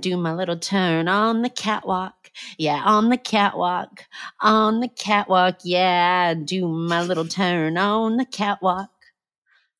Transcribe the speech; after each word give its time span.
do 0.00 0.16
my 0.16 0.32
little 0.32 0.58
turn 0.58 1.08
on 1.08 1.42
the 1.42 1.50
catwalk. 1.50 2.30
Yeah, 2.58 2.82
on 2.84 3.08
the 3.08 3.16
catwalk. 3.16 4.04
On 4.40 4.80
the 4.80 4.88
catwalk. 4.88 5.58
Yeah, 5.64 6.34
do 6.34 6.66
my 6.68 7.02
little 7.02 7.26
turn 7.26 7.76
on 7.76 8.16
the 8.16 8.24
catwalk. 8.24 8.90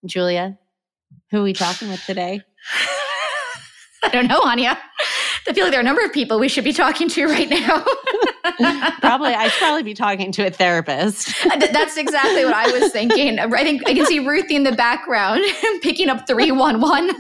Julia, 0.05 0.59
who 1.31 1.41
are 1.41 1.43
we 1.43 1.53
talking 1.53 1.89
with 1.89 2.05
today? 2.05 2.43
I 4.03 4.09
don't 4.09 4.29
know, 4.29 4.41
Anya. 4.45 4.79
I 5.49 5.53
feel 5.53 5.65
like 5.65 5.73
there 5.73 5.81
are 5.81 5.83
a 5.83 5.85
number 5.85 6.05
of 6.05 6.13
people 6.13 6.39
we 6.39 6.49
should 6.49 6.65
be 6.65 6.73
talking 6.73 7.09
to 7.11 7.27
right 7.27 7.49
now. 7.49 7.85
probably, 9.01 9.35
I 9.35 9.49
should 9.49 9.59
probably 9.59 9.83
be 9.83 9.95
talking 9.95 10.33
to 10.33 10.47
a 10.47 10.51
therapist. 10.51 11.35
Uh, 11.47 11.57
that's 11.57 11.97
exactly 11.97 12.45
what 12.45 12.55
I 12.55 12.71
was 12.79 12.93
thinking. 12.93 13.39
I 13.39 13.49
think 13.63 13.83
I 13.89 13.95
can 13.95 14.07
see 14.07 14.21
Ruthie 14.21 14.57
in 14.57 14.65
the 14.65 14.73
background 14.73 15.43
picking 15.83 16.09
up 16.09 16.27
311. 16.27 17.11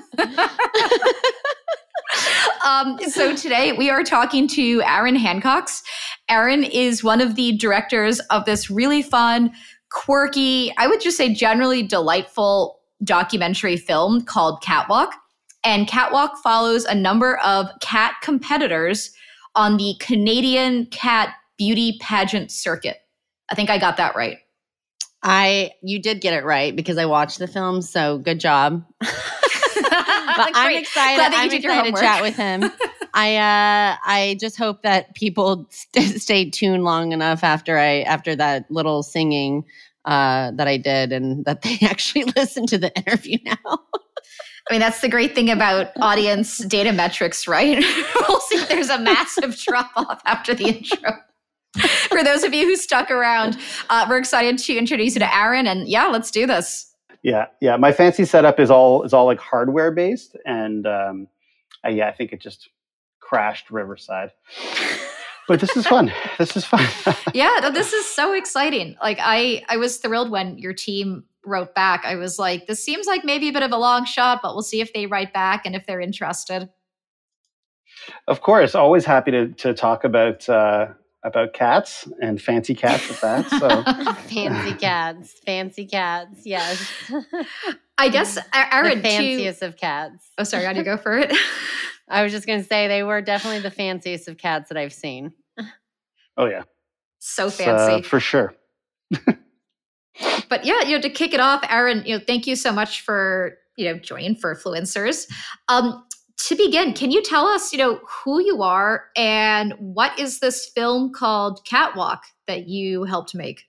Um, 2.64 2.98
so 3.08 3.34
today 3.34 3.72
we 3.72 3.90
are 3.90 4.02
talking 4.02 4.48
to 4.48 4.82
Aaron 4.82 5.16
Hancox. 5.16 5.82
Aaron 6.28 6.64
is 6.64 7.04
one 7.04 7.20
of 7.20 7.34
the 7.34 7.56
directors 7.56 8.20
of 8.30 8.44
this 8.44 8.70
really 8.70 9.02
fun, 9.02 9.52
quirky, 9.90 10.72
I 10.78 10.86
would 10.86 11.00
just 11.00 11.16
say 11.16 11.34
generally 11.34 11.82
delightful 11.82 12.80
documentary 13.02 13.76
film 13.76 14.22
called 14.22 14.62
Catwalk. 14.62 15.14
And 15.64 15.86
Catwalk 15.86 16.38
follows 16.42 16.84
a 16.84 16.94
number 16.94 17.38
of 17.38 17.66
cat 17.80 18.14
competitors 18.22 19.10
on 19.54 19.76
the 19.76 19.94
Canadian 20.00 20.86
cat 20.86 21.34
beauty 21.58 21.98
pageant 22.00 22.50
circuit. 22.50 22.96
I 23.50 23.54
think 23.54 23.68
I 23.68 23.78
got 23.78 23.96
that 23.98 24.16
right. 24.16 24.38
I 25.22 25.72
you 25.82 26.00
did 26.00 26.22
get 26.22 26.32
it 26.32 26.44
right 26.44 26.74
because 26.74 26.96
I 26.96 27.04
watched 27.04 27.38
the 27.38 27.48
film, 27.48 27.82
so 27.82 28.16
good 28.18 28.40
job. 28.40 28.84
I'm 29.90 30.76
excited. 30.76 31.16
Glad 31.16 31.34
I'm 31.34 31.50
excited 31.50 31.94
to 31.94 32.00
chat 32.00 32.22
with 32.22 32.36
him. 32.36 32.64
I 33.14 33.36
uh, 33.36 33.96
I 34.04 34.36
just 34.40 34.56
hope 34.56 34.82
that 34.82 35.14
people 35.14 35.66
st- 35.70 36.20
stay 36.20 36.48
tuned 36.48 36.84
long 36.84 37.12
enough 37.12 37.42
after 37.42 37.78
I 37.78 38.02
after 38.02 38.36
that 38.36 38.70
little 38.70 39.02
singing 39.02 39.64
uh, 40.04 40.52
that 40.52 40.68
I 40.68 40.76
did, 40.76 41.12
and 41.12 41.44
that 41.44 41.62
they 41.62 41.78
actually 41.82 42.24
listen 42.36 42.66
to 42.66 42.78
the 42.78 42.94
interview 42.96 43.38
now. 43.44 43.80
I 44.68 44.74
mean, 44.74 44.80
that's 44.80 45.00
the 45.00 45.08
great 45.08 45.34
thing 45.34 45.50
about 45.50 45.88
audience 46.00 46.58
data 46.58 46.92
metrics, 46.92 47.48
right? 47.48 47.78
we'll 48.28 48.40
see 48.40 48.56
if 48.56 48.68
there's 48.68 48.90
a 48.90 48.98
massive 48.98 49.56
drop 49.56 49.90
off 49.96 50.20
after 50.24 50.54
the 50.54 50.68
intro. 50.68 51.12
For 52.08 52.22
those 52.22 52.44
of 52.44 52.52
you 52.52 52.66
who 52.66 52.76
stuck 52.76 53.10
around, 53.10 53.58
uh, 53.88 54.06
we're 54.08 54.18
excited 54.18 54.58
to 54.58 54.76
introduce 54.76 55.14
you 55.14 55.20
to 55.20 55.36
Aaron. 55.36 55.66
And 55.66 55.88
yeah, 55.88 56.06
let's 56.06 56.30
do 56.30 56.46
this. 56.46 56.89
Yeah, 57.22 57.46
yeah. 57.60 57.76
My 57.76 57.92
fancy 57.92 58.24
setup 58.24 58.58
is 58.58 58.70
all 58.70 59.02
is 59.02 59.12
all 59.12 59.26
like 59.26 59.38
hardware 59.38 59.90
based, 59.90 60.36
and 60.46 60.86
um, 60.86 61.28
uh, 61.84 61.90
yeah, 61.90 62.08
I 62.08 62.12
think 62.12 62.32
it 62.32 62.40
just 62.40 62.70
crashed 63.20 63.70
Riverside. 63.70 64.32
but 65.46 65.60
this 65.60 65.76
is 65.76 65.86
fun. 65.86 66.12
This 66.38 66.56
is 66.56 66.64
fun. 66.64 66.86
yeah, 67.34 67.70
this 67.70 67.92
is 67.92 68.06
so 68.06 68.32
exciting. 68.32 68.96
Like 69.02 69.18
I, 69.20 69.62
I 69.68 69.76
was 69.76 69.98
thrilled 69.98 70.30
when 70.30 70.56
your 70.58 70.72
team 70.72 71.24
wrote 71.44 71.74
back. 71.74 72.04
I 72.04 72.16
was 72.16 72.38
like, 72.38 72.66
this 72.66 72.82
seems 72.82 73.06
like 73.06 73.24
maybe 73.24 73.48
a 73.48 73.52
bit 73.52 73.62
of 73.62 73.72
a 73.72 73.76
long 73.76 74.06
shot, 74.06 74.40
but 74.42 74.54
we'll 74.54 74.62
see 74.62 74.80
if 74.80 74.92
they 74.94 75.06
write 75.06 75.34
back 75.34 75.66
and 75.66 75.74
if 75.74 75.86
they're 75.86 76.00
interested. 76.00 76.70
Of 78.26 78.40
course, 78.40 78.74
always 78.74 79.04
happy 79.04 79.30
to 79.32 79.48
to 79.48 79.74
talk 79.74 80.04
about 80.04 80.48
uh, 80.48 80.88
about 81.22 81.52
cats 81.52 82.08
and 82.20 82.40
fancy 82.40 82.74
cats 82.74 83.10
at 83.10 83.20
that. 83.20 83.50
So 83.50 84.12
fancy 84.28 84.74
cats, 84.74 85.34
fancy 85.44 85.86
cats, 85.86 86.46
yes. 86.46 86.90
I 87.98 88.08
guess 88.08 88.38
Aaron, 88.54 88.98
the 88.98 89.02
fanciest 89.02 89.60
to, 89.60 89.66
of 89.66 89.76
cats. 89.76 90.30
Oh, 90.38 90.44
sorry, 90.44 90.64
how 90.64 90.72
do 90.72 90.78
you 90.78 90.84
go 90.84 90.96
for 90.96 91.18
it? 91.18 91.36
I 92.08 92.22
was 92.22 92.32
just 92.32 92.46
going 92.46 92.60
to 92.60 92.66
say 92.66 92.88
they 92.88 93.02
were 93.02 93.20
definitely 93.20 93.60
the 93.60 93.70
fanciest 93.70 94.28
of 94.28 94.38
cats 94.38 94.68
that 94.70 94.78
I've 94.78 94.92
seen. 94.92 95.32
Oh 96.36 96.46
yeah, 96.46 96.62
so 97.18 97.50
fancy 97.50 97.94
uh, 97.94 98.02
for 98.02 98.18
sure. 98.18 98.54
but 100.48 100.64
yeah, 100.64 100.82
you 100.82 100.96
know, 100.96 101.00
to 101.02 101.10
kick 101.10 101.34
it 101.34 101.40
off, 101.40 101.62
Aaron, 101.68 102.02
you 102.06 102.16
know, 102.16 102.24
thank 102.26 102.46
you 102.46 102.56
so 102.56 102.72
much 102.72 103.02
for 103.02 103.58
you 103.76 103.92
know 103.92 103.98
joining 103.98 104.34
for 104.34 104.54
Fluencers. 104.54 105.30
Um, 105.68 106.04
to 106.46 106.56
begin, 106.56 106.92
can 106.92 107.10
you 107.10 107.22
tell 107.22 107.46
us, 107.46 107.72
you 107.72 107.78
know, 107.78 108.00
who 108.06 108.42
you 108.42 108.62
are 108.62 109.06
and 109.16 109.74
what 109.78 110.18
is 110.18 110.40
this 110.40 110.66
film 110.66 111.12
called 111.12 111.64
Catwalk 111.64 112.22
that 112.46 112.68
you 112.68 113.04
helped 113.04 113.34
make? 113.34 113.64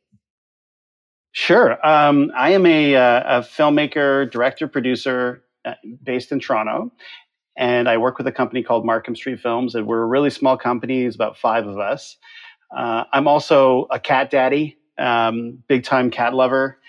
Sure. 1.33 1.85
Um, 1.85 2.31
I 2.35 2.51
am 2.51 2.65
a, 2.65 2.95
uh, 2.95 3.39
a, 3.39 3.41
filmmaker, 3.41 4.29
director, 4.31 4.67
producer 4.67 5.43
uh, 5.63 5.75
based 6.03 6.31
in 6.31 6.39
Toronto, 6.39 6.91
and 7.55 7.87
I 7.87 7.97
work 7.97 8.17
with 8.17 8.27
a 8.27 8.31
company 8.31 8.63
called 8.63 8.85
Markham 8.85 9.15
Street 9.15 9.39
Films. 9.39 9.75
And 9.75 9.87
we're 9.87 10.01
a 10.01 10.07
really 10.07 10.29
small 10.29 10.57
company; 10.57 11.03
it's 11.03 11.15
about 11.15 11.37
five 11.37 11.67
of 11.67 11.77
us. 11.77 12.17
Uh, 12.75 13.05
I'm 13.13 13.27
also 13.27 13.87
a 13.91 13.99
cat 13.99 14.29
daddy, 14.29 14.77
um, 14.97 15.63
big 15.67 15.85
time 15.85 16.11
cat 16.11 16.33
lover, 16.33 16.79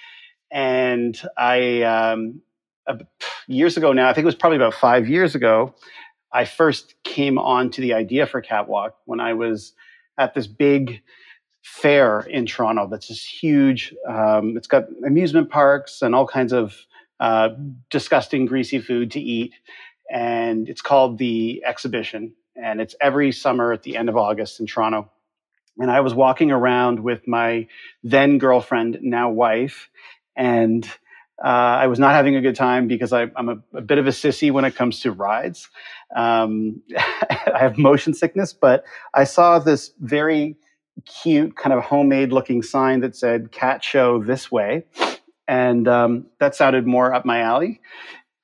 and 0.50 1.20
I 1.38 1.82
um, 1.82 2.40
years 3.46 3.76
ago 3.76 3.92
now, 3.92 4.08
I 4.08 4.14
think 4.14 4.24
it 4.24 4.26
was 4.26 4.34
probably 4.34 4.56
about 4.56 4.74
five 4.74 5.08
years 5.08 5.34
ago, 5.34 5.74
I 6.32 6.44
first 6.44 6.94
came 7.04 7.38
on 7.38 7.70
to 7.70 7.80
the 7.80 7.94
idea 7.94 8.26
for 8.26 8.40
Catwalk 8.40 8.96
when 9.04 9.20
I 9.20 9.34
was 9.34 9.74
at 10.18 10.34
this 10.34 10.46
big 10.46 11.02
fair 11.62 12.20
in 12.20 12.46
Toronto 12.46 12.88
that's 12.88 13.08
this 13.08 13.24
huge. 13.24 13.94
Um, 14.08 14.56
it's 14.56 14.66
got 14.66 14.84
amusement 15.06 15.50
parks 15.50 16.02
and 16.02 16.14
all 16.14 16.26
kinds 16.26 16.52
of 16.52 16.74
uh, 17.20 17.50
disgusting, 17.90 18.46
greasy 18.46 18.80
food 18.80 19.12
to 19.12 19.20
eat. 19.20 19.54
And 20.10 20.68
it's 20.68 20.82
called 20.82 21.18
the 21.18 21.62
Exhibition. 21.64 22.34
And 22.56 22.80
it's 22.80 22.94
every 23.00 23.32
summer 23.32 23.72
at 23.72 23.82
the 23.82 23.96
end 23.96 24.08
of 24.08 24.16
August 24.16 24.60
in 24.60 24.66
Toronto. 24.66 25.10
And 25.78 25.90
I 25.90 26.00
was 26.00 26.14
walking 26.14 26.50
around 26.50 27.00
with 27.00 27.26
my 27.26 27.68
then 28.02 28.38
girlfriend, 28.38 28.98
now 29.00 29.30
wife, 29.30 29.88
and 30.36 30.86
uh, 31.44 31.48
I 31.80 31.88
was 31.88 31.98
not 31.98 32.12
having 32.12 32.36
a 32.36 32.40
good 32.40 32.54
time 32.54 32.86
because 32.86 33.12
I, 33.12 33.22
am 33.36 33.48
a, 33.48 33.78
a, 33.78 33.80
bit 33.80 33.98
of 33.98 34.06
a 34.06 34.10
sissy 34.10 34.52
when 34.52 34.64
it 34.64 34.76
comes 34.76 35.00
to 35.00 35.10
rides. 35.10 35.68
Um, 36.14 36.82
I 36.96 37.58
have 37.58 37.76
motion 37.78 38.14
sickness, 38.14 38.52
but 38.52 38.84
I 39.12 39.24
saw 39.24 39.58
this 39.58 39.92
very 40.00 40.56
cute, 41.04 41.56
kind 41.56 41.72
of 41.72 41.82
homemade 41.82 42.32
looking 42.32 42.62
sign 42.62 43.00
that 43.00 43.16
said 43.16 43.50
cat 43.50 43.82
show 43.82 44.22
this 44.22 44.52
way. 44.52 44.84
And 45.48 45.88
um, 45.88 46.26
that 46.38 46.54
sounded 46.54 46.86
more 46.86 47.12
up 47.12 47.24
my 47.24 47.40
alley. 47.40 47.80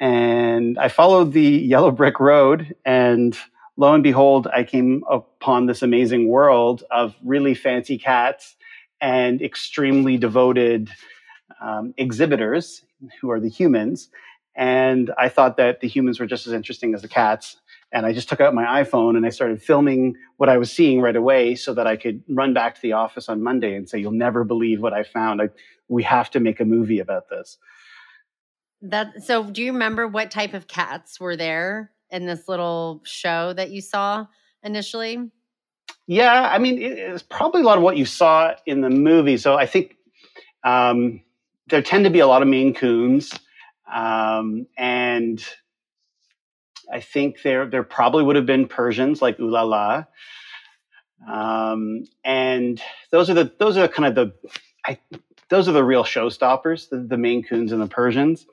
And 0.00 0.78
I 0.78 0.88
followed 0.88 1.32
the 1.32 1.42
yellow 1.42 1.90
brick 1.90 2.20
road, 2.20 2.74
and 2.84 3.36
lo 3.76 3.94
and 3.94 4.02
behold, 4.02 4.46
I 4.52 4.62
came 4.62 5.02
upon 5.10 5.66
this 5.66 5.82
amazing 5.82 6.28
world 6.28 6.84
of 6.90 7.16
really 7.24 7.54
fancy 7.54 7.98
cats 7.98 8.56
and 9.00 9.42
extremely 9.42 10.16
devoted 10.16 10.90
um, 11.60 11.94
exhibitors 11.96 12.82
who 13.20 13.30
are 13.30 13.40
the 13.40 13.48
humans. 13.48 14.08
And 14.56 15.12
I 15.16 15.28
thought 15.28 15.56
that 15.58 15.80
the 15.80 15.88
humans 15.88 16.18
were 16.18 16.26
just 16.26 16.46
as 16.46 16.52
interesting 16.52 16.94
as 16.94 17.02
the 17.02 17.08
cats. 17.08 17.56
And 17.92 18.04
I 18.04 18.12
just 18.12 18.28
took 18.28 18.40
out 18.40 18.54
my 18.54 18.82
iPhone 18.82 19.16
and 19.16 19.24
I 19.24 19.30
started 19.30 19.62
filming 19.62 20.16
what 20.36 20.48
I 20.48 20.58
was 20.58 20.70
seeing 20.70 21.00
right 21.00 21.16
away 21.16 21.54
so 21.54 21.72
that 21.74 21.86
I 21.86 21.96
could 21.96 22.22
run 22.28 22.52
back 22.52 22.74
to 22.74 22.82
the 22.82 22.92
office 22.92 23.28
on 23.28 23.42
Monday 23.42 23.74
and 23.74 23.88
say, 23.88 23.98
You'll 23.98 24.12
never 24.12 24.44
believe 24.44 24.82
what 24.82 24.92
I 24.92 25.04
found. 25.04 25.40
I, 25.40 25.48
we 25.88 26.02
have 26.02 26.30
to 26.32 26.40
make 26.40 26.60
a 26.60 26.64
movie 26.64 26.98
about 26.98 27.28
this. 27.30 27.56
That 28.82 29.22
so 29.24 29.44
do 29.44 29.62
you 29.62 29.72
remember 29.72 30.06
what 30.06 30.30
type 30.30 30.54
of 30.54 30.68
cats 30.68 31.18
were 31.18 31.36
there 31.36 31.92
in 32.10 32.26
this 32.26 32.48
little 32.48 33.00
show 33.04 33.52
that 33.54 33.70
you 33.70 33.80
saw 33.80 34.26
initially? 34.62 35.30
Yeah, 36.06 36.48
I 36.50 36.58
mean, 36.58 36.78
it's 36.80 37.22
probably 37.22 37.62
a 37.62 37.64
lot 37.64 37.78
of 37.78 37.84
what 37.84 37.96
you 37.96 38.06
saw 38.06 38.54
in 38.66 38.80
the 38.80 38.90
movie. 38.90 39.36
So 39.36 39.56
I 39.56 39.66
think 39.66 39.96
um, 40.64 41.20
there 41.68 41.82
tend 41.82 42.04
to 42.04 42.10
be 42.10 42.20
a 42.20 42.26
lot 42.26 42.42
of 42.42 42.48
Maine 42.48 42.74
Coons, 42.74 43.32
um, 43.92 44.66
and 44.76 45.44
I 46.92 47.00
think 47.00 47.42
there 47.42 47.66
there 47.66 47.82
probably 47.82 48.24
would 48.24 48.36
have 48.36 48.46
been 48.46 48.68
Persians 48.68 49.20
like 49.20 49.38
Ooh 49.40 49.50
La 49.50 49.62
La, 49.62 50.04
um, 51.28 52.04
and 52.24 52.80
those 53.10 53.30
are 53.30 53.34
the 53.34 53.52
those 53.58 53.76
are 53.76 53.88
kind 53.88 54.06
of 54.06 54.14
the 54.14 54.50
I, 54.86 54.98
those 55.48 55.68
are 55.68 55.72
the 55.72 55.84
real 55.84 56.04
showstoppers, 56.04 56.88
the, 56.88 56.98
the 56.98 57.16
Maine 57.16 57.42
Coons 57.42 57.72
and 57.72 57.80
the 57.80 57.86
Persians. 57.86 58.46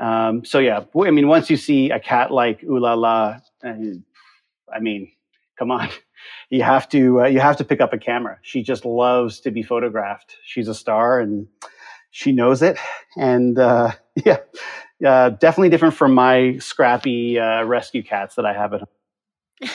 Um, 0.00 0.44
so 0.44 0.58
yeah, 0.58 0.84
I 0.94 1.10
mean, 1.10 1.28
once 1.28 1.50
you 1.50 1.56
see 1.56 1.90
a 1.90 1.98
cat 1.98 2.30
like 2.30 2.62
Ooh 2.64 2.78
La 2.78 2.94
La, 2.94 3.38
I 3.64 4.80
mean, 4.80 5.12
come 5.58 5.70
on, 5.70 5.88
you 6.50 6.62
have 6.62 6.88
to 6.90 7.22
uh, 7.22 7.26
you 7.26 7.40
have 7.40 7.56
to 7.58 7.64
pick 7.64 7.80
up 7.80 7.92
a 7.92 7.98
camera. 7.98 8.38
She 8.42 8.62
just 8.62 8.84
loves 8.84 9.40
to 9.40 9.50
be 9.50 9.62
photographed. 9.62 10.36
She's 10.44 10.68
a 10.68 10.74
star, 10.74 11.20
and 11.20 11.48
she 12.16 12.32
knows 12.32 12.62
it, 12.62 12.78
and 13.18 13.58
uh, 13.58 13.92
yeah, 14.24 14.38
uh, 15.06 15.28
definitely 15.28 15.68
different 15.68 15.94
from 15.94 16.14
my 16.14 16.56
scrappy 16.56 17.38
uh, 17.38 17.62
rescue 17.64 18.02
cats 18.02 18.36
that 18.36 18.46
I 18.46 18.54
have 18.54 18.72
at 18.72 18.80
home. 18.80 19.70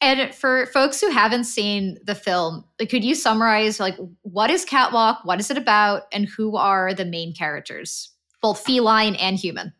and 0.00 0.34
for 0.34 0.64
folks 0.68 0.98
who 0.98 1.10
haven't 1.10 1.44
seen 1.44 1.98
the 2.04 2.14
film, 2.14 2.64
like, 2.78 2.88
could 2.88 3.04
you 3.04 3.14
summarize 3.14 3.78
like 3.78 3.96
what 4.22 4.48
is 4.48 4.64
Catwalk, 4.64 5.18
what 5.24 5.38
is 5.40 5.50
it 5.50 5.58
about, 5.58 6.04
and 6.10 6.26
who 6.26 6.56
are 6.56 6.94
the 6.94 7.04
main 7.04 7.34
characters, 7.34 8.12
both 8.40 8.58
feline 8.58 9.14
and 9.16 9.36
human? 9.36 9.74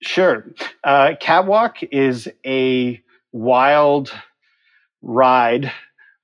Sure. 0.00 0.54
Uh, 0.82 1.12
Catwalk 1.20 1.82
is 1.92 2.28
a 2.46 2.98
wild 3.32 4.10
ride 5.02 5.70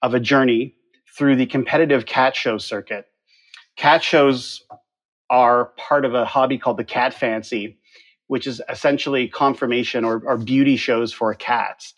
of 0.01 0.15
a 0.15 0.21
journey 0.21 0.75
through 1.19 1.37
the 1.37 1.45
competitive 1.45 2.07
cat 2.07 2.35
show 2.35 2.57
circuit. 2.57 3.10
Cat 3.81 4.05
shows 4.05 4.63
are 5.31 5.73
part 5.79 6.05
of 6.05 6.13
a 6.13 6.27
hobby 6.27 6.59
called 6.59 6.77
the 6.77 6.85
cat 6.85 7.15
fancy, 7.15 7.79
which 8.27 8.47
is 8.47 8.61
essentially 8.69 9.27
conformation 9.27 10.05
or, 10.05 10.23
or 10.27 10.37
beauty 10.37 10.77
shows 10.77 11.15
for 11.15 11.33
cats. 11.35 11.95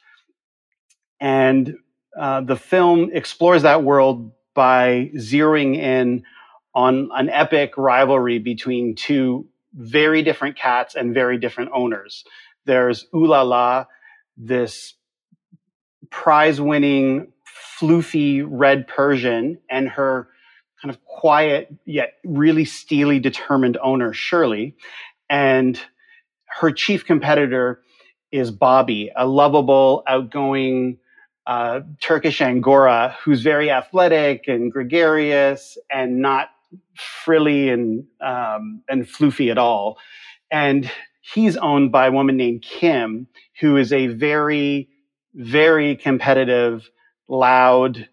And 1.19 1.75
uh, 2.17 2.43
the 2.43 2.55
film 2.55 3.11
explores 3.13 3.63
that 3.63 3.83
world 3.83 4.31
by 4.55 5.11
zeroing 5.17 5.75
in 5.75 6.23
on 6.73 7.11
an 7.15 7.29
epic 7.29 7.77
rivalry 7.77 8.39
between 8.39 8.95
two 8.95 9.49
very 9.75 10.23
different 10.23 10.57
cats 10.57 10.95
and 10.95 11.13
very 11.13 11.37
different 11.37 11.71
owners. 11.75 12.23
There's 12.65 13.07
Ooh 13.13 13.27
La 13.27 13.43
La, 13.43 13.87
this 14.37 14.95
prize 16.11 16.61
winning, 16.61 17.33
floofy 17.81 18.47
red 18.49 18.87
Persian, 18.87 19.59
and 19.69 19.89
her 19.89 20.29
kind 20.83 20.95
of 20.95 21.05
quiet 21.05 21.73
yet 21.85 22.15
really 22.25 22.65
steely 22.65 23.21
determined 23.21 23.79
owner, 23.83 24.13
Shirley. 24.13 24.77
And 25.31 25.81
her 26.47 26.73
chief 26.73 27.07
competitor 27.07 27.81
is 28.33 28.51
Bobby, 28.51 29.13
a 29.15 29.27
lovable, 29.27 30.03
outgoing 30.07 30.99
uh, 31.47 31.81
Turkish 32.01 32.41
Angora 32.41 33.17
who's 33.25 33.43
very 33.43 33.71
athletic 33.71 34.45
and 34.49 34.71
gregarious 34.71 35.79
and 35.91 36.21
not 36.21 36.49
frilly 36.95 37.69
and 37.69 38.05
um, 38.21 38.83
and 38.89 39.05
floofy 39.05 39.51
at 39.51 39.59
all. 39.59 39.99
And 40.51 40.91
he's 41.21 41.57
owned 41.57 41.93
by 41.93 42.07
a 42.07 42.13
woman 42.13 42.37
named 42.37 42.63
Kim, 42.63 43.27
who 43.61 43.77
is 43.77 43.93
a 43.93 44.09
very, 44.09 44.89
very 45.35 45.97
competitive, 45.97 46.89
loud, 47.29 48.09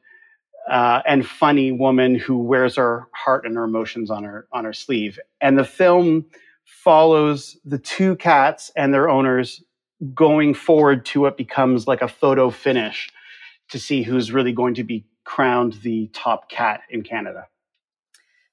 uh, 0.69 1.01
and 1.07 1.25
funny 1.25 1.71
woman 1.71 2.16
who 2.16 2.38
wears 2.38 2.75
her 2.75 3.07
heart 3.13 3.45
and 3.45 3.56
her 3.56 3.63
emotions 3.63 4.12
on 4.12 4.24
her 4.24 4.48
on 4.51 4.66
her 4.66 4.74
sleeve. 4.74 5.19
And 5.42 5.57
the 5.57 5.66
film 5.66 6.25
follows 6.63 7.57
the 7.66 7.80
two 7.80 8.16
cats 8.18 8.71
and 8.75 8.94
their 8.94 9.10
owners 9.10 9.63
going 10.13 10.54
forward 10.54 11.06
to 11.07 11.21
what 11.21 11.36
becomes 11.36 11.88
like 11.88 12.01
a 12.01 12.07
photo 12.07 12.50
finish 12.50 13.10
to 13.69 13.80
see 13.80 14.04
who's 14.04 14.31
really 14.31 14.54
going 14.54 14.75
to 14.75 14.83
be 14.83 15.06
crowned 15.25 15.74
the 15.83 16.07
top 16.13 16.50
cat 16.50 16.81
in 16.89 17.04
Canada. 17.04 17.48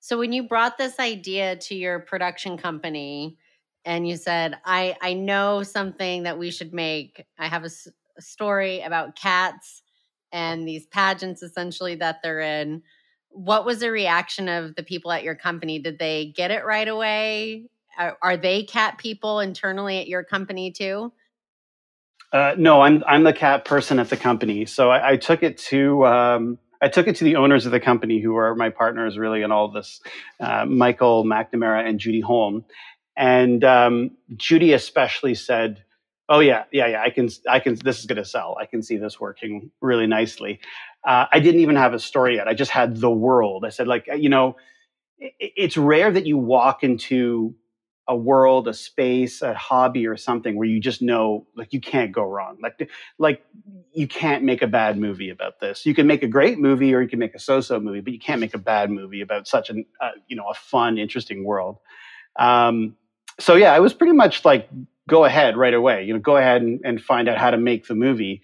So 0.01 0.19
when 0.19 0.33
you 0.33 0.49
brought 0.49 0.79
this 0.79 0.99
idea 0.99 1.57
to 1.57 1.75
your 1.75 2.01
production 2.01 2.57
company 2.57 3.39
and 3.85 4.09
you 4.09 4.17
said, 4.17 4.57
I, 4.65 4.97
I 5.01 5.15
know 5.15 5.63
something 5.63 6.25
that 6.25 6.39
we 6.39 6.51
should 6.51 6.73
make, 6.73 7.25
I 7.39 7.49
have 7.49 7.65
a, 7.65 7.71
a 8.19 8.23
story 8.23 8.81
about 8.81 9.17
cats 9.17 9.83
and 10.33 10.67
these 10.67 10.87
pageants 10.87 11.43
essentially 11.43 11.95
that 11.97 12.21
they're 12.23 12.41
in. 12.41 12.83
What 13.31 13.67
was 13.67 13.81
the 13.81 13.91
reaction 13.91 14.49
of 14.49 14.75
the 14.77 14.83
people 14.83 15.13
at 15.13 15.23
your 15.23 15.35
company? 15.35 15.79
Did 15.79 15.99
they 15.99 16.33
get 16.37 16.51
it 16.51 16.65
right 16.65 16.89
away? 16.89 17.69
Are, 17.99 18.37
they 18.37 18.63
cat 18.63 18.99
people 18.99 19.41
internally 19.41 19.99
at 19.99 20.07
your 20.07 20.23
company 20.23 20.71
too? 20.71 21.13
Uh, 22.33 22.55
no, 22.59 22.83
I'm 22.83 23.03
I'm 23.07 23.25
the 23.25 23.33
cat 23.33 23.65
person 23.65 23.99
at 23.99 24.11
the 24.11 24.17
company. 24.17 24.67
So 24.67 24.91
I, 24.91 25.13
I 25.13 25.17
took 25.17 25.43
it 25.43 25.57
to 25.59 26.05
um, 26.05 26.59
I 26.83 26.89
took 26.89 27.07
it 27.07 27.17
to 27.17 27.25
the 27.25 27.37
owners 27.37 27.67
of 27.67 27.73
the 27.73 27.81
company, 27.81 28.21
who 28.21 28.37
are 28.37 28.55
my 28.55 28.71
partners 28.71 29.17
really 29.17 29.43
in 29.43 29.53
all 29.53 29.69
this, 29.69 30.01
uh, 30.41 30.67
Michael 30.67 31.25
McNamara 31.25 31.89
and 31.89 31.99
Judy 31.99 32.21
Holm. 32.21 32.65
And 33.17 33.65
um, 33.65 34.11
Judy 34.37 34.73
especially 34.73 35.35
said, 35.35 35.83
"Oh 36.29 36.41
yeah, 36.41 36.65
yeah, 36.73 36.87
yeah. 36.87 37.03
I 37.03 37.11
can, 37.11 37.29
I 37.49 37.61
can. 37.61 37.77
This 37.77 38.01
is 38.01 38.07
going 38.07 38.19
to 38.19 38.25
sell. 38.25 38.57
I 38.61 38.67
can 38.67 38.83
see 38.83 38.97
this 38.97 39.21
working 39.21 39.71
really 39.81 40.07
nicely." 40.07 40.61
Uh, 41.07 41.27
I 41.31 41.41
didn't 41.41 41.61
even 41.61 41.77
have 41.77 41.95
a 41.95 41.99
story 41.99 42.37
yet. 42.37 42.49
I 42.49 42.55
just 42.55 42.71
had 42.71 42.97
the 42.97 43.11
world. 43.11 43.65
I 43.65 43.69
said, 43.69 43.87
like, 43.87 44.09
you 44.17 44.29
know, 44.29 44.57
it, 45.19 45.35
it's 45.39 45.77
rare 45.77 46.11
that 46.11 46.27
you 46.27 46.39
walk 46.39 46.83
into 46.83 47.55
a 48.09 48.17
world, 48.17 48.69
a 48.69 48.75
space, 48.75 49.43
a 49.43 49.53
hobby 49.55 50.07
or 50.07 50.17
something 50.17 50.57
where 50.57 50.69
you 50.69 50.79
just 50.79 51.03
know 51.03 51.47
like 51.57 51.73
you 51.73 51.81
can't 51.81 52.13
go 52.13 52.23
wrong. 52.23 52.57
Like 52.63 52.89
like 53.19 53.45
you 53.93 54.07
can't 54.07 54.45
make 54.45 54.63
a 54.63 54.67
bad 54.67 54.97
movie 54.97 55.31
about 55.31 55.59
this. 55.61 55.85
You 55.85 55.95
can 55.95 56.07
make 56.07 56.23
a 56.23 56.29
great 56.29 56.59
movie 56.59 56.95
or 56.95 57.03
you 57.03 57.09
can 57.09 57.19
make 57.19 57.35
a 57.35 57.39
so-so 57.41 57.81
movie, 57.81 58.01
but 58.01 58.13
you 58.13 58.21
can't 58.21 58.41
make 58.41 58.55
a 58.55 58.59
bad 58.59 58.91
movie 58.91 59.23
about 59.23 59.49
such 59.49 59.71
an 59.71 59.87
uh, 60.01 60.13
you 60.29 60.37
know 60.37 60.49
a 60.49 60.55
fun, 60.55 60.99
interesting 60.99 61.43
world. 61.45 61.79
Um, 62.39 62.97
so 63.41 63.57
yeah, 63.57 63.73
I 63.73 63.81
was 63.81 63.93
pretty 63.93 64.13
much 64.13 64.45
like 64.45 64.69
go 65.09 65.25
ahead 65.25 65.57
right 65.57 65.75
away. 65.75 66.05
You 66.05 66.15
know, 66.15 66.21
go 66.21 66.37
ahead 66.37 66.63
and, 66.63 66.81
and 66.85 67.01
find 67.01 67.29
out 67.29 67.39
how 67.39 67.51
to 67.51 67.59
make 67.59 67.87
the 67.87 67.95
movie. 67.95 68.43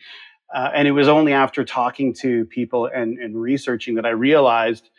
Uh, 0.55 0.71
and 0.75 0.87
it 0.87 0.93
was 0.93 1.09
only 1.09 1.33
after 1.33 1.65
talking 1.65 2.13
to 2.15 2.45
people 2.47 2.87
and, 2.87 3.19
and 3.19 3.41
researching 3.41 3.95
that 3.95 4.07
I 4.07 4.11
realized, 4.11 4.91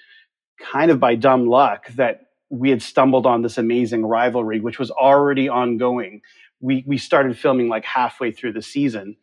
kind 0.60 0.90
of 0.92 1.00
by 1.00 1.16
dumb 1.16 1.48
luck, 1.48 1.88
that 1.90 2.28
we 2.50 2.70
had 2.70 2.82
stumbled 2.82 3.26
on 3.26 3.42
this 3.42 3.58
amazing 3.58 4.06
rivalry, 4.06 4.60
which 4.60 4.80
was 4.80 4.92
already 4.92 5.50
ongoing. 5.50 6.22
We 6.60 6.84
we 6.88 6.98
started 6.98 7.38
filming 7.38 7.68
like 7.68 7.86
halfway 7.86 8.32
through 8.32 8.54
the 8.54 8.62
season, 8.62 9.18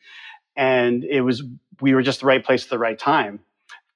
and 0.57 1.05
it 1.05 1.23
was 1.23 1.43
we 1.81 1.95
were 1.95 2.03
just 2.03 2.21
the 2.21 2.27
right 2.27 2.45
place 2.45 2.65
at 2.65 2.71
the 2.71 2.79
right 2.79 2.99
time. 2.99 3.41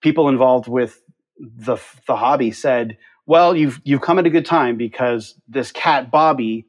People 0.01 0.29
involved 0.29 0.69
with 0.69 1.03
the 1.39 1.77
the 2.07 2.17
hobby 2.17 2.53
said, 2.53 2.97
"Well, 3.27 3.57
you've 3.57 3.81
you've 3.85 4.01
come 4.01 4.19
at 4.19 4.27
a 4.27 4.31
good 4.31 4.47
time 4.47 4.77
because 4.77 5.35
this 5.49 5.73
cat 5.73 6.11
Bobby." 6.11 6.67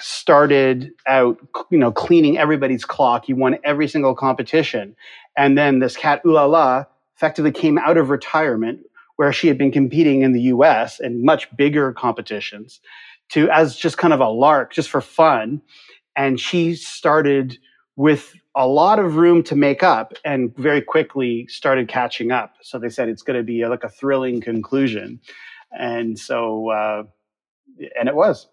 Started 0.00 0.90
out 1.06 1.38
you 1.70 1.78
know 1.78 1.90
cleaning 1.90 2.36
everybody's 2.36 2.84
clock 2.84 3.24
he 3.24 3.32
won 3.32 3.58
every 3.64 3.88
single 3.88 4.14
competition 4.14 4.94
and 5.36 5.56
then 5.56 5.78
this 5.78 5.96
cat 5.96 6.20
Ooh 6.26 6.32
La 6.32 6.44
La 6.44 6.84
effectively 7.16 7.52
came 7.52 7.78
out 7.78 7.96
of 7.96 8.10
retirement 8.10 8.80
where 9.16 9.32
she 9.32 9.48
had 9.48 9.58
been 9.58 9.70
competing 9.70 10.22
in 10.22 10.32
the 10.32 10.42
US 10.42 11.00
and 11.00 11.22
much 11.22 11.54
bigger 11.56 11.92
competitions 11.92 12.80
to 13.30 13.48
as 13.50 13.76
just 13.76 13.98
kind 13.98 14.12
of 14.12 14.20
a 14.20 14.28
lark, 14.28 14.72
just 14.72 14.90
for 14.90 15.00
fun. 15.00 15.62
And 16.16 16.38
she 16.38 16.74
started 16.74 17.58
with 17.96 18.34
a 18.56 18.66
lot 18.66 18.98
of 18.98 19.16
room 19.16 19.42
to 19.44 19.56
make 19.56 19.82
up 19.82 20.14
and 20.24 20.54
very 20.56 20.80
quickly 20.80 21.46
started 21.48 21.88
catching 21.88 22.30
up. 22.30 22.54
So 22.62 22.78
they 22.78 22.88
said 22.88 23.08
it's 23.08 23.22
going 23.22 23.38
to 23.38 23.44
be 23.44 23.66
like 23.66 23.84
a 23.84 23.88
thrilling 23.88 24.40
conclusion. 24.40 25.20
And 25.76 26.18
so, 26.18 26.70
uh, 26.70 27.02
and 27.98 28.08
it 28.08 28.14
was. 28.14 28.48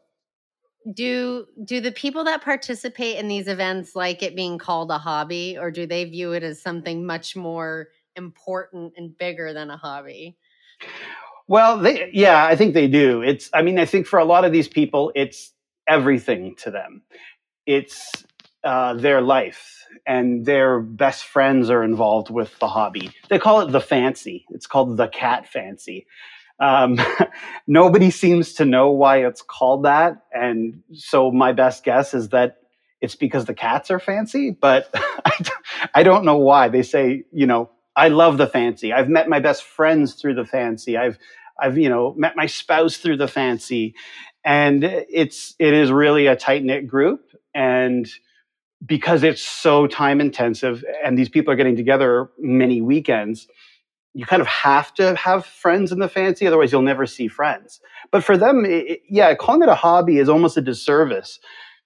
Do 0.93 1.45
do 1.63 1.79
the 1.79 1.91
people 1.91 2.23
that 2.23 2.43
participate 2.43 3.17
in 3.17 3.27
these 3.27 3.47
events 3.47 3.95
like 3.95 4.23
it 4.23 4.35
being 4.35 4.57
called 4.57 4.89
a 4.89 4.97
hobby, 4.97 5.57
or 5.59 5.69
do 5.69 5.85
they 5.85 6.05
view 6.05 6.33
it 6.33 6.43
as 6.43 6.61
something 6.61 7.05
much 7.05 7.35
more 7.35 7.89
important 8.15 8.93
and 8.97 9.15
bigger 9.17 9.53
than 9.53 9.69
a 9.69 9.77
hobby? 9.77 10.37
Well, 11.47 11.77
they, 11.77 12.09
yeah, 12.13 12.45
I 12.45 12.55
think 12.55 12.73
they 12.73 12.87
do. 12.87 13.21
It's, 13.21 13.49
I 13.53 13.61
mean, 13.61 13.77
I 13.77 13.85
think 13.85 14.07
for 14.07 14.19
a 14.19 14.25
lot 14.25 14.45
of 14.45 14.51
these 14.51 14.67
people, 14.67 15.11
it's 15.15 15.51
everything 15.87 16.55
to 16.57 16.71
them. 16.71 17.01
It's 17.65 18.23
uh, 18.63 18.93
their 18.93 19.21
life, 19.21 19.85
and 20.07 20.45
their 20.45 20.79
best 20.79 21.25
friends 21.25 21.69
are 21.69 21.83
involved 21.83 22.29
with 22.29 22.57
the 22.59 22.67
hobby. 22.67 23.11
They 23.29 23.37
call 23.37 23.61
it 23.61 23.71
the 23.71 23.81
fancy. 23.81 24.45
It's 24.49 24.65
called 24.65 24.97
the 24.97 25.07
cat 25.07 25.47
fancy. 25.47 26.07
Um, 26.61 26.99
nobody 27.67 28.11
seems 28.11 28.53
to 28.53 28.65
know 28.65 28.91
why 28.91 29.25
it's 29.25 29.41
called 29.41 29.83
that, 29.83 30.23
and 30.31 30.83
so 30.93 31.31
my 31.31 31.51
best 31.51 31.83
guess 31.83 32.13
is 32.13 32.29
that 32.29 32.57
it's 33.01 33.15
because 33.15 33.45
the 33.45 33.53
cats 33.53 33.89
are 33.91 33.99
fancy. 33.99 34.51
But 34.51 34.89
I, 35.95 36.03
don't 36.03 36.23
know 36.23 36.37
why. 36.37 36.69
They 36.69 36.83
say, 36.83 37.23
you 37.33 37.47
know, 37.47 37.71
I 37.95 38.09
love 38.09 38.37
the 38.37 38.47
fancy. 38.47 38.93
I've 38.93 39.09
met 39.09 39.27
my 39.27 39.39
best 39.39 39.63
friends 39.63 40.13
through 40.13 40.35
the 40.35 40.45
fancy. 40.45 40.97
I've 40.97 41.17
I've 41.59 41.77
you 41.77 41.89
know 41.89 42.13
met 42.15 42.35
my 42.35 42.45
spouse 42.45 42.97
through 42.97 43.17
the 43.17 43.27
fancy, 43.27 43.95
and 44.45 44.83
it's 44.83 45.55
it 45.59 45.73
is 45.73 45.91
really 45.91 46.27
a 46.27 46.35
tight 46.35 46.63
knit 46.63 46.87
group. 46.87 47.31
And 47.53 48.07
because 48.85 49.23
it's 49.23 49.41
so 49.41 49.87
time 49.87 50.21
intensive, 50.21 50.83
and 51.03 51.17
these 51.17 51.29
people 51.29 51.53
are 51.53 51.57
getting 51.57 51.75
together 51.75 52.29
many 52.39 52.81
weekends, 52.81 53.47
you 54.13 54.25
kind 54.25 54.41
of 54.41 54.47
have 54.47 54.93
to 54.95 55.15
have 55.15 55.45
friends 55.45 55.91
in 55.91 55.99
the 55.99 56.09
fancy, 56.09 56.45
otherwise 56.45 56.71
you'll 56.71 56.81
never 56.81 57.05
see 57.05 57.27
friends. 57.27 57.79
But 58.11 58.23
for 58.23 58.37
them, 58.37 58.65
it, 58.65 59.01
yeah, 59.09 59.33
calling 59.35 59.61
it 59.61 59.69
a 59.69 59.75
hobby 59.75 60.17
is 60.17 60.29
almost 60.29 60.57
a 60.57 60.61
disservice 60.61 61.39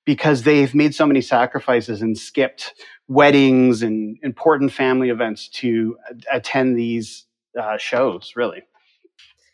because 0.06 0.44
they've 0.44 0.74
made 0.74 0.96
so 0.96 1.06
many 1.06 1.22
sacrifices 1.22 2.02
and 2.02 2.18
skipped 2.18 2.74
weddings 3.08 3.82
and 3.82 4.18
important 4.24 4.72
family 4.72 5.10
events 5.10 5.48
to 5.50 5.98
attend 6.32 6.78
these 6.78 7.26
uh, 7.60 7.78
shows, 7.78 8.34
really. 8.36 8.64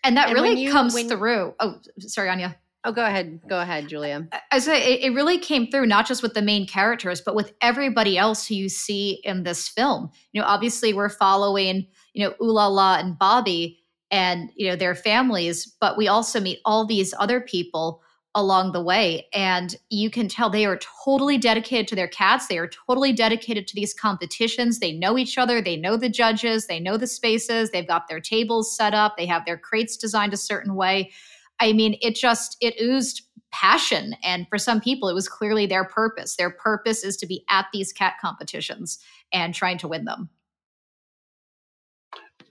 And 0.04 0.18
that 0.18 0.30
and 0.30 0.36
really 0.36 0.60
you, 0.60 0.72
comes 0.72 0.94
when, 0.94 1.10
through. 1.10 1.54
Oh, 1.60 1.78
sorry, 2.00 2.30
Anya. 2.30 2.58
Oh, 2.84 2.92
go 2.92 3.06
ahead. 3.06 3.42
Go 3.48 3.62
ahead, 3.62 3.88
Julia. 3.88 4.28
I 4.52 4.58
say 4.58 4.96
it, 4.96 5.04
it 5.04 5.14
really 5.14 5.38
came 5.38 5.68
through 5.68 5.86
not 5.86 6.08
just 6.08 6.24
with 6.24 6.34
the 6.34 6.42
main 6.42 6.66
characters, 6.66 7.22
but 7.22 7.36
with 7.36 7.54
everybody 7.62 8.18
else 8.18 8.48
who 8.48 8.56
you 8.56 8.70
see 8.70 9.22
in 9.24 9.44
this 9.44 9.68
film. 9.68 10.10
You 10.34 10.42
know, 10.42 10.48
obviously 10.48 10.92
we're 10.92 11.10
following, 11.10 11.86
you 12.14 12.26
know, 12.26 12.34
Ooh 12.42 12.52
La 12.52 12.68
La 12.68 12.96
and 12.96 13.18
Bobby 13.18 13.80
and, 14.10 14.52
you 14.56 14.68
know, 14.68 14.76
their 14.76 14.96
families, 14.96 15.76
but 15.80 15.98
we 15.98 16.08
also 16.08 16.40
meet 16.40 16.60
all 16.66 16.86
these 16.86 17.14
other 17.18 17.40
people 17.42 18.02
along 18.34 18.72
the 18.72 18.82
way. 18.82 19.28
And 19.34 19.76
you 19.90 20.10
can 20.10 20.28
tell 20.28 20.50
they 20.50 20.66
are 20.66 20.80
totally 21.04 21.38
dedicated 21.38 21.88
to 21.90 21.96
their 21.96 22.08
cats. 22.08 22.48
They 22.48 22.58
are 22.58 22.70
totally 22.88 23.12
dedicated 23.12 23.68
to 23.68 23.76
these 23.76 23.94
competitions. 23.94 24.80
They 24.80 24.94
know 24.94 25.18
each 25.18 25.38
other. 25.38 25.62
They 25.62 25.76
know 25.76 25.98
the 25.98 26.10
judges. 26.10 26.68
They 26.68 26.80
know 26.80 26.98
the 26.98 27.08
spaces. 27.08 27.72
They've 27.72 27.88
got 27.88 28.08
their 28.08 28.22
tables 28.22 28.76
set 28.76 28.94
up. 28.94 29.18
They 29.18 29.26
have 29.26 29.46
their 29.46 29.58
crates 29.58 29.98
designed 29.98 30.34
a 30.34 30.38
certain 30.38 30.76
way. 30.76 31.12
I 31.60 31.74
mean, 31.74 31.98
it 32.02 32.16
just, 32.16 32.58
it 32.62 32.76
oozed 32.82 33.22
passion. 33.52 34.16
And 34.24 34.48
for 34.48 34.58
some 34.58 34.80
people, 34.80 35.10
it 35.10 35.14
was 35.14 35.28
clearly 35.28 35.66
their 35.66 35.84
purpose. 35.84 36.38
Their 36.38 36.52
purpose 36.52 37.04
is 37.04 37.18
to 37.18 37.28
be 37.28 37.44
at 37.50 37.68
these 37.74 37.92
cat 37.92 38.14
competitions 38.22 38.98
and 39.34 39.54
trying 39.54 39.78
to 39.80 39.90
win 39.90 40.06
them. 40.06 40.30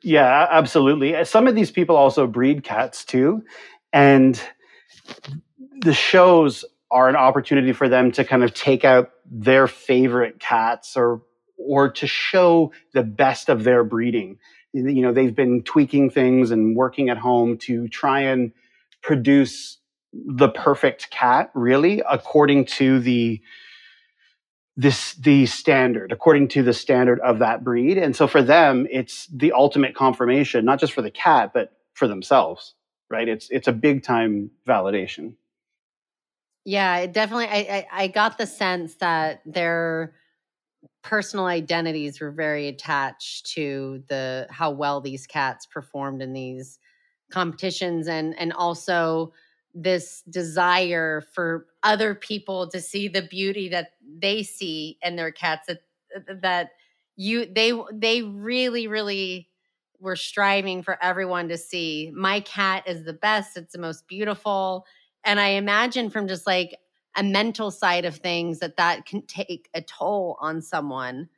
Yeah, 0.02 0.46
absolutely. 0.50 1.14
Uh, 1.14 1.24
some 1.24 1.46
of 1.46 1.54
these 1.54 1.70
people 1.70 1.96
also 1.96 2.26
breed 2.26 2.64
cats 2.64 3.04
too. 3.04 3.42
And 3.92 4.40
the 5.80 5.94
shows 5.94 6.64
are 6.90 7.08
an 7.08 7.16
opportunity 7.16 7.72
for 7.72 7.88
them 7.88 8.12
to 8.12 8.24
kind 8.24 8.42
of 8.42 8.54
take 8.54 8.84
out 8.84 9.10
their 9.30 9.66
favorite 9.66 10.40
cats 10.40 10.96
or 10.96 11.22
or 11.56 11.90
to 11.92 12.06
show 12.06 12.72
the 12.94 13.02
best 13.02 13.50
of 13.50 13.64
their 13.64 13.84
breeding. 13.84 14.38
You 14.72 15.02
know, 15.02 15.12
they've 15.12 15.34
been 15.34 15.62
tweaking 15.62 16.10
things 16.10 16.50
and 16.50 16.74
working 16.74 17.10
at 17.10 17.18
home 17.18 17.58
to 17.58 17.86
try 17.88 18.20
and 18.20 18.52
produce 19.02 19.78
the 20.12 20.48
perfect 20.48 21.10
cat, 21.10 21.50
really, 21.54 22.02
according 22.10 22.64
to 22.64 22.98
the 23.00 23.40
this 24.76 25.14
the 25.14 25.46
standard 25.46 26.12
according 26.12 26.48
to 26.48 26.62
the 26.62 26.72
standard 26.72 27.20
of 27.20 27.40
that 27.40 27.64
breed. 27.64 27.98
And 27.98 28.14
so 28.14 28.26
for 28.26 28.42
them 28.42 28.86
it's 28.90 29.26
the 29.26 29.52
ultimate 29.52 29.94
confirmation 29.94 30.64
not 30.64 30.80
just 30.80 30.92
for 30.92 31.02
the 31.02 31.10
cat 31.10 31.52
but 31.52 31.72
for 31.94 32.08
themselves 32.08 32.74
right? 33.10 33.28
It's 33.28 33.48
it's 33.50 33.68
a 33.68 33.72
big 33.72 34.02
time 34.04 34.50
validation. 34.66 35.34
Yeah 36.64 36.98
it 36.98 37.12
definitely 37.12 37.46
I, 37.46 37.58
I 37.58 37.86
i 38.04 38.06
got 38.08 38.38
the 38.38 38.46
sense 38.46 38.94
that 38.96 39.40
their 39.44 40.14
personal 41.02 41.46
identities 41.46 42.20
were 42.20 42.30
very 42.30 42.68
attached 42.68 43.46
to 43.54 44.02
the 44.08 44.46
how 44.50 44.70
well 44.70 45.00
these 45.00 45.26
cats 45.26 45.66
performed 45.66 46.22
in 46.22 46.32
these 46.32 46.78
competitions. 47.30 48.08
And 48.08 48.38
and 48.38 48.52
also 48.52 49.32
this 49.74 50.22
desire 50.28 51.22
for 51.32 51.66
other 51.82 52.14
people 52.14 52.68
to 52.68 52.80
see 52.80 53.08
the 53.08 53.22
beauty 53.22 53.68
that 53.68 53.92
they 54.18 54.42
see 54.42 54.98
in 55.02 55.16
their 55.16 55.30
cats 55.30 55.66
that 55.66 55.82
uh, 56.16 56.34
that 56.42 56.70
you 57.16 57.46
they 57.46 57.72
they 57.92 58.22
really 58.22 58.86
really 58.86 59.48
were 60.00 60.16
striving 60.16 60.82
for 60.82 60.98
everyone 61.02 61.48
to 61.48 61.58
see. 61.58 62.10
My 62.14 62.40
cat 62.40 62.84
is 62.86 63.04
the 63.04 63.12
best 63.12 63.56
it's 63.56 63.72
the 63.72 63.78
most 63.78 64.08
beautiful 64.08 64.86
and 65.24 65.40
i 65.40 65.48
imagine 65.48 66.10
from 66.10 66.28
just 66.28 66.46
like 66.46 66.76
a 67.16 67.22
mental 67.22 67.70
side 67.70 68.04
of 68.04 68.16
things 68.16 68.60
that 68.60 68.76
that 68.76 69.06
can 69.06 69.22
take 69.26 69.68
a 69.74 69.82
toll 69.82 70.36
on 70.40 70.62
someone 70.62 71.28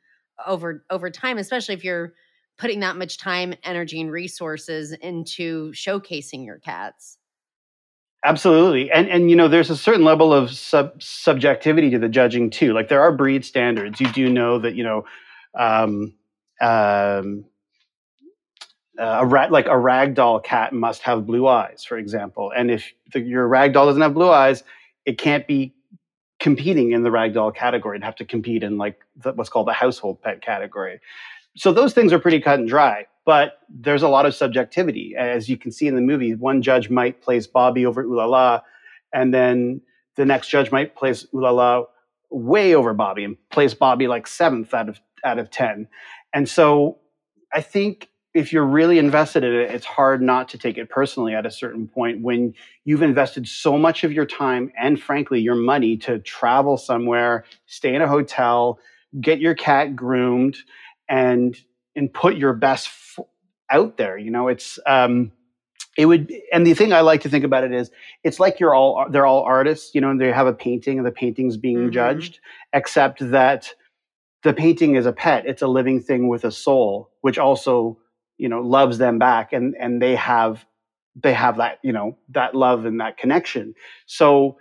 over 0.45 0.85
over 0.89 1.09
time 1.09 1.37
especially 1.37 1.75
if 1.75 1.83
you're 1.83 2.13
putting 2.57 2.79
that 2.81 2.95
much 2.95 3.17
time 3.17 3.53
energy 3.63 3.99
and 3.99 4.11
resources 4.11 4.91
into 4.93 5.71
showcasing 5.71 6.45
your 6.45 6.59
cats 6.59 7.17
Absolutely, 8.25 8.89
and 8.89 9.09
and 9.09 9.29
you 9.29 9.35
know, 9.35 9.49
there's 9.49 9.69
a 9.69 9.75
certain 9.75 10.05
level 10.05 10.33
of 10.33 10.51
sub- 10.51 11.01
subjectivity 11.03 11.89
to 11.89 11.99
the 11.99 12.07
judging 12.07 12.49
too. 12.49 12.71
Like 12.73 12.87
there 12.87 13.01
are 13.01 13.11
breed 13.11 13.43
standards. 13.43 13.99
You 13.99 14.07
do 14.13 14.29
know 14.29 14.59
that 14.59 14.75
you 14.75 14.83
know, 14.85 15.05
um, 15.55 16.13
um, 16.61 17.45
a 18.97 19.25
rat 19.25 19.51
like 19.51 19.65
a 19.65 19.71
ragdoll 19.71 20.43
cat 20.43 20.71
must 20.73 21.01
have 21.01 21.25
blue 21.25 21.47
eyes, 21.47 21.83
for 21.83 21.97
example. 21.97 22.51
And 22.55 22.71
if 22.71 22.93
the, 23.11 23.19
your 23.19 23.49
ragdoll 23.49 23.87
doesn't 23.87 24.01
have 24.01 24.13
blue 24.13 24.29
eyes, 24.29 24.63
it 25.05 25.17
can't 25.17 25.45
be 25.45 25.73
competing 26.39 26.91
in 26.91 27.03
the 27.03 27.09
ragdoll 27.09 27.55
category. 27.55 27.97
It'd 27.97 28.05
have 28.05 28.15
to 28.17 28.25
compete 28.25 28.63
in 28.63 28.77
like 28.77 28.99
the, 29.17 29.33
what's 29.33 29.49
called 29.49 29.67
the 29.67 29.73
household 29.73 30.21
pet 30.21 30.41
category. 30.41 30.99
So 31.57 31.73
those 31.73 31.93
things 31.93 32.13
are 32.13 32.19
pretty 32.19 32.41
cut 32.41 32.59
and 32.59 32.69
dry 32.69 33.07
but 33.25 33.59
there's 33.69 34.03
a 34.03 34.07
lot 34.07 34.25
of 34.25 34.35
subjectivity. 34.35 35.15
As 35.17 35.49
you 35.49 35.57
can 35.57 35.71
see 35.71 35.87
in 35.87 35.95
the 35.95 36.01
movie, 36.01 36.35
one 36.35 36.61
judge 36.61 36.89
might 36.89 37.21
place 37.21 37.47
Bobby 37.47 37.85
over 37.85 38.03
Ooh 38.03 38.15
La 38.15 38.25
La, 38.25 38.61
and 39.13 39.33
then 39.33 39.81
the 40.15 40.25
next 40.25 40.49
judge 40.49 40.71
might 40.71 40.95
place 40.95 41.25
Ooh 41.33 41.41
La 41.41 41.51
La 41.51 41.83
way 42.29 42.75
over 42.75 42.93
Bobby 42.93 43.23
and 43.23 43.37
place 43.49 43.73
Bobby 43.73 44.07
like 44.07 44.27
seventh 44.27 44.73
out 44.73 44.89
of 44.89 44.99
out 45.23 45.39
of 45.39 45.49
ten. 45.49 45.87
And 46.33 46.49
so 46.49 46.99
I 47.53 47.61
think 47.61 48.09
if 48.33 48.51
you're 48.51 48.65
really 48.65 48.97
invested 48.97 49.43
in 49.43 49.53
it, 49.53 49.71
it's 49.71 49.85
hard 49.85 50.21
not 50.21 50.49
to 50.49 50.57
take 50.57 50.77
it 50.77 50.89
personally 50.89 51.35
at 51.35 51.45
a 51.45 51.51
certain 51.51 51.87
point 51.87 52.21
when 52.23 52.53
you've 52.83 53.03
invested 53.03 53.47
so 53.47 53.77
much 53.77 54.03
of 54.03 54.11
your 54.11 54.25
time 54.25 54.71
and 54.77 54.99
frankly 54.99 55.39
your 55.39 55.55
money 55.55 55.95
to 55.97 56.17
travel 56.19 56.75
somewhere, 56.75 57.45
stay 57.67 57.93
in 57.93 58.01
a 58.01 58.07
hotel, 58.07 58.79
get 59.21 59.39
your 59.39 59.53
cat 59.53 59.95
groomed, 59.95 60.57
and 61.07 61.57
and 61.95 62.13
put 62.13 62.35
your 62.35 62.53
best 62.53 62.87
f- 62.87 63.25
out 63.71 63.97
there. 63.97 64.17
You 64.17 64.31
know, 64.31 64.47
it's 64.47 64.79
um, 64.85 65.31
it 65.97 66.05
would. 66.05 66.33
And 66.51 66.65
the 66.65 66.73
thing 66.73 66.93
I 66.93 67.01
like 67.01 67.21
to 67.21 67.29
think 67.29 67.43
about 67.43 67.63
it 67.63 67.71
is, 67.71 67.91
it's 68.23 68.39
like 68.39 68.59
you're 68.59 68.75
all 68.75 69.05
they're 69.09 69.25
all 69.25 69.43
artists. 69.43 69.93
You 69.93 70.01
know, 70.01 70.09
and 70.09 70.19
they 70.19 70.31
have 70.31 70.47
a 70.47 70.53
painting, 70.53 70.97
and 70.97 71.05
the 71.05 71.11
painting's 71.11 71.57
being 71.57 71.77
mm-hmm. 71.77 71.91
judged, 71.91 72.39
except 72.73 73.29
that 73.31 73.73
the 74.43 74.53
painting 74.53 74.95
is 74.95 75.05
a 75.05 75.13
pet. 75.13 75.45
It's 75.45 75.61
a 75.61 75.67
living 75.67 76.01
thing 76.01 76.27
with 76.27 76.43
a 76.43 76.51
soul, 76.51 77.09
which 77.21 77.37
also 77.37 77.97
you 78.37 78.49
know 78.49 78.61
loves 78.61 78.97
them 78.97 79.19
back, 79.19 79.53
and 79.53 79.75
and 79.79 80.01
they 80.01 80.15
have 80.15 80.65
they 81.21 81.33
have 81.33 81.57
that 81.57 81.79
you 81.83 81.91
know 81.91 82.17
that 82.29 82.55
love 82.55 82.85
and 82.85 82.99
that 82.99 83.17
connection. 83.17 83.75
So 84.05 84.57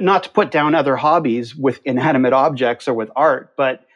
not 0.00 0.24
to 0.24 0.30
put 0.30 0.50
down 0.50 0.74
other 0.74 0.96
hobbies 0.96 1.54
with 1.54 1.80
inanimate 1.84 2.32
objects 2.32 2.88
or 2.88 2.94
with 2.94 3.10
art, 3.14 3.52
but 3.56 3.86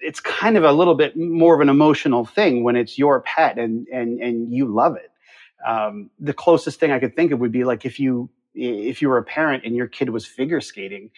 it's 0.00 0.20
kind 0.20 0.56
of 0.56 0.64
a 0.64 0.72
little 0.72 0.94
bit 0.94 1.16
more 1.16 1.54
of 1.54 1.60
an 1.60 1.68
emotional 1.68 2.24
thing 2.24 2.64
when 2.64 2.76
it's 2.76 2.98
your 2.98 3.20
pet 3.20 3.58
and 3.58 3.86
and 3.88 4.20
and 4.20 4.52
you 4.52 4.66
love 4.66 4.96
it. 4.96 5.10
Um, 5.66 6.10
the 6.18 6.32
closest 6.34 6.80
thing 6.80 6.90
I 6.90 6.98
could 6.98 7.14
think 7.14 7.32
of 7.32 7.40
would 7.40 7.52
be 7.52 7.64
like 7.64 7.84
if 7.84 8.00
you 8.00 8.30
if 8.54 9.00
you 9.00 9.08
were 9.08 9.18
a 9.18 9.24
parent 9.24 9.64
and 9.64 9.76
your 9.76 9.86
kid 9.86 10.10
was 10.10 10.26
figure 10.26 10.60
skating. 10.60 11.10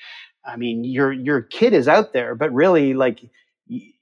I 0.45 0.57
mean, 0.57 0.85
your 0.85 1.13
your 1.13 1.43
kid 1.43 1.73
is 1.73 1.89
out 1.89 2.13
there, 2.13 2.35
but 2.35 2.53
really, 2.53 2.95
like 2.95 3.21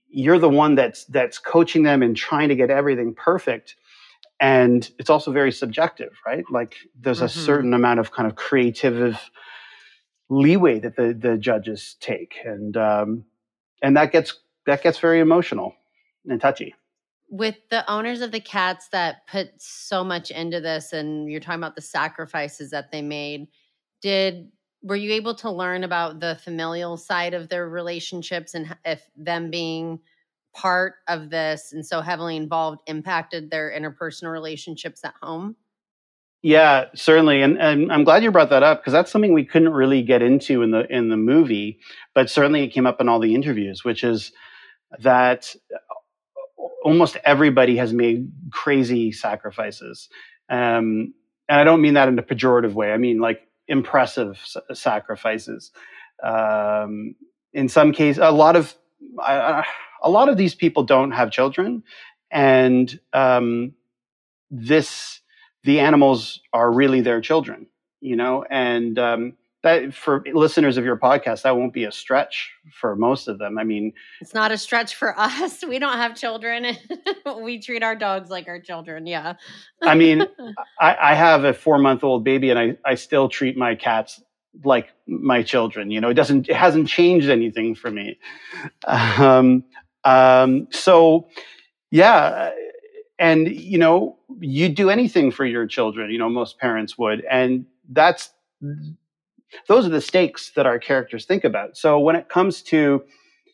you're 0.09 0.39
the 0.39 0.49
one 0.49 0.75
that's 0.75 1.05
that's 1.05 1.39
coaching 1.39 1.83
them 1.83 2.03
and 2.03 2.17
trying 2.17 2.49
to 2.49 2.57
get 2.57 2.71
everything 2.71 3.15
perfect. 3.15 3.77
And 4.41 4.91
it's 4.99 5.11
also 5.11 5.33
very 5.33 5.53
subjective, 5.53 6.19
right? 6.27 6.45
Like 6.51 6.77
there's 6.99 7.19
mm-hmm. 7.19 7.27
a 7.27 7.29
certain 7.29 7.75
amount 7.75 8.01
of 8.01 8.11
kind 8.11 8.27
of 8.27 8.37
creative 8.37 9.21
leeway 10.31 10.81
that 10.81 10.97
the 10.97 11.13
the 11.13 11.37
judges 11.37 11.97
take, 12.01 12.37
and 12.45 12.77
um, 12.77 13.25
and 13.83 13.97
that 13.97 14.13
gets 14.13 14.35
that 14.67 14.83
gets 14.83 14.99
very 14.99 15.21
emotional 15.21 15.75
and 16.29 16.41
touchy. 16.41 16.75
With 17.29 17.57
the 17.71 17.89
owners 17.91 18.21
of 18.21 18.33
the 18.33 18.41
cats 18.41 18.89
that 18.89 19.27
put 19.29 19.51
so 19.59 20.03
much 20.03 20.31
into 20.31 20.61
this 20.61 20.93
and 20.93 21.31
you're 21.31 21.41
talking 21.41 21.61
about 21.61 21.77
the 21.77 21.83
sacrifices 21.83 22.71
that 22.71 22.91
they 22.91 23.03
made 23.03 23.49
did 24.03 24.51
were 24.83 24.97
you 24.97 25.13
able 25.13 25.35
to 25.35 25.51
learn 25.51 25.85
about 25.85 26.21
the 26.21 26.39
familial 26.43 26.97
side 26.97 27.35
of 27.35 27.49
their 27.49 27.69
relationships 27.69 28.55
and 28.55 28.75
if 28.85 29.09
them 29.17 29.51
being 29.51 30.01
part 30.55 30.95
of 31.07 31.31
this 31.31 31.73
and 31.73 31.87
so 31.87 32.01
heavily 32.01 32.37
involved 32.37 32.81
impacted 32.87 33.51
their 33.51 33.71
interpersonal 33.71 34.33
relationships 34.33 35.05
at 35.05 35.15
home 35.23 35.55
yeah, 36.43 36.87
certainly, 36.95 37.43
and, 37.43 37.59
and 37.59 37.93
I'm 37.93 38.05
glad 38.05 38.23
you 38.23 38.31
brought 38.31 38.51
that 38.51 38.63
up 38.63 38.81
because 38.81 38.95
that's 38.95 39.11
something 39.11 39.35
we 39.35 39.45
couldn't 39.45 39.73
really 39.73 40.03
get 40.03 40.23
into 40.23 40.63
in 40.63 40.71
the 40.71 40.87
in 40.95 41.11
the 41.11 41.17
movie, 41.17 41.81
but 42.15 42.31
certainly 42.31 42.63
it 42.63 42.69
came 42.69 42.87
up 42.87 43.01
in 43.01 43.09
all 43.09 43.21
the 43.21 43.35
interviews, 43.35 43.85
which 43.85 44.03
is 44.03 44.33
that 45.01 45.55
almost 46.83 47.19
everybody 47.25 47.77
has 47.77 47.93
made 47.93 48.31
crazy 48.51 49.13
sacrifices, 49.13 50.09
um, 50.49 51.13
and 51.49 51.61
I 51.61 51.65
don't 51.65 51.83
mean 51.83 51.95
that 51.95 52.09
in 52.09 52.19
a 52.19 52.23
pejorative 52.23 52.73
way. 52.73 52.93
I 52.93 52.97
mean 52.97 53.19
like 53.19 53.41
impressive 53.69 54.43
sacrifices. 54.73 55.73
Um, 56.23 57.17
in 57.53 57.69
some 57.69 57.93
cases, 57.93 58.23
a 58.23 58.31
lot 58.31 58.57
of 58.57 58.75
uh, 59.23 59.63
a 60.03 60.11
lot 60.11 60.31
of 60.31 60.39
these 60.39 60.55
people 60.55 60.85
don't 60.85 61.11
have 61.11 61.31
children, 61.31 61.83
and 62.31 62.99
um, 63.13 63.75
this 64.51 65.20
the 65.65 65.81
animals 65.81 66.41
are 66.53 66.73
really 66.73 67.01
their 67.01 67.21
children, 67.21 67.67
you 68.01 68.17
know, 68.17 68.45
and 68.51 68.99
um, 68.99 69.37
that 69.63 69.93
for 69.93 70.25
listeners 70.33 70.77
of 70.77 70.85
your 70.85 70.97
podcast, 70.97 71.43
that 71.43 71.57
won't 71.57 71.75
be 71.75 71.85
a 71.85 71.93
stretch 71.93 72.51
for 72.73 72.97
most 72.97 73.29
of 73.29 73.39
them. 73.39 73.59
I 73.59 73.65
mean, 73.65 73.93
it's 74.21 74.33
not 74.33 74.53
a 74.53 74.59
stretch 74.59 74.95
for 74.95 75.19
us. 75.19 75.63
We 75.71 75.79
don't 75.79 75.99
have 75.99 76.17
children. 76.17 76.77
we 77.43 77.61
treat 77.61 77.83
our 77.83 77.95
dogs 77.95 78.31
like 78.31 78.49
our 78.49 78.61
children. 78.61 79.07
Yeah. 79.07 79.35
I 79.83 79.95
mean, 79.95 80.23
I, 80.81 80.97
I 81.01 81.15
have 81.15 81.45
a 81.45 81.53
four 81.53 81.79
month 81.79 82.03
old 82.03 82.25
baby, 82.25 82.51
and 82.51 82.59
I 82.59 82.77
I 82.85 82.95
still 82.95 83.29
treat 83.29 83.57
my 83.57 83.75
cats 83.75 84.21
like 84.65 84.89
my 85.07 85.43
children. 85.43 85.91
You 85.91 86.01
know, 86.01 86.09
it 86.09 86.15
doesn't 86.15 86.49
it 86.49 86.57
hasn't 86.57 86.89
changed 86.89 87.29
anything 87.29 87.75
for 87.75 87.91
me. 87.91 88.19
Um, 88.87 89.65
um, 90.05 90.69
so 90.71 91.29
yeah 91.91 92.51
and 93.21 93.49
you 93.49 93.79
know 93.79 94.17
you'd 94.41 94.75
do 94.75 94.91
anything 94.91 95.31
for 95.31 95.45
your 95.45 95.67
children 95.67 96.11
you 96.11 96.19
know 96.19 96.29
most 96.29 96.59
parents 96.59 96.99
would. 96.99 97.25
And 97.31 97.67
that's 97.91 98.31
those 99.69 99.87
are 99.87 99.91
the 99.91 100.01
stakes 100.01 100.51
that 100.57 100.67
our 100.67 100.79
characters 100.79 101.25
think 101.25 101.45
about. 101.45 101.77
So 101.77 101.99
when 101.99 102.17
it 102.17 102.29
comes 102.29 102.63
to 102.65 103.05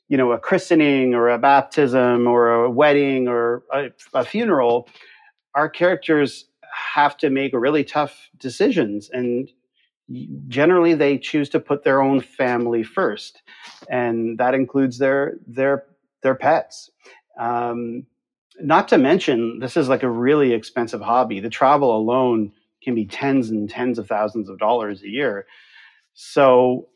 you 0.08 0.16
know 0.16 0.32
a 0.32 0.38
christening 0.38 1.14
or 1.14 1.28
a 1.28 1.38
baptism 1.38 2.26
or 2.26 2.64
a 2.64 2.70
wedding 2.70 3.28
or 3.28 3.64
a, 3.72 3.90
a 4.14 4.24
funeral, 4.24 4.88
our 5.54 5.68
characters 5.68 6.46
have 6.94 7.16
to 7.18 7.30
make 7.30 7.52
really 7.54 7.84
tough 7.84 8.30
decisions. 8.38 9.10
And 9.12 9.50
generally 10.48 10.94
they 10.94 11.18
choose 11.18 11.48
to 11.50 11.60
put 11.60 11.82
their 11.82 12.00
own 12.00 12.20
family 12.20 12.82
first. 12.82 13.42
And 13.90 14.38
that 14.38 14.54
includes 14.54 14.98
their 14.98 15.34
their 15.46 15.84
their 16.22 16.34
pets. 16.34 16.90
Um, 17.38 18.06
not 18.60 18.88
to 18.88 18.98
mention 18.98 19.58
this 19.60 19.76
is 19.76 19.88
like 19.88 20.02
a 20.02 20.10
really 20.10 20.52
expensive 20.52 21.00
hobby. 21.00 21.40
The 21.40 21.50
travel 21.50 21.96
alone 21.96 22.52
can 22.82 22.94
be 22.94 23.06
tens 23.06 23.50
and 23.50 23.68
tens 23.68 23.98
of 23.98 24.06
thousands 24.06 24.48
of 24.48 24.58
dollars 24.58 25.02
a 25.02 25.08
year. 25.08 25.46
So 26.14 26.88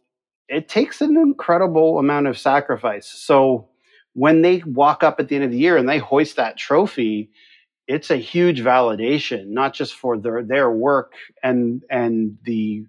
it 0.48 0.68
takes 0.68 1.00
an 1.00 1.16
incredible 1.16 1.98
amount 1.98 2.26
of 2.26 2.38
sacrifice. 2.38 3.06
So 3.06 3.68
when 4.14 4.42
they 4.42 4.62
walk 4.66 5.02
up 5.02 5.20
at 5.20 5.28
the 5.28 5.36
end 5.36 5.44
of 5.44 5.50
the 5.50 5.58
year 5.58 5.76
and 5.76 5.88
they 5.88 5.98
hoist 5.98 6.36
that 6.36 6.56
trophy 6.56 7.30
it's 7.90 8.12
a 8.12 8.16
huge 8.16 8.60
validation, 8.60 9.48
not 9.48 9.74
just 9.74 9.94
for 9.94 10.16
their 10.16 10.44
their 10.44 10.70
work 10.70 11.14
and 11.42 11.82
and 11.90 12.38
the 12.44 12.86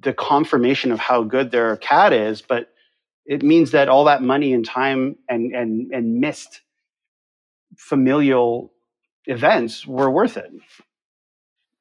the 0.00 0.12
confirmation 0.12 0.92
of 0.92 1.00
how 1.00 1.24
good 1.24 1.50
their 1.50 1.76
cat 1.78 2.12
is, 2.12 2.40
but 2.40 2.68
it 3.24 3.42
means 3.42 3.72
that 3.72 3.88
all 3.88 4.04
that 4.04 4.22
money 4.22 4.52
and 4.52 4.64
time 4.64 5.16
and 5.28 5.52
and 5.52 5.92
and 5.92 6.20
missed 6.20 6.60
familial 7.76 8.72
events 9.26 9.86
were 9.86 10.10
worth 10.10 10.36
it. 10.36 10.50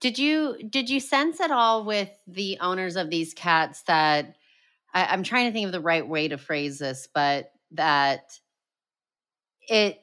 Did 0.02 0.20
you 0.20 0.58
did 0.70 0.90
you 0.90 1.00
sense 1.00 1.40
at 1.40 1.52
all 1.52 1.86
with 1.86 2.10
the 2.28 2.58
owners 2.62 2.96
of 2.96 3.10
these 3.10 3.34
cats 3.34 3.84
that 3.84 4.36
I, 4.94 5.06
I'm 5.06 5.24
trying 5.24 5.48
to 5.48 5.54
think 5.54 5.66
of 5.66 5.72
the 5.72 5.80
right 5.80 6.08
way 6.08 6.28
to 6.28 6.38
phrase 6.38 6.80
this, 6.80 7.08
but 7.14 7.52
that 7.72 8.40
it 9.68 10.00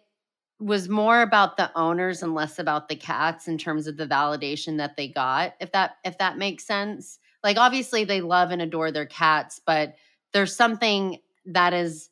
was 0.63 0.89
more 0.89 1.23
about 1.23 1.57
the 1.57 1.71
owners 1.77 2.23
and 2.23 2.35
less 2.35 2.59
about 2.59 2.89
the 2.89 2.97
cats 2.97 3.49
in 3.49 3.59
terms 3.59 3.87
of 3.87 3.97
the 3.97 4.07
validation 4.07 4.79
that 4.79 4.97
they 4.97 5.09
got 5.09 5.55
if 5.61 5.73
that 5.73 5.97
if 6.05 6.19
that 6.19 6.39
makes 6.39 6.65
sense 6.65 7.19
like 7.43 7.57
obviously 7.57 8.05
they 8.05 8.21
love 8.21 8.51
and 8.51 8.63
adore 8.63 8.93
their 8.93 9.07
cats 9.07 9.61
but 9.67 9.97
there's 10.33 10.55
something 10.55 11.19
that 11.47 11.73
is 11.73 12.11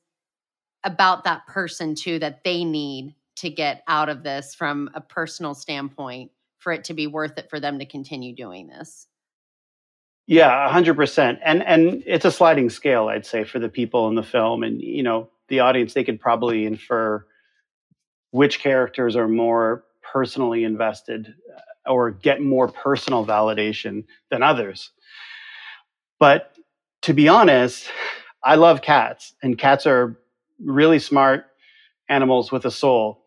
about 0.83 1.25
that 1.25 1.47
person 1.47 1.95
too 1.95 2.19
that 2.19 2.43
they 2.43 2.65
need 2.65 3.15
to 3.41 3.51
get 3.51 3.83
out 3.89 4.09
of 4.09 4.23
this 4.23 4.55
from 4.55 4.91
a 4.95 5.01
personal 5.01 5.55
standpoint 5.55 6.31
for 6.59 6.73
it 6.73 6.85
to 6.85 6.95
be 6.95 7.07
worth 7.07 7.39
it 7.39 7.49
for 7.51 7.61
them 7.61 7.79
to 7.79 7.87
continue 7.87 8.35
doing 8.35 8.67
this 8.67 9.07
yeah 10.27 10.69
100% 10.71 11.39
and 11.45 11.63
and 11.63 12.03
it's 12.07 12.25
a 12.25 12.31
sliding 12.31 12.71
scale 12.71 13.09
i'd 13.09 13.27
say 13.27 13.45
for 13.45 13.59
the 13.59 13.69
people 13.69 14.09
in 14.09 14.15
the 14.15 14.23
film 14.23 14.63
and 14.63 14.81
you 14.81 15.03
know 15.03 15.29
the 15.49 15.61
audience 15.61 15.95
they 15.95 16.05
could 16.05 16.21
probably 16.21 16.65
infer 16.65 17.25
which 18.31 18.61
characters 18.61 19.17
are 19.17 19.29
more 19.29 19.85
personally 20.03 20.65
invested 20.65 21.35
uh, 21.57 21.91
or 21.91 22.11
get 22.11 22.41
more 22.41 22.69
personal 22.69 23.25
validation 23.25 24.05
than 24.31 24.43
others. 24.43 24.91
But 26.19 26.55
to 27.03 27.15
be 27.15 27.29
honest, 27.29 27.89
I 28.43 28.57
love 28.57 28.83
cats, 28.83 29.35
and 29.43 29.59
cats 29.59 29.87
are 29.87 30.19
really 30.63 30.99
smart 30.99 31.47
animals 32.09 32.53
with 32.53 32.65
a 32.65 32.71
soul. 32.71 33.20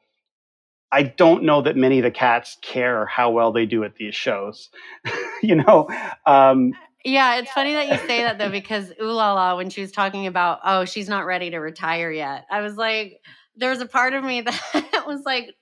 I 0.93 1.01
don't 1.03 1.43
know 1.43 1.63
that 1.63 1.75
many 1.75 1.97
of 1.97 2.03
the 2.03 2.11
cats 2.11 2.57
care 2.61 3.07
how 3.07 3.31
well 3.31 3.51
they 3.51 3.65
do 3.65 3.83
at 3.83 3.95
these 3.95 4.13
shows. 4.13 4.69
you 5.41 5.55
know, 5.55 5.89
um, 6.27 6.73
yeah, 7.03 7.37
it's 7.37 7.51
funny 7.51 7.73
that 7.73 7.87
you 7.87 7.97
say 8.07 8.21
that 8.21 8.37
though, 8.37 8.51
because 8.51 8.93
Ooh 9.01 9.11
La 9.11 9.33
La, 9.33 9.57
when 9.57 9.71
she 9.71 9.81
was 9.81 9.91
talking 9.91 10.27
about, 10.27 10.59
oh, 10.63 10.85
she's 10.85 11.09
not 11.09 11.25
ready 11.25 11.49
to 11.49 11.57
retire 11.57 12.11
yet, 12.11 12.45
I 12.49 12.61
was 12.61 12.77
like, 12.77 13.19
there 13.55 13.71
was 13.71 13.81
a 13.81 13.87
part 13.87 14.13
of 14.13 14.23
me 14.23 14.41
that 14.73 15.03
was 15.07 15.23
like, 15.25 15.55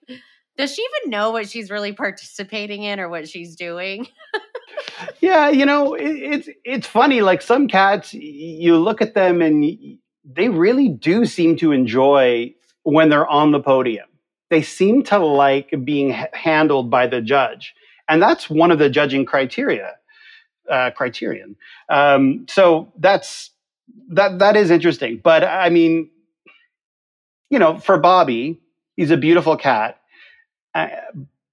does 0.58 0.74
she 0.74 0.82
even 0.82 1.12
know 1.12 1.32
what 1.32 1.50
she's 1.50 1.72
really 1.72 1.94
participating 1.94 2.84
in 2.84 3.00
or 3.00 3.08
what 3.08 3.28
she's 3.28 3.56
doing? 3.56 4.08
yeah, 5.22 5.50
you 5.50 5.66
know, 5.66 5.94
it, 5.94 6.12
it's 6.12 6.50
it's 6.66 6.88
funny. 6.88 7.22
Like 7.22 7.42
some 7.42 7.70
cats, 7.70 8.14
you 8.14 8.78
look 8.78 9.02
at 9.02 9.14
them 9.14 9.42
and 9.42 9.66
they 10.26 10.50
really 10.50 10.90
do 10.90 11.26
seem 11.26 11.56
to 11.58 11.72
enjoy 11.72 12.54
when 12.84 13.10
they're 13.10 13.28
on 13.28 13.52
the 13.52 13.62
podium. 13.62 14.08
They 14.52 14.62
seem 14.62 15.04
to 15.06 15.18
like 15.18 15.74
being 15.84 16.12
handled 16.34 16.92
by 16.92 17.08
the 17.08 17.22
judge, 17.22 17.74
and 18.08 18.22
that's 18.22 18.50
one 18.50 18.70
of 18.70 18.78
the 18.78 18.90
judging 18.90 19.26
criteria. 19.26 19.96
Uh, 20.70 20.92
criterion. 20.92 21.58
Um, 21.90 22.46
so 22.48 22.94
that's 22.98 23.50
that 24.10 24.40
that 24.40 24.56
is 24.56 24.72
interesting. 24.72 25.20
But 25.22 25.44
I 25.44 25.70
mean, 25.70 26.10
you 27.50 27.60
know, 27.60 27.78
for 27.78 27.98
Bobby, 27.98 28.62
he's 28.96 29.12
a 29.12 29.18
beautiful 29.18 29.58
cat, 29.58 30.00
uh, 30.76 30.88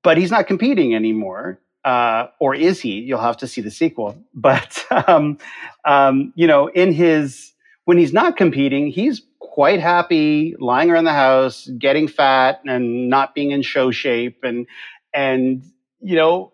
but 0.03 0.19
he's 0.19 0.31
not 0.31 0.47
competing 0.47 0.95
anymore. 0.95 1.59
Uh, 1.85 2.29
or 2.39 2.55
is 2.55 2.81
he? 2.81 3.01
You'll 3.01 3.21
have 3.21 3.39
to 3.39 3.49
see 3.49 3.61
the 3.61 3.71
sequel. 3.71 4.17
But 4.35 4.85
um, 5.09 5.39
um, 5.85 6.33
you 6.37 6.47
know, 6.47 6.69
in 6.69 6.93
his 6.93 7.53
when 7.89 7.97
he's 7.97 8.13
not 8.13 8.37
competing, 8.37 8.89
he's 8.89 9.23
quite 9.39 9.81
happy 9.81 10.55
lying 10.61 10.91
around 10.91 11.05
the 11.05 11.13
house, 11.15 11.67
getting 11.79 12.07
fat 12.07 12.61
and 12.67 13.09
not 13.09 13.35
being 13.35 13.51
in 13.51 13.63
show 13.63 13.91
shape, 13.91 14.41
and 14.43 14.67
and 15.15 15.63
you 15.99 16.15
know, 16.15 16.53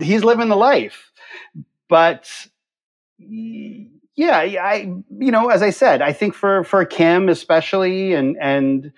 he's 0.00 0.22
living 0.22 0.48
the 0.48 0.54
life. 0.54 1.10
But 1.88 2.30
yeah, 3.18 4.36
I 4.36 4.94
you 5.18 5.32
know, 5.32 5.48
as 5.48 5.62
I 5.62 5.70
said, 5.70 6.00
I 6.00 6.12
think 6.12 6.32
for 6.36 6.62
for 6.62 6.84
Kim 6.84 7.28
especially, 7.28 8.12
and 8.12 8.36
and 8.40 8.92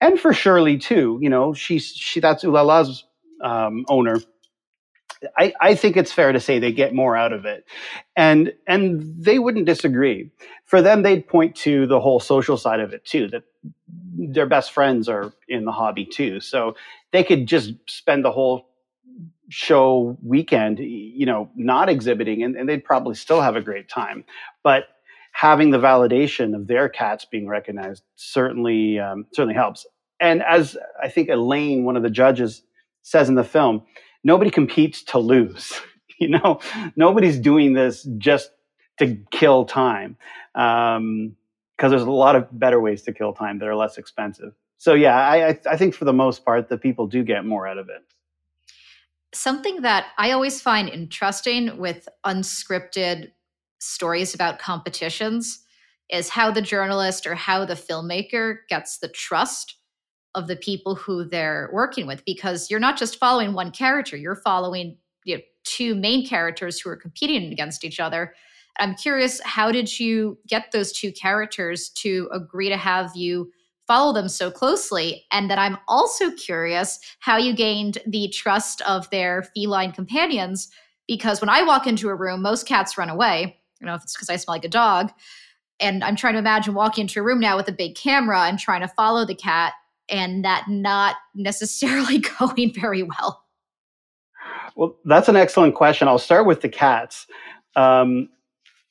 and 0.00 0.18
for 0.18 0.32
Shirley 0.32 0.78
too. 0.78 1.18
You 1.20 1.28
know, 1.28 1.52
she's 1.52 1.88
she 1.88 2.18
that's 2.18 2.44
Ooh 2.44 2.50
La 2.50 2.62
La's 2.62 3.04
um, 3.44 3.84
owner. 3.90 4.16
I, 5.36 5.52
I 5.60 5.74
think 5.74 5.96
it's 5.96 6.12
fair 6.12 6.32
to 6.32 6.40
say 6.40 6.58
they 6.58 6.72
get 6.72 6.94
more 6.94 7.16
out 7.16 7.32
of 7.32 7.44
it, 7.44 7.64
and 8.16 8.52
and 8.66 9.14
they 9.18 9.38
wouldn't 9.38 9.66
disagree. 9.66 10.30
For 10.64 10.82
them, 10.82 11.02
they'd 11.02 11.26
point 11.26 11.56
to 11.56 11.86
the 11.86 12.00
whole 12.00 12.20
social 12.20 12.56
side 12.56 12.80
of 12.80 12.92
it 12.92 13.04
too. 13.04 13.28
That 13.28 13.44
their 14.18 14.46
best 14.46 14.72
friends 14.72 15.08
are 15.08 15.32
in 15.48 15.64
the 15.64 15.72
hobby 15.72 16.04
too, 16.04 16.40
so 16.40 16.76
they 17.12 17.24
could 17.24 17.46
just 17.46 17.74
spend 17.86 18.24
the 18.24 18.32
whole 18.32 18.68
show 19.48 20.18
weekend, 20.22 20.78
you 20.80 21.24
know, 21.24 21.48
not 21.54 21.88
exhibiting, 21.88 22.42
and, 22.42 22.56
and 22.56 22.68
they'd 22.68 22.84
probably 22.84 23.14
still 23.14 23.40
have 23.40 23.56
a 23.56 23.60
great 23.60 23.88
time. 23.88 24.24
But 24.62 24.84
having 25.32 25.70
the 25.70 25.78
validation 25.78 26.54
of 26.54 26.66
their 26.66 26.88
cats 26.88 27.24
being 27.24 27.46
recognized 27.46 28.02
certainly 28.16 28.98
um, 28.98 29.26
certainly 29.32 29.54
helps. 29.54 29.86
And 30.18 30.42
as 30.42 30.76
I 31.00 31.08
think 31.08 31.28
Elaine, 31.28 31.84
one 31.84 31.96
of 31.96 32.02
the 32.02 32.10
judges, 32.10 32.62
says 33.02 33.28
in 33.28 33.34
the 33.34 33.44
film, 33.44 33.82
nobody 34.26 34.50
competes 34.50 35.02
to 35.04 35.18
lose. 35.18 35.72
you 36.18 36.28
know, 36.28 36.60
nobody's 36.96 37.38
doing 37.38 37.72
this 37.72 38.02
just 38.18 38.50
to 38.98 39.16
kill 39.30 39.64
time. 39.64 40.16
Um, 40.54 41.36
because 41.76 41.90
there's 41.90 42.04
a 42.04 42.10
lot 42.10 42.36
of 42.36 42.48
better 42.58 42.80
ways 42.80 43.02
to 43.02 43.12
kill 43.12 43.34
time 43.34 43.58
that 43.58 43.68
are 43.68 43.76
less 43.76 43.98
expensive. 43.98 44.54
So 44.78 44.94
yeah, 44.94 45.14
I, 45.14 45.58
I 45.70 45.76
think 45.76 45.94
for 45.94 46.06
the 46.06 46.12
most 46.12 46.42
part, 46.42 46.70
the 46.70 46.78
people 46.78 47.06
do 47.06 47.22
get 47.22 47.44
more 47.44 47.66
out 47.66 47.76
of 47.76 47.90
it 47.90 48.02
something 49.36 49.82
that 49.82 50.06
I 50.18 50.32
always 50.32 50.60
find 50.60 50.88
interesting 50.88 51.76
with 51.78 52.08
unscripted 52.24 53.32
stories 53.78 54.34
about 54.34 54.58
competitions 54.58 55.62
is 56.10 56.30
how 56.30 56.50
the 56.50 56.62
journalist 56.62 57.26
or 57.26 57.34
how 57.34 57.64
the 57.64 57.74
filmmaker 57.74 58.58
gets 58.68 58.98
the 58.98 59.08
trust 59.08 59.75
of 60.36 60.46
the 60.46 60.56
people 60.56 60.94
who 60.94 61.24
they're 61.24 61.68
working 61.72 62.06
with 62.06 62.24
because 62.24 62.70
you're 62.70 62.80
not 62.80 62.96
just 62.96 63.18
following 63.18 63.52
one 63.52 63.70
character 63.70 64.16
you're 64.16 64.36
following 64.36 64.96
you 65.24 65.36
know, 65.36 65.42
two 65.64 65.96
main 65.96 66.24
characters 66.24 66.78
who 66.78 66.88
are 66.88 66.96
competing 66.96 67.52
against 67.52 67.84
each 67.84 67.98
other 67.98 68.34
i'm 68.78 68.94
curious 68.94 69.40
how 69.44 69.72
did 69.72 69.98
you 69.98 70.38
get 70.46 70.70
those 70.72 70.92
two 70.92 71.10
characters 71.10 71.88
to 71.88 72.28
agree 72.32 72.68
to 72.68 72.76
have 72.76 73.10
you 73.16 73.50
follow 73.86 74.12
them 74.12 74.28
so 74.28 74.50
closely. 74.50 75.24
And 75.30 75.50
that 75.50 75.58
I'm 75.58 75.78
also 75.88 76.30
curious 76.32 76.98
how 77.20 77.36
you 77.36 77.54
gained 77.54 77.98
the 78.06 78.28
trust 78.28 78.82
of 78.82 79.08
their 79.10 79.44
feline 79.54 79.92
companions. 79.92 80.68
Because 81.06 81.40
when 81.40 81.48
I 81.48 81.62
walk 81.62 81.86
into 81.86 82.08
a 82.08 82.14
room, 82.14 82.42
most 82.42 82.66
cats 82.66 82.98
run 82.98 83.10
away. 83.10 83.60
You 83.80 83.86
know 83.86 83.94
if 83.94 84.02
it's 84.02 84.14
because 84.14 84.30
I 84.30 84.36
smell 84.36 84.54
like 84.54 84.64
a 84.64 84.68
dog. 84.68 85.12
And 85.78 86.02
I'm 86.02 86.16
trying 86.16 86.32
to 86.34 86.38
imagine 86.38 86.74
walking 86.74 87.02
into 87.02 87.20
a 87.20 87.22
room 87.22 87.38
now 87.38 87.56
with 87.56 87.68
a 87.68 87.72
big 87.72 87.94
camera 87.94 88.46
and 88.46 88.58
trying 88.58 88.80
to 88.80 88.88
follow 88.88 89.26
the 89.26 89.34
cat 89.34 89.74
and 90.08 90.44
that 90.44 90.66
not 90.68 91.16
necessarily 91.34 92.18
going 92.38 92.72
very 92.74 93.02
well. 93.02 93.44
Well, 94.76 94.96
that's 95.04 95.28
an 95.28 95.36
excellent 95.36 95.74
question. 95.74 96.08
I'll 96.08 96.18
start 96.18 96.46
with 96.46 96.60
the 96.60 96.68
cats. 96.68 97.26
Um, 97.74 98.28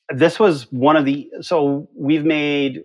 this 0.08 0.38
was 0.38 0.70
one 0.72 0.96
of 0.96 1.04
the, 1.04 1.30
so 1.40 1.88
we've 1.94 2.24
made 2.24 2.84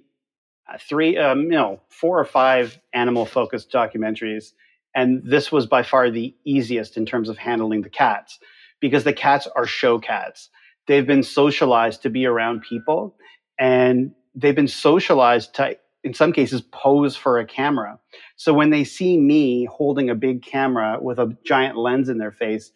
three, 0.79 1.17
um, 1.17 1.43
you 1.43 1.49
know, 1.49 1.81
four 1.89 2.19
or 2.19 2.25
five 2.25 2.79
animal 2.93 3.25
focused 3.25 3.71
documentaries. 3.71 4.53
And 4.95 5.21
this 5.23 5.51
was 5.51 5.65
by 5.65 5.83
far 5.83 6.09
the 6.09 6.35
easiest 6.45 6.97
in 6.97 7.05
terms 7.05 7.29
of 7.29 7.37
handling 7.37 7.81
the 7.81 7.89
cats 7.89 8.39
because 8.79 9.03
the 9.03 9.13
cats 9.13 9.47
are 9.55 9.65
show 9.65 9.99
cats. 9.99 10.49
they've 10.87 11.07
been 11.07 11.23
socialized 11.23 12.01
to 12.01 12.09
be 12.09 12.25
around 12.25 12.63
people 12.63 13.15
and 13.59 14.11
they've 14.33 14.55
been 14.55 14.67
socialized 14.67 15.53
to 15.55 15.77
in 16.03 16.13
some 16.13 16.33
cases 16.33 16.61
pose 16.61 17.15
for 17.15 17.39
a 17.39 17.45
camera. 17.45 17.99
So 18.35 18.53
when 18.53 18.69
they 18.69 18.83
see 18.83 19.17
me 19.17 19.65
holding 19.65 20.09
a 20.09 20.15
big 20.15 20.43
camera 20.43 20.97
with 21.01 21.19
a 21.19 21.37
giant 21.45 21.77
lens 21.77 22.09
in 22.09 22.17
their 22.17 22.31
face 22.31 22.71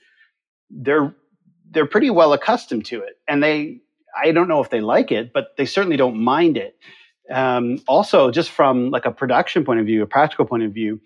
they're 0.70 1.16
they're 1.72 1.86
pretty 1.86 2.10
well 2.10 2.34
accustomed 2.34 2.86
to 2.86 3.02
it. 3.02 3.20
And 3.28 3.44
they 3.44 3.80
i 4.22 4.32
don't 4.32 4.48
know 4.48 4.62
if 4.62 4.70
they 4.70 4.82
like 4.82 5.12
it 5.12 5.34
but 5.34 5.56
they 5.58 5.66
certainly 5.66 5.98
don't 5.98 6.18
mind 6.18 6.58
it. 6.58 6.78
Um, 7.32 7.82
also 7.88 8.30
just 8.30 8.52
from 8.52 8.92
like 8.92 9.06
a 9.06 9.12
production 9.12 9.66
point 9.66 9.80
of 9.80 9.86
view 9.86 10.04
a 10.04 10.08
practical 10.08 10.46
point 10.46 10.64
of 10.64 10.72
view 10.74 11.02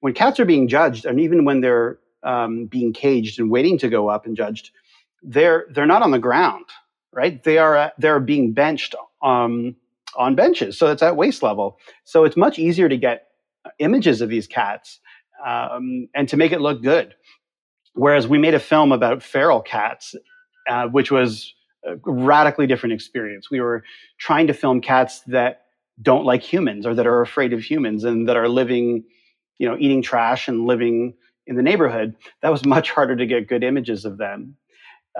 when 0.00 0.12
cats 0.12 0.38
are 0.38 0.44
being 0.44 0.68
judged 0.68 1.06
and 1.06 1.18
even 1.20 1.44
when 1.44 1.62
they're 1.62 1.98
um, 2.22 2.66
being 2.66 2.92
caged 2.92 3.40
and 3.40 3.50
waiting 3.50 3.78
to 3.78 3.88
go 3.88 4.08
up 4.08 4.26
and 4.26 4.36
judged 4.36 4.70
they're 5.22 5.66
they're 5.70 5.86
not 5.86 6.02
on 6.02 6.10
the 6.10 6.18
ground 6.18 6.66
right? 7.12 7.42
They 7.42 7.58
are 7.58 7.92
they're 7.98 8.20
being 8.20 8.52
benched 8.52 8.94
um, 9.22 9.76
on 10.16 10.34
benches 10.34 10.78
so 10.78 10.88
it's 10.88 11.02
at 11.02 11.16
waist 11.16 11.42
level. 11.42 11.78
So 12.04 12.24
it's 12.24 12.36
much 12.36 12.58
easier 12.58 12.88
to 12.88 12.96
get 12.96 13.28
images 13.78 14.20
of 14.20 14.28
these 14.28 14.46
cats 14.46 15.00
um, 15.46 16.08
and 16.14 16.28
to 16.28 16.36
make 16.36 16.52
it 16.52 16.60
look 16.60 16.82
good. 16.82 17.14
Whereas 17.94 18.26
we 18.26 18.38
made 18.38 18.54
a 18.54 18.60
film 18.60 18.92
about 18.92 19.22
feral 19.22 19.60
cats 19.62 20.14
uh, 20.68 20.86
which 20.88 21.10
was 21.10 21.52
a 21.84 21.96
radically 22.06 22.66
different 22.66 22.92
experience. 22.92 23.50
We 23.50 23.60
were 23.60 23.84
trying 24.18 24.46
to 24.46 24.54
film 24.54 24.80
cats 24.80 25.20
that 25.28 25.62
don't 26.00 26.24
like 26.24 26.42
humans 26.42 26.86
or 26.86 26.94
that 26.94 27.06
are 27.06 27.20
afraid 27.20 27.52
of 27.52 27.60
humans 27.60 28.04
and 28.04 28.28
that 28.28 28.36
are 28.36 28.48
living 28.48 29.04
you 29.58 29.68
know 29.68 29.76
eating 29.78 30.02
trash 30.02 30.48
and 30.48 30.66
living 30.66 31.14
in 31.46 31.56
the 31.56 31.62
neighborhood. 31.62 32.14
That 32.42 32.50
was 32.50 32.64
much 32.64 32.90
harder 32.90 33.16
to 33.16 33.26
get 33.26 33.48
good 33.48 33.64
images 33.64 34.04
of 34.04 34.18
them. 34.18 34.56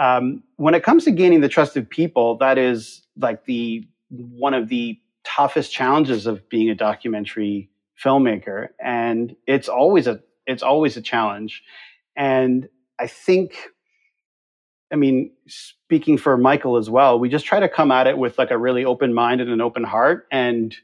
Um, 0.01 0.43
when 0.57 0.75
it 0.75 0.83
comes 0.83 1.05
to 1.05 1.11
gaining 1.11 1.41
the 1.41 1.49
trust 1.49 1.77
of 1.77 1.89
people, 1.89 2.39
that 2.39 2.57
is 2.59 3.07
like 3.19 3.45
the 3.45 3.87
one 4.13 4.55
of 4.55 4.69
the 4.69 4.99
toughest 5.25 5.73
challenges 5.73 6.27
of 6.27 6.49
being 6.49 6.71
a 6.71 6.75
documentary 6.75 7.71
filmmaker, 8.03 8.69
and 8.83 9.35
it's 9.47 9.69
always 9.69 10.07
a 10.07 10.21
it's 10.47 10.63
always 10.63 10.97
a 10.97 11.03
challenge. 11.03 11.63
And 12.17 12.69
I 12.99 13.07
think, 13.07 13.57
I 14.93 14.97
mean, 14.97 15.33
speaking 15.47 16.19
for 16.19 16.37
Michael 16.37 16.77
as 16.77 16.91
well, 16.91 17.19
we 17.19 17.29
just 17.29 17.47
try 17.47 17.61
to 17.61 17.69
come 17.69 17.91
at 17.91 18.07
it 18.07 18.19
with 18.19 18.39
like 18.39 18.51
a 18.51 18.59
really 18.59 18.85
open 18.85 19.15
mind 19.15 19.41
and 19.41 19.51
an 19.51 19.61
open 19.61 19.85
heart, 19.85 20.27
and 20.31 20.75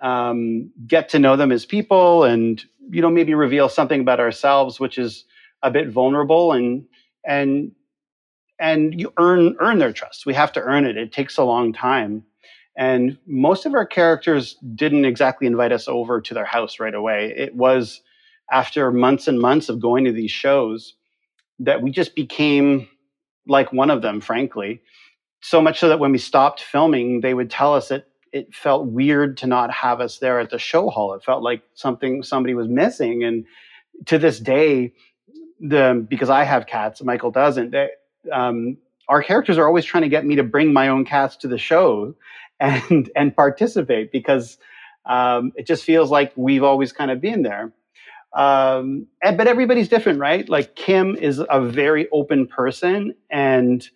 um, 0.00 0.70
get 0.86 1.08
to 1.10 1.18
know 1.18 1.36
them 1.36 1.52
as 1.52 1.64
people, 1.64 2.24
and 2.24 2.62
you 2.90 3.00
know 3.00 3.10
maybe 3.10 3.34
reveal 3.34 3.68
something 3.68 4.00
about 4.00 4.20
ourselves, 4.20 4.78
which 4.78 4.98
is 4.98 5.24
a 5.62 5.70
bit 5.70 5.88
vulnerable 5.88 6.52
and 6.52 6.84
and 7.24 7.72
and 8.58 8.98
you 8.98 9.12
earn 9.18 9.56
earn 9.60 9.78
their 9.78 9.92
trust. 9.92 10.26
We 10.26 10.34
have 10.34 10.52
to 10.52 10.60
earn 10.60 10.84
it. 10.84 10.96
It 10.96 11.12
takes 11.12 11.36
a 11.38 11.44
long 11.44 11.72
time. 11.72 12.24
And 12.76 13.18
most 13.26 13.66
of 13.66 13.74
our 13.74 13.86
characters 13.86 14.56
didn't 14.74 15.04
exactly 15.04 15.46
invite 15.46 15.72
us 15.72 15.88
over 15.88 16.20
to 16.20 16.34
their 16.34 16.44
house 16.44 16.80
right 16.80 16.94
away. 16.94 17.34
It 17.36 17.54
was 17.54 18.00
after 18.50 18.90
months 18.90 19.28
and 19.28 19.38
months 19.40 19.68
of 19.68 19.80
going 19.80 20.04
to 20.04 20.12
these 20.12 20.30
shows 20.30 20.94
that 21.58 21.82
we 21.82 21.90
just 21.90 22.14
became 22.14 22.88
like 23.46 23.72
one 23.72 23.90
of 23.90 24.02
them, 24.02 24.20
frankly. 24.20 24.80
So 25.42 25.60
much 25.60 25.80
so 25.80 25.88
that 25.88 25.98
when 25.98 26.12
we 26.12 26.18
stopped 26.18 26.62
filming, 26.62 27.20
they 27.20 27.34
would 27.34 27.50
tell 27.50 27.74
us 27.74 27.88
that 27.88 28.06
it 28.32 28.54
felt 28.54 28.86
weird 28.86 29.36
to 29.38 29.46
not 29.46 29.70
have 29.70 30.00
us 30.00 30.18
there 30.18 30.40
at 30.40 30.50
the 30.50 30.58
show 30.58 30.88
hall. 30.88 31.14
It 31.14 31.24
felt 31.24 31.42
like 31.42 31.62
something 31.74 32.22
somebody 32.22 32.54
was 32.54 32.68
missing. 32.68 33.24
And 33.24 33.44
to 34.06 34.18
this 34.18 34.38
day, 34.40 34.92
the 35.60 36.04
because 36.08 36.30
I 36.30 36.44
have 36.44 36.66
cats, 36.66 37.02
Michael 37.02 37.30
doesn't. 37.30 37.70
They, 37.70 37.90
um, 38.32 38.78
our 39.08 39.22
characters 39.22 39.58
are 39.58 39.66
always 39.66 39.84
trying 39.84 40.02
to 40.02 40.08
get 40.08 40.24
me 40.24 40.36
to 40.36 40.42
bring 40.42 40.72
my 40.72 40.88
own 40.88 41.04
cats 41.04 41.36
to 41.36 41.48
the 41.48 41.58
show 41.58 42.14
and 42.62 43.10
and 43.16 43.34
participate 43.36 44.12
because 44.12 44.58
um, 45.06 45.52
it 45.56 45.66
just 45.66 45.84
feels 45.84 46.10
like 46.10 46.32
we've 46.36 46.62
always 46.62 46.92
kind 46.92 47.10
of 47.10 47.20
been 47.20 47.42
there. 47.42 47.72
Um, 48.34 49.08
and, 49.22 49.36
but 49.36 49.46
everybody's 49.46 49.88
different, 49.88 50.18
right? 50.20 50.48
Like 50.48 50.74
Kim 50.76 51.16
is 51.16 51.42
a 51.50 51.60
very 51.60 52.08
open 52.10 52.46
person, 52.46 53.14
and 53.30 53.86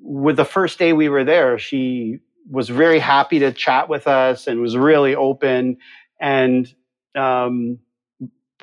with 0.00 0.36
the 0.36 0.44
first 0.44 0.78
day 0.78 0.92
we 0.92 1.08
were 1.08 1.24
there, 1.24 1.58
she 1.58 2.18
was 2.50 2.68
very 2.68 2.98
happy 2.98 3.38
to 3.38 3.52
chat 3.52 3.88
with 3.88 4.08
us 4.08 4.46
and 4.46 4.60
was 4.60 4.76
really 4.76 5.14
open. 5.14 5.78
And 6.20 6.72
um, 7.14 7.78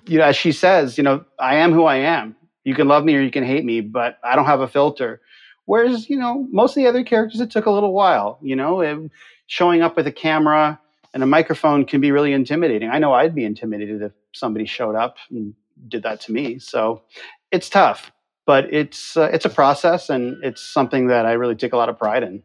you 0.05 0.17
know, 0.17 0.25
as 0.25 0.35
she 0.35 0.51
says, 0.51 0.97
you 0.97 1.03
know, 1.03 1.25
I 1.39 1.55
am 1.55 1.71
who 1.71 1.85
I 1.85 1.97
am 1.97 2.35
you 2.69 2.75
can 2.75 2.87
love 2.87 3.03
me 3.03 3.15
or 3.15 3.21
you 3.21 3.31
can 3.31 3.43
hate 3.43 3.65
me, 3.65 3.81
but 3.81 4.19
I 4.23 4.35
don't 4.35 4.45
have 4.45 4.61
a 4.61 4.67
filter. 4.67 5.21
Whereas, 5.69 6.09
you 6.09 6.17
know, 6.17 6.47
most 6.49 6.71
of 6.71 6.81
the 6.81 6.87
other 6.87 7.03
characters, 7.03 7.39
it 7.41 7.51
took 7.51 7.67
a 7.67 7.69
little 7.69 7.93
while. 7.93 8.39
You 8.41 8.55
know, 8.55 8.81
it, 8.81 9.11
showing 9.45 9.83
up 9.83 9.95
with 9.95 10.07
a 10.07 10.11
camera 10.11 10.81
and 11.13 11.21
a 11.21 11.27
microphone 11.27 11.85
can 11.85 12.01
be 12.01 12.11
really 12.11 12.33
intimidating. 12.33 12.89
I 12.89 12.97
know 12.97 13.13
I'd 13.13 13.35
be 13.35 13.45
intimidated 13.45 14.01
if 14.01 14.11
somebody 14.33 14.65
showed 14.65 14.95
up 14.95 15.17
and 15.29 15.53
did 15.87 16.01
that 16.01 16.21
to 16.21 16.31
me. 16.31 16.57
So 16.57 17.03
it's 17.51 17.69
tough, 17.69 18.11
but 18.47 18.73
it's 18.73 19.15
uh, 19.15 19.29
it's 19.31 19.45
a 19.45 19.49
process 19.49 20.09
and 20.09 20.43
it's 20.43 20.59
something 20.59 21.05
that 21.09 21.27
I 21.27 21.33
really 21.33 21.55
take 21.55 21.73
a 21.73 21.77
lot 21.77 21.87
of 21.87 21.99
pride 21.99 22.23
in. 22.23 22.41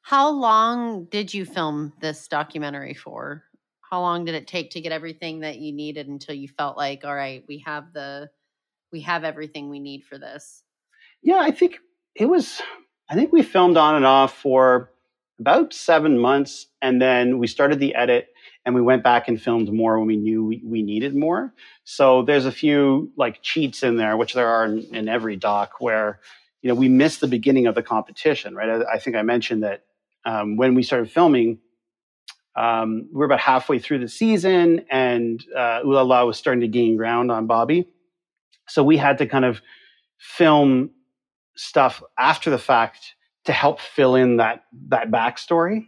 How 0.00 0.30
long 0.30 1.04
did 1.10 1.34
you 1.34 1.44
film 1.44 1.92
this 2.00 2.26
documentary 2.26 2.94
for? 2.94 3.44
How 3.82 4.00
long 4.00 4.24
did 4.24 4.34
it 4.34 4.46
take 4.46 4.70
to 4.70 4.80
get 4.80 4.92
everything 4.92 5.40
that 5.40 5.58
you 5.58 5.74
needed 5.74 6.08
until 6.08 6.34
you 6.34 6.48
felt 6.48 6.78
like, 6.78 7.04
all 7.04 7.14
right, 7.14 7.44
we 7.46 7.62
have 7.66 7.92
the 7.92 8.30
we 8.90 9.02
have 9.02 9.24
everything 9.24 9.68
we 9.68 9.78
need 9.78 10.04
for 10.04 10.16
this? 10.16 10.62
Yeah, 11.22 11.40
I 11.40 11.50
think 11.50 11.80
it 12.14 12.26
was, 12.26 12.60
I 13.08 13.14
think 13.14 13.32
we 13.32 13.42
filmed 13.42 13.76
on 13.76 13.94
and 13.94 14.04
off 14.04 14.36
for 14.36 14.90
about 15.38 15.72
seven 15.72 16.18
months. 16.18 16.66
And 16.82 17.00
then 17.00 17.38
we 17.38 17.46
started 17.46 17.78
the 17.78 17.94
edit 17.94 18.28
and 18.64 18.74
we 18.74 18.82
went 18.82 19.02
back 19.02 19.26
and 19.28 19.40
filmed 19.40 19.72
more 19.72 19.98
when 19.98 20.06
we 20.06 20.16
knew 20.16 20.44
we, 20.44 20.62
we 20.64 20.82
needed 20.82 21.16
more. 21.16 21.52
So 21.84 22.22
there's 22.22 22.46
a 22.46 22.52
few 22.52 23.10
like 23.16 23.42
cheats 23.42 23.82
in 23.82 23.96
there, 23.96 24.16
which 24.16 24.34
there 24.34 24.48
are 24.48 24.66
in, 24.66 24.94
in 24.94 25.08
every 25.08 25.36
doc 25.36 25.80
where, 25.80 26.20
you 26.60 26.68
know, 26.68 26.74
we 26.74 26.88
missed 26.88 27.20
the 27.20 27.26
beginning 27.26 27.66
of 27.66 27.74
the 27.74 27.82
competition, 27.82 28.54
right? 28.54 28.68
I, 28.68 28.94
I 28.94 28.98
think 28.98 29.16
I 29.16 29.22
mentioned 29.22 29.62
that 29.62 29.84
um, 30.26 30.56
when 30.56 30.74
we 30.74 30.82
started 30.82 31.10
filming, 31.10 31.58
um, 32.54 33.08
we 33.12 33.22
are 33.22 33.26
about 33.26 33.40
halfway 33.40 33.78
through 33.78 34.00
the 34.00 34.08
season 34.08 34.84
and 34.90 35.42
uh, 35.56 35.80
La 35.84 36.24
was 36.24 36.36
starting 36.36 36.60
to 36.60 36.68
gain 36.68 36.96
ground 36.96 37.30
on 37.32 37.46
Bobby. 37.46 37.88
So 38.68 38.84
we 38.84 38.98
had 38.98 39.18
to 39.18 39.26
kind 39.26 39.46
of 39.46 39.62
film 40.18 40.90
stuff 41.60 42.02
after 42.18 42.48
the 42.48 42.58
fact 42.58 43.14
to 43.44 43.52
help 43.52 43.80
fill 43.80 44.14
in 44.14 44.38
that 44.38 44.64
that 44.88 45.10
backstory. 45.10 45.86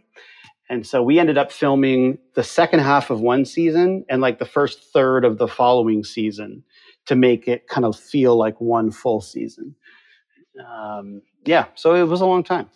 And 0.69 0.85
so 0.87 1.03
we 1.03 1.19
ended 1.19 1.37
up 1.37 1.51
filming 1.51 2.17
the 2.35 2.43
second 2.43 2.79
half 2.79 3.09
of 3.09 3.19
one 3.19 3.43
season 3.45 4.05
and 4.09 4.21
like 4.21 4.39
the 4.39 4.45
first 4.45 4.91
third 4.93 5.25
of 5.25 5.37
the 5.37 5.47
following 5.47 6.03
season 6.03 6.63
to 7.05 7.15
make 7.15 7.47
it 7.47 7.67
kind 7.67 7.85
of 7.85 7.99
feel 7.99 8.37
like 8.37 8.59
one 8.61 8.91
full 8.91 9.19
season. 9.19 9.75
Um, 10.65 11.21
yeah, 11.45 11.65
so 11.75 11.95
it 11.95 12.03
was 12.03 12.21
a 12.21 12.25
long 12.25 12.43
time. 12.43 12.69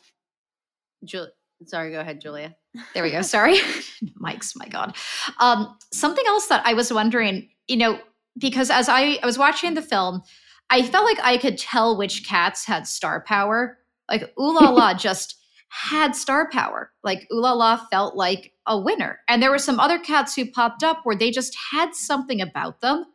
Julie, 1.05 1.29
sorry, 1.65 1.91
go 1.91 1.99
ahead, 1.99 2.19
Julia. 2.21 2.55
There 2.93 3.01
we 3.01 3.09
go. 3.09 3.23
Sorry, 3.23 3.57
Mike's. 4.15 4.55
My 4.55 4.67
God. 4.67 4.95
Um, 5.39 5.75
something 5.91 6.25
else 6.27 6.45
that 6.47 6.61
I 6.63 6.73
was 6.75 6.93
wondering, 6.93 7.49
you 7.67 7.77
know, 7.77 7.99
because 8.37 8.69
as 8.69 8.87
I, 8.87 9.17
I 9.23 9.25
was 9.25 9.39
watching 9.39 9.73
the 9.73 9.81
film, 9.81 10.21
I 10.69 10.83
felt 10.83 11.05
like 11.05 11.19
I 11.21 11.37
could 11.37 11.57
tell 11.57 11.97
which 11.97 12.27
cats 12.27 12.65
had 12.65 12.87
star 12.87 13.21
power. 13.21 13.77
Like 14.09 14.33
Ooh 14.39 14.53
La 14.53 14.69
La 14.71 14.93
just 14.93 15.35
had 15.69 16.15
star 16.15 16.49
power. 16.49 16.91
Like 17.03 17.27
Ooh 17.31 17.41
La 17.41 17.53
La 17.53 17.85
felt 17.87 18.15
like 18.15 18.53
a 18.65 18.79
winner. 18.79 19.19
And 19.27 19.41
there 19.41 19.51
were 19.51 19.57
some 19.57 19.79
other 19.79 19.99
cats 19.99 20.35
who 20.35 20.49
popped 20.49 20.83
up 20.83 21.01
where 21.03 21.15
they 21.15 21.31
just 21.31 21.55
had 21.71 21.95
something 21.95 22.41
about 22.41 22.81
them. 22.81 23.05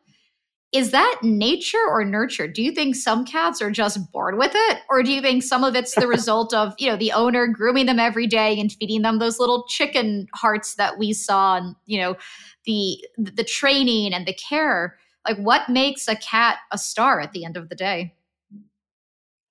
Is 0.73 0.91
that 0.93 1.19
nature 1.23 1.85
or 1.87 2.03
nurture? 2.03 2.49
Do 2.49 2.63
you 2.63 2.73
think 2.73 2.97
some 2.97 3.27
cats 3.27 3.61
are 3.61 3.71
just 3.71 4.11
born 4.11 4.39
with 4.39 4.53
it? 4.55 4.79
Or 4.89 5.03
do 5.03 5.13
you 5.13 5.21
think 5.21 5.43
some 5.43 5.65
of 5.65 5.77
it's 5.77 5.95
the 5.95 6.07
result 6.09 6.55
of, 6.55 6.75
you 6.79 6.89
know, 6.89 6.97
the 6.97 7.13
owner 7.13 7.47
grooming 7.47 7.85
them 7.85 7.99
every 7.99 8.27
day 8.27 8.59
and 8.59 8.73
feeding 8.73 9.03
them 9.03 9.19
those 9.19 9.39
little 9.39 9.67
chicken 9.69 10.29
hearts 10.35 10.77
that 10.77 10.97
we 10.97 11.13
saw 11.13 11.59
and, 11.59 11.77
you 11.85 12.01
know, 12.01 12.17
the 12.65 13.05
the 13.19 13.45
training 13.45 14.15
and 14.15 14.25
the 14.25 14.33
care? 14.33 14.97
Like 15.27 15.39
what 15.39 15.69
makes 15.69 16.09
a 16.09 16.17
cat 16.17 16.59
a 16.71 16.79
star 16.79 17.21
at 17.21 17.33
the 17.33 17.45
end 17.45 17.57
of 17.57 17.69
the 17.69 17.75
day? 17.75 18.15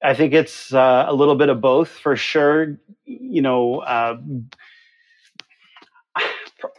I 0.04 0.14
think 0.14 0.34
it's 0.34 0.74
uh, 0.74 1.06
a 1.08 1.14
little 1.14 1.36
bit 1.36 1.50
of 1.50 1.62
both 1.62 1.90
for 1.90 2.16
sure. 2.16 2.78
You 3.06 3.42
know 3.42 3.80
uh, 3.80 4.18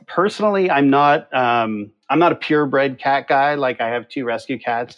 personally 0.07 0.70
i'm 0.70 0.90
not 0.90 1.33
um, 1.35 1.90
i'm 2.11 2.18
not 2.18 2.33
a 2.33 2.37
purebred 2.37 2.98
cat 2.98 3.28
guy 3.28 3.55
like 3.55 3.81
i 3.81 3.88
have 3.88 4.09
two 4.09 4.24
rescue 4.24 4.59
cats. 4.59 4.96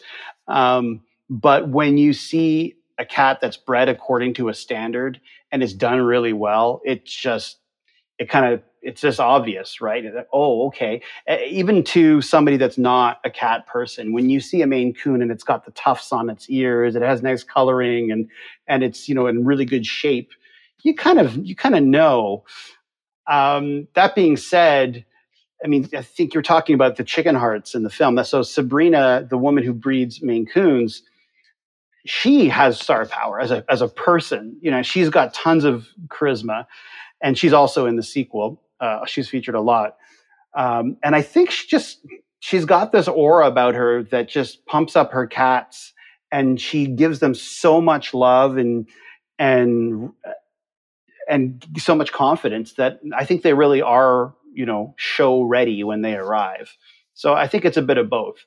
Um, 0.48 1.00
but 1.30 1.68
when 1.68 1.96
you 1.96 2.12
see 2.12 2.74
a 2.98 3.06
cat 3.06 3.38
that's 3.40 3.56
bred 3.56 3.88
according 3.88 4.34
to 4.34 4.48
a 4.48 4.54
standard 4.54 5.20
and 5.50 5.62
is 5.62 5.72
done 5.72 6.00
really 6.00 6.32
well 6.32 6.80
it 6.84 7.04
just 7.06 7.58
it 8.18 8.28
kind 8.28 8.52
of 8.52 8.62
it's 8.84 9.00
just 9.00 9.18
obvious, 9.18 9.80
right? 9.80 10.04
Oh, 10.32 10.66
okay. 10.66 11.00
Even 11.48 11.82
to 11.84 12.20
somebody 12.20 12.56
that's 12.56 12.78
not 12.78 13.20
a 13.24 13.30
cat 13.30 13.66
person, 13.66 14.12
when 14.12 14.28
you 14.30 14.40
see 14.40 14.62
a 14.62 14.66
Maine 14.66 14.94
Coon 14.94 15.22
and 15.22 15.30
it's 15.30 15.42
got 15.42 15.64
the 15.64 15.70
tufts 15.72 16.12
on 16.12 16.28
its 16.30 16.48
ears, 16.50 16.94
it 16.94 17.02
has 17.02 17.22
nice 17.22 17.42
coloring, 17.42 18.12
and 18.12 18.28
and 18.68 18.84
it's 18.84 19.08
you 19.08 19.14
know 19.14 19.26
in 19.26 19.44
really 19.44 19.64
good 19.64 19.86
shape, 19.86 20.30
you 20.82 20.94
kind 20.94 21.18
of 21.18 21.36
you 21.36 21.56
kind 21.56 21.74
of 21.74 21.82
know. 21.82 22.44
Um, 23.26 23.88
that 23.94 24.14
being 24.14 24.36
said, 24.36 25.04
I 25.64 25.66
mean, 25.66 25.88
I 25.96 26.02
think 26.02 26.34
you're 26.34 26.42
talking 26.42 26.74
about 26.74 26.96
the 26.96 27.04
chicken 27.04 27.34
hearts 27.34 27.74
in 27.74 27.84
the 27.84 27.90
film. 27.90 28.22
So 28.24 28.42
Sabrina, 28.42 29.26
the 29.28 29.38
woman 29.38 29.64
who 29.64 29.72
breeds 29.72 30.22
Maine 30.22 30.44
Coons, 30.44 31.02
she 32.04 32.50
has 32.50 32.78
star 32.78 33.06
power 33.06 33.40
as 33.40 33.50
a 33.50 33.64
as 33.70 33.80
a 33.80 33.88
person. 33.88 34.58
You 34.60 34.70
know, 34.70 34.82
she's 34.82 35.08
got 35.08 35.32
tons 35.32 35.64
of 35.64 35.88
charisma, 36.08 36.66
and 37.22 37.38
she's 37.38 37.54
also 37.54 37.86
in 37.86 37.96
the 37.96 38.02
sequel. 38.02 38.60
Uh, 38.80 39.04
she's 39.06 39.28
featured 39.28 39.54
a 39.54 39.60
lot, 39.60 39.96
um, 40.54 40.96
and 41.02 41.14
I 41.14 41.22
think 41.22 41.50
she 41.50 41.66
just 41.68 42.00
she's 42.40 42.64
got 42.64 42.92
this 42.92 43.08
aura 43.08 43.46
about 43.46 43.74
her 43.74 44.02
that 44.04 44.28
just 44.28 44.66
pumps 44.66 44.96
up 44.96 45.12
her 45.12 45.26
cats, 45.26 45.92
and 46.30 46.60
she 46.60 46.86
gives 46.86 47.20
them 47.20 47.34
so 47.34 47.80
much 47.80 48.14
love 48.14 48.56
and 48.56 48.88
and 49.38 50.10
and 51.28 51.64
so 51.78 51.94
much 51.94 52.12
confidence 52.12 52.74
that 52.74 53.00
I 53.16 53.24
think 53.24 53.42
they 53.42 53.54
really 53.54 53.82
are 53.82 54.34
you 54.52 54.66
know 54.66 54.94
show 54.96 55.42
ready 55.42 55.82
when 55.84 56.02
they 56.02 56.14
arrive. 56.14 56.76
So 57.14 57.34
I 57.34 57.46
think 57.46 57.64
it's 57.64 57.76
a 57.76 57.82
bit 57.82 57.98
of 57.98 58.10
both 58.10 58.44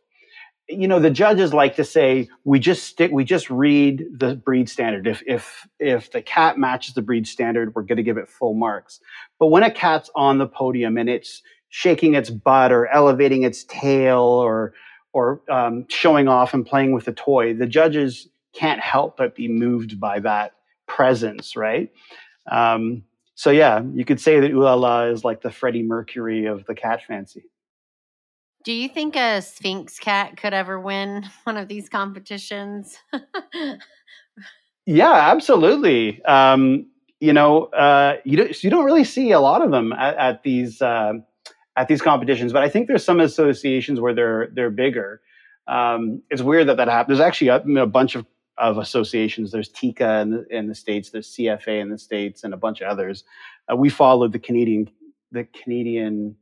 you 0.69 0.87
know 0.87 0.99
the 0.99 1.09
judges 1.09 1.53
like 1.53 1.75
to 1.77 1.83
say 1.83 2.27
we 2.43 2.59
just 2.59 2.83
stick 2.83 3.11
we 3.11 3.23
just 3.23 3.49
read 3.49 4.05
the 4.11 4.35
breed 4.35 4.69
standard. 4.69 5.07
If 5.07 5.23
if 5.25 5.67
if 5.79 6.11
the 6.11 6.21
cat 6.21 6.57
matches 6.57 6.93
the 6.93 7.01
breed 7.01 7.27
standard 7.27 7.73
we're 7.73 7.83
going 7.83 7.97
to 7.97 8.03
give 8.03 8.17
it 8.17 8.27
full 8.27 8.53
marks. 8.53 8.99
But 9.39 9.47
when 9.47 9.63
a 9.63 9.71
cat's 9.71 10.09
on 10.15 10.37
the 10.37 10.47
podium 10.47 10.97
and 10.97 11.09
it's 11.09 11.41
shaking 11.69 12.15
its 12.15 12.29
butt 12.29 12.71
or 12.71 12.87
elevating 12.87 13.43
its 13.43 13.63
tail 13.65 14.19
or 14.19 14.73
or 15.13 15.41
um, 15.49 15.85
showing 15.89 16.27
off 16.27 16.53
and 16.53 16.65
playing 16.65 16.91
with 16.91 17.07
a 17.07 17.13
toy 17.13 17.53
the 17.53 17.67
judges 17.67 18.27
can't 18.53 18.81
help 18.81 19.17
but 19.17 19.35
be 19.35 19.47
moved 19.47 19.99
by 19.99 20.19
that 20.19 20.53
presence 20.87 21.55
right? 21.55 21.91
Um, 22.51 23.03
so 23.35 23.51
yeah 23.51 23.81
you 23.93 24.03
could 24.03 24.19
say 24.19 24.41
that 24.41 24.51
Ooh 24.51 24.63
La 24.63 24.73
La 24.73 25.03
is 25.03 25.23
like 25.23 25.41
the 25.41 25.51
freddie 25.51 25.83
mercury 25.83 26.45
of 26.45 26.65
the 26.65 26.75
cat 26.75 27.03
fancy 27.07 27.45
do 28.67 28.73
you 28.73 28.89
think 28.89 29.15
a 29.15 29.41
Sphynx 29.41 29.97
cat 29.97 30.35
could 30.35 30.53
ever 30.53 30.77
win 30.77 31.23
one 31.45 31.55
of 31.55 31.69
these 31.69 31.87
competitions? 31.87 32.97
yeah, 34.85 35.13
absolutely. 35.13 36.21
Um, 36.25 36.87
you 37.21 37.31
know, 37.31 37.67
uh, 37.67 38.17
you 38.25 38.35
don't, 38.35 38.61
you 38.61 38.69
don't 38.69 38.83
really 38.83 39.05
see 39.05 39.31
a 39.31 39.39
lot 39.39 39.61
of 39.61 39.71
them 39.71 39.93
at, 39.93 40.17
at 40.17 40.43
these 40.43 40.81
uh, 40.81 41.13
at 41.77 41.87
these 41.87 42.01
competitions, 42.01 42.51
but 42.51 42.61
I 42.61 42.67
think 42.67 42.89
there's 42.89 43.05
some 43.05 43.21
associations 43.21 44.01
where 44.01 44.13
they're 44.13 44.49
they're 44.51 44.69
bigger. 44.69 45.21
Um, 45.69 46.21
it's 46.29 46.41
weird 46.41 46.67
that 46.67 46.75
that 46.75 46.89
happens. 46.89 47.19
There's 47.19 47.25
actually 47.25 47.47
a, 47.47 47.61
a 47.81 47.87
bunch 47.87 48.15
of, 48.15 48.25
of 48.57 48.77
associations. 48.79 49.53
There's 49.53 49.69
TICA 49.69 50.21
in 50.23 50.31
the, 50.31 50.45
in 50.49 50.67
the 50.67 50.75
states. 50.75 51.11
There's 51.11 51.33
CFA 51.33 51.79
in 51.79 51.89
the 51.89 51.97
states, 51.97 52.43
and 52.43 52.53
a 52.53 52.57
bunch 52.57 52.81
of 52.81 52.89
others. 52.89 53.23
Uh, 53.71 53.77
we 53.77 53.87
followed 53.87 54.33
the 54.33 54.39
Canadian 54.39 54.89
the 55.31 55.45
Canadian 55.45 56.35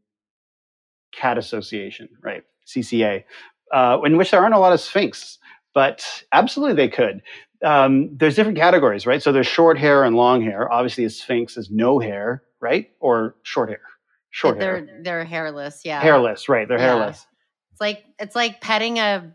Cat 1.15 1.38
Association, 1.38 2.10
right? 2.21 2.43
CCA, 2.67 3.23
uh, 3.71 3.99
in 4.04 4.17
which 4.17 4.32
there 4.32 4.41
aren't 4.41 4.56
a 4.56 4.60
lot 4.60 4.73
of 4.73 4.80
Sphynx, 4.80 5.39
but 5.73 6.23
absolutely 6.32 6.75
they 6.75 6.89
could. 6.89 7.21
Um, 7.63 8.15
there's 8.15 8.36
different 8.36 8.58
categories, 8.58 9.06
right? 9.06 9.21
So 9.21 9.32
there's 9.32 9.47
short 9.47 9.78
hair 9.78 10.04
and 10.04 10.15
long 10.15 10.41
hair. 10.41 10.71
Obviously, 10.71 11.06
a 11.06 11.10
sphynx 11.10 11.58
is 11.58 11.69
no 11.71 11.99
hair, 11.99 12.43
right? 12.60 12.89
Or 12.99 13.36
short 13.43 13.69
hair. 13.69 13.82
Short 14.30 14.60
they're, 14.60 14.86
hair. 14.86 15.01
They're 15.04 15.25
hairless, 15.25 15.82
yeah. 15.86 16.01
Hairless, 16.01 16.49
right? 16.49 16.67
They're 16.67 16.78
yeah. 16.78 16.95
hairless. 16.95 17.25
It's 17.71 17.82
like 17.82 18.04
it's 18.19 18.36
like 18.36 18.62
petting 18.62 18.99
a. 18.99 19.34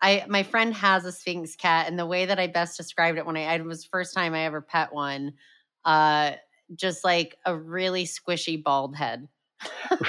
I 0.00 0.24
my 0.28 0.42
friend 0.42 0.74
has 0.74 1.04
a 1.04 1.12
sphynx 1.12 1.56
cat, 1.56 1.88
and 1.88 1.98
the 1.98 2.06
way 2.06 2.26
that 2.26 2.38
I 2.38 2.46
best 2.46 2.76
described 2.76 3.18
it 3.18 3.26
when 3.26 3.36
I, 3.36 3.44
I 3.44 3.58
was 3.58 3.84
first 3.84 4.14
time 4.14 4.34
I 4.34 4.44
ever 4.44 4.60
pet 4.60 4.92
one, 4.92 5.34
uh, 5.84 6.32
just 6.74 7.04
like 7.04 7.36
a 7.44 7.56
really 7.56 8.04
squishy 8.04 8.62
bald 8.62 8.96
head. 8.96 9.28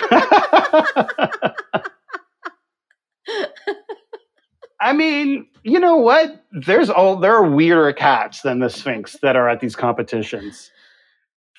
I 4.82 4.94
mean, 4.94 5.48
you 5.64 5.80
know 5.80 5.98
what? 5.98 6.46
There's 6.52 6.90
all 6.90 7.18
there 7.18 7.36
are 7.36 7.50
weirder 7.50 7.94
cats 7.94 8.42
than 8.42 8.60
the 8.60 8.70
Sphynx 8.70 9.18
that 9.22 9.36
are 9.36 9.50
at 9.50 9.60
these 9.60 9.76
competitions. 9.76 10.72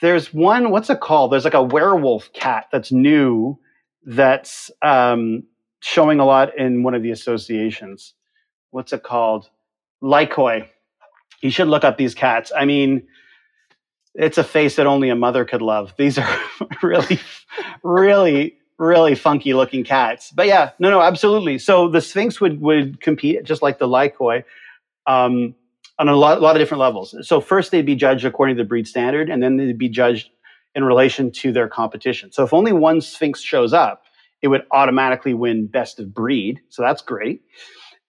There's 0.00 0.32
one, 0.32 0.70
what's 0.70 0.88
it 0.88 1.00
called? 1.00 1.32
There's 1.32 1.44
like 1.44 1.54
a 1.54 1.62
werewolf 1.62 2.32
cat 2.32 2.68
that's 2.72 2.90
new 2.90 3.58
that's 4.04 4.70
um, 4.80 5.44
showing 5.80 6.20
a 6.20 6.24
lot 6.24 6.56
in 6.56 6.82
one 6.82 6.94
of 6.94 7.02
the 7.02 7.10
associations. 7.10 8.14
What's 8.70 8.94
it 8.94 9.02
called? 9.02 9.50
Lykoi. 10.02 10.66
You 11.42 11.50
should 11.50 11.68
look 11.68 11.84
up 11.84 11.98
these 11.98 12.14
cats. 12.14 12.50
I 12.56 12.64
mean, 12.64 13.06
it's 14.14 14.38
a 14.38 14.44
face 14.44 14.76
that 14.76 14.86
only 14.86 15.08
a 15.08 15.16
mother 15.16 15.44
could 15.44 15.62
love. 15.62 15.94
These 15.96 16.18
are 16.18 16.38
really, 16.82 17.20
really, 17.82 18.56
really 18.78 19.14
funky 19.14 19.54
looking 19.54 19.84
cats. 19.84 20.32
But 20.32 20.46
yeah, 20.46 20.70
no, 20.78 20.90
no, 20.90 21.00
absolutely. 21.00 21.58
So 21.58 21.88
the 21.88 22.00
Sphynx 22.00 22.40
would 22.40 22.60
would 22.60 23.00
compete 23.00 23.44
just 23.44 23.62
like 23.62 23.78
the 23.78 23.86
Lykoi 23.86 24.44
um, 25.06 25.54
on 25.98 26.08
a 26.08 26.16
lot, 26.16 26.40
lot 26.40 26.56
of 26.56 26.60
different 26.60 26.80
levels. 26.80 27.14
So 27.22 27.40
first 27.40 27.70
they'd 27.70 27.86
be 27.86 27.96
judged 27.96 28.24
according 28.24 28.56
to 28.56 28.62
the 28.62 28.68
breed 28.68 28.88
standard, 28.88 29.30
and 29.30 29.42
then 29.42 29.56
they'd 29.56 29.78
be 29.78 29.88
judged 29.88 30.30
in 30.74 30.84
relation 30.84 31.30
to 31.32 31.52
their 31.52 31.68
competition. 31.68 32.32
So 32.32 32.44
if 32.44 32.52
only 32.52 32.72
one 32.72 33.00
Sphynx 33.00 33.40
shows 33.40 33.72
up, 33.72 34.04
it 34.40 34.48
would 34.48 34.62
automatically 34.70 35.34
win 35.34 35.66
best 35.66 35.98
of 35.98 36.14
breed. 36.14 36.60
So 36.68 36.82
that's 36.82 37.02
great. 37.02 37.42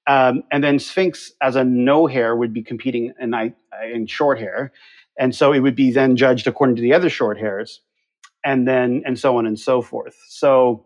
Um, 0.07 0.43
and 0.51 0.63
then 0.63 0.79
Sphynx 0.79 1.31
as 1.41 1.55
a 1.55 1.63
no 1.63 2.07
hair 2.07 2.35
would 2.35 2.53
be 2.53 2.63
competing 2.63 3.13
in, 3.19 3.53
in 3.93 4.07
short 4.07 4.39
hair. 4.39 4.71
And 5.19 5.35
so 5.35 5.51
it 5.51 5.59
would 5.59 5.75
be 5.75 5.91
then 5.91 6.15
judged 6.15 6.47
according 6.47 6.75
to 6.77 6.81
the 6.81 6.93
other 6.93 7.09
short 7.09 7.37
hairs, 7.37 7.81
and 8.43 8.67
then 8.67 9.03
and 9.05 9.19
so 9.19 9.37
on 9.37 9.45
and 9.45 9.59
so 9.59 9.81
forth. 9.81 10.17
So 10.27 10.85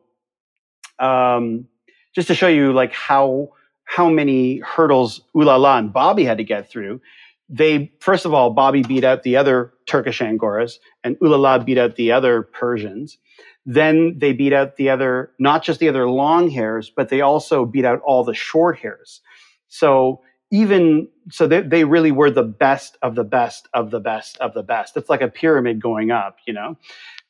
um, 0.99 1.67
just 2.13 2.27
to 2.27 2.35
show 2.35 2.47
you 2.47 2.73
like 2.73 2.93
how 2.93 3.49
how 3.85 4.09
many 4.09 4.59
hurdles 4.59 5.21
Ooh 5.35 5.43
La 5.43 5.55
La 5.55 5.77
and 5.77 5.93
Bobby 5.93 6.25
had 6.25 6.37
to 6.37 6.43
get 6.43 6.69
through. 6.69 7.01
They 7.47 7.91
first 7.99 8.25
of 8.25 8.33
all, 8.33 8.49
Bobby 8.49 8.81
beat 8.81 9.03
out 9.03 9.23
the 9.23 9.37
other 9.37 9.73
Turkish 9.85 10.19
Angoras, 10.19 10.79
and 11.03 11.17
Ooh 11.23 11.27
La 11.27 11.37
La 11.37 11.57
beat 11.59 11.77
out 11.77 11.95
the 11.95 12.11
other 12.11 12.41
Persians. 12.41 13.17
Then 13.65 14.19
they 14.19 14.31
beat 14.33 14.53
out 14.53 14.77
the 14.77 14.89
other, 14.89 15.31
not 15.39 15.63
just 15.63 15.79
the 15.79 15.89
other 15.89 16.07
long 16.07 16.49
hairs, 16.49 16.91
but 16.95 17.09
they 17.09 17.21
also 17.21 17.65
beat 17.65 17.85
out 17.85 17.99
all 18.05 18.23
the 18.23 18.35
short 18.35 18.77
hairs. 18.77 19.21
So 19.67 20.21
even 20.51 21.07
so 21.31 21.47
they, 21.47 21.61
they 21.61 21.83
really 21.83 22.11
were 22.11 22.29
the 22.29 22.43
best 22.43 22.97
of 23.01 23.15
the 23.15 23.23
best 23.23 23.67
of 23.73 23.91
the 23.91 23.99
best 23.99 24.37
of 24.37 24.53
the 24.53 24.63
best. 24.63 24.95
It's 24.97 25.09
like 25.09 25.21
a 25.21 25.27
pyramid 25.27 25.81
going 25.81 26.11
up 26.11 26.37
you 26.45 26.53
know? 26.53 26.77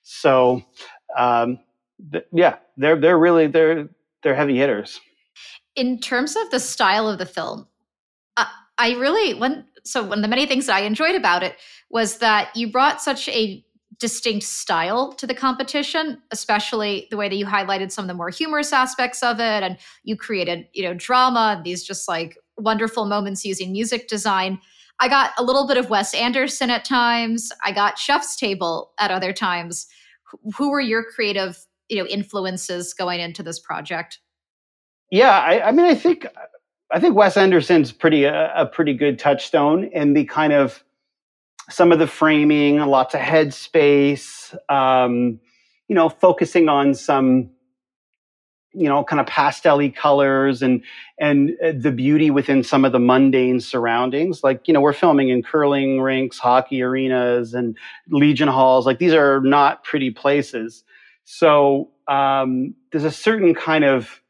So 0.04 0.62
um, 1.17 1.60
th- 2.12 2.25
yeah 2.32 2.58
they're 2.78 2.99
they're 2.99 3.19
really 3.19 3.47
they're 3.47 3.89
they're 4.23 4.36
heavy 4.36 4.58
hitters. 4.58 4.99
In 5.75 5.99
terms 5.99 6.36
of 6.36 6.49
the 6.51 6.60
style 6.60 7.08
of 7.08 7.17
the 7.17 7.25
film 7.25 7.67
i 8.78 8.91
really 8.93 9.34
one 9.34 9.65
so 9.84 10.04
one 10.04 10.19
of 10.19 10.21
the 10.21 10.28
many 10.28 10.45
things 10.45 10.65
that 10.65 10.75
i 10.75 10.82
enjoyed 10.82 11.15
about 11.15 11.43
it 11.43 11.56
was 11.89 12.17
that 12.19 12.56
you 12.56 12.71
brought 12.71 13.01
such 13.01 13.28
a 13.30 13.63
distinct 13.99 14.45
style 14.45 15.13
to 15.13 15.25
the 15.25 15.34
competition 15.34 16.21
especially 16.32 17.08
the 17.12 17.17
way 17.17 17.30
that 17.30 17.36
you 17.36 17.45
highlighted 17.45 17.91
some 17.91 18.04
of 18.04 18.08
the 18.08 18.13
more 18.13 18.30
humorous 18.30 18.73
aspects 18.73 19.23
of 19.23 19.39
it 19.39 19.63
and 19.63 19.78
you 20.04 20.15
created 20.17 20.67
you 20.73 20.84
know 20.84 20.93
drama 20.93 21.56
and 21.56 21.65
these 21.65 21.84
just 21.84 22.08
like 22.08 22.38
wonderful 22.57 23.05
moments 23.05 23.45
using 23.45 23.71
music 23.71 24.07
design. 24.07 24.59
I 24.99 25.09
got 25.09 25.31
a 25.37 25.43
little 25.43 25.67
bit 25.67 25.77
of 25.77 25.89
Wes 25.89 26.13
Anderson 26.13 26.69
at 26.69 26.85
times. 26.85 27.51
I 27.63 27.71
got 27.71 27.97
Chef's 27.97 28.35
Table 28.35 28.93
at 28.99 29.11
other 29.11 29.33
times. 29.33 29.87
Who 30.57 30.69
were 30.69 30.81
your 30.81 31.03
creative, 31.03 31.57
you 31.89 31.97
know, 31.97 32.05
influences 32.07 32.93
going 32.93 33.19
into 33.19 33.43
this 33.43 33.59
project? 33.59 34.19
Yeah, 35.11 35.37
I, 35.37 35.67
I 35.67 35.71
mean, 35.71 35.85
I 35.85 35.95
think 35.95 36.25
I 36.91 36.99
think 36.99 37.15
Wes 37.15 37.37
Anderson's 37.37 37.91
pretty 37.91 38.25
a, 38.25 38.69
pretty 38.71 38.93
good 38.93 39.19
touchstone 39.19 39.85
in 39.85 40.13
the 40.13 40.25
kind 40.25 40.53
of 40.53 40.83
some 41.69 41.91
of 41.91 41.99
the 41.99 42.07
framing, 42.07 42.77
lots 42.77 43.13
of 43.13 43.21
headspace, 43.21 44.55
um, 44.69 45.39
you 45.87 45.95
know, 45.95 46.09
focusing 46.09 46.69
on 46.69 46.93
some 46.93 47.49
you 48.75 48.88
know 48.88 49.03
kind 49.03 49.19
of 49.19 49.25
pastelly 49.25 49.93
colors 49.93 50.61
and 50.61 50.83
and 51.19 51.51
uh, 51.63 51.71
the 51.77 51.91
beauty 51.91 52.29
within 52.31 52.63
some 52.63 52.85
of 52.85 52.91
the 52.91 52.99
mundane 52.99 53.59
surroundings. 53.59 54.43
Like 54.43 54.67
you 54.67 54.73
know 54.73 54.81
we're 54.81 54.93
filming 54.93 55.29
in 55.29 55.43
curling 55.43 56.01
rinks 56.01 56.38
hockey 56.38 56.81
arenas 56.81 57.53
and 57.53 57.77
legion 58.09 58.47
halls. 58.47 58.85
Like 58.85 58.99
these 58.99 59.13
are 59.13 59.41
not 59.41 59.83
pretty 59.83 60.11
places. 60.11 60.83
So 61.23 61.89
um, 62.07 62.75
there's 62.91 63.03
a 63.03 63.11
certain 63.11 63.55
kind 63.55 63.83
of 63.83 64.21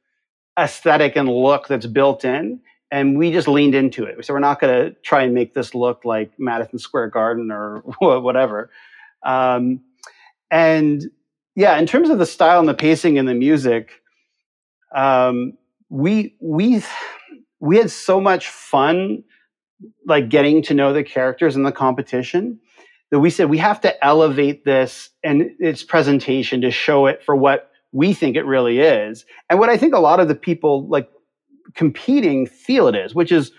aesthetic 0.58 1.16
and 1.16 1.28
look 1.28 1.68
that's 1.68 1.86
built 1.86 2.24
in 2.24 2.62
and 2.92 3.18
we 3.18 3.32
just 3.32 3.48
leaned 3.48 3.76
into 3.76 4.06
it. 4.06 4.24
So 4.26 4.34
we're 4.34 4.40
not 4.40 4.60
going 4.60 4.74
to 4.74 4.96
try 5.02 5.24
and 5.24 5.34
make 5.34 5.54
this 5.54 5.76
look 5.76 6.06
like 6.06 6.32
madison 6.40 6.80
square 6.80 7.10
garden 7.10 7.52
or 7.52 7.80
whatever. 8.00 8.70
Um, 9.24 9.82
and 10.52 11.04
yeah, 11.56 11.78
in 11.78 11.88
terms 11.88 12.10
of 12.10 12.20
the 12.20 12.26
style 12.26 12.60
and 12.60 12.70
the 12.70 12.74
pacing 12.74 13.18
and 13.18 13.28
the 13.28 13.34
music, 13.34 14.02
um, 14.96 15.54
we 15.90 16.36
we 16.40 16.84
we 17.60 17.78
had 17.78 17.92
so 17.92 18.20
much 18.20 18.50
fun, 18.50 19.24
like 20.06 20.30
getting 20.30 20.62
to 20.64 20.74
know 20.74 20.94
the 20.94 21.04
characters 21.04 21.56
in 21.56 21.64
the 21.64 21.72
competition 21.72 22.60
that 23.12 23.20
we 23.20 23.30
said 23.30 23.50
we 23.50 23.58
have 23.60 23.80
to 23.82 24.06
elevate 24.06 24.66
this 24.66 25.10
and 25.24 25.52
its 25.60 25.84
presentation 25.84 26.62
to 26.62 26.72
show 26.72 27.06
it 27.06 27.24
for 27.24 27.36
what 27.36 27.70
we 27.92 28.14
think 28.14 28.36
it 28.36 28.46
really 28.46 28.80
is, 28.80 29.26
and 29.50 29.60
what 29.60 29.70
I 29.70 29.78
think 29.78 29.94
a 29.94 30.00
lot 30.00 30.20
of 30.20 30.28
the 30.28 30.36
people 30.36 30.88
like 30.88 31.10
competing 31.76 32.48
feel 32.48 32.88
it 32.88 32.96
is, 32.96 33.14
which 33.14 33.32
is 33.32 33.52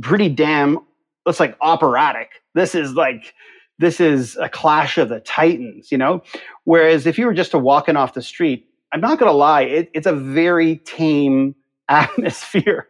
pretty 0.00 0.28
damn. 0.28 0.78
It's 1.26 1.40
like 1.40 1.56
operatic. 1.60 2.30
This 2.54 2.74
is 2.74 2.94
like 2.94 3.34
this 3.78 4.00
is 4.00 4.36
a 4.36 4.48
clash 4.48 4.98
of 4.98 5.08
the 5.08 5.20
titans, 5.20 5.92
you 5.92 5.98
know? 5.98 6.22
Whereas 6.64 7.06
if 7.06 7.18
you 7.18 7.26
were 7.26 7.34
just 7.34 7.52
to 7.52 7.58
walking 7.58 7.96
off 7.96 8.14
the 8.14 8.22
street, 8.22 8.66
I'm 8.92 9.00
not 9.00 9.18
going 9.18 9.30
to 9.30 9.36
lie, 9.36 9.62
it, 9.62 9.90
it's 9.94 10.06
a 10.06 10.12
very 10.12 10.76
tame 10.76 11.54
atmosphere, 11.88 12.88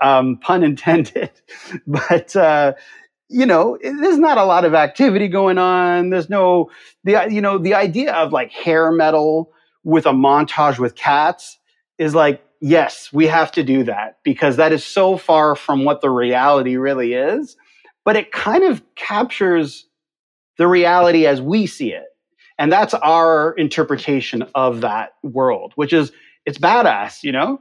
um, 0.00 0.38
pun 0.38 0.62
intended. 0.62 1.30
But, 1.86 2.34
uh, 2.34 2.74
you 3.28 3.44
know, 3.44 3.78
there's 3.82 4.18
not 4.18 4.38
a 4.38 4.44
lot 4.44 4.64
of 4.64 4.74
activity 4.74 5.28
going 5.28 5.58
on. 5.58 6.10
There's 6.10 6.30
no, 6.30 6.70
the, 7.04 7.26
you 7.30 7.42
know, 7.42 7.58
the 7.58 7.74
idea 7.74 8.14
of 8.14 8.32
like 8.32 8.50
hair 8.50 8.90
metal 8.90 9.52
with 9.84 10.06
a 10.06 10.12
montage 10.12 10.78
with 10.78 10.94
cats 10.94 11.58
is 11.98 12.14
like, 12.14 12.42
yes, 12.60 13.10
we 13.12 13.26
have 13.26 13.52
to 13.52 13.62
do 13.62 13.84
that 13.84 14.18
because 14.24 14.56
that 14.56 14.72
is 14.72 14.84
so 14.84 15.16
far 15.18 15.54
from 15.54 15.84
what 15.84 16.00
the 16.00 16.10
reality 16.10 16.76
really 16.76 17.12
is. 17.12 17.56
But 18.04 18.16
it 18.16 18.32
kind 18.32 18.64
of 18.64 18.82
captures 18.94 19.86
the 20.56 20.66
reality 20.66 21.26
as 21.26 21.40
we 21.40 21.66
see 21.66 21.92
it. 21.92 22.07
And 22.58 22.72
that's 22.72 22.94
our 22.94 23.52
interpretation 23.52 24.44
of 24.54 24.80
that 24.80 25.14
world, 25.22 25.72
which 25.76 25.92
is 25.92 26.12
it's 26.44 26.58
badass, 26.58 27.22
you 27.22 27.32
know? 27.32 27.60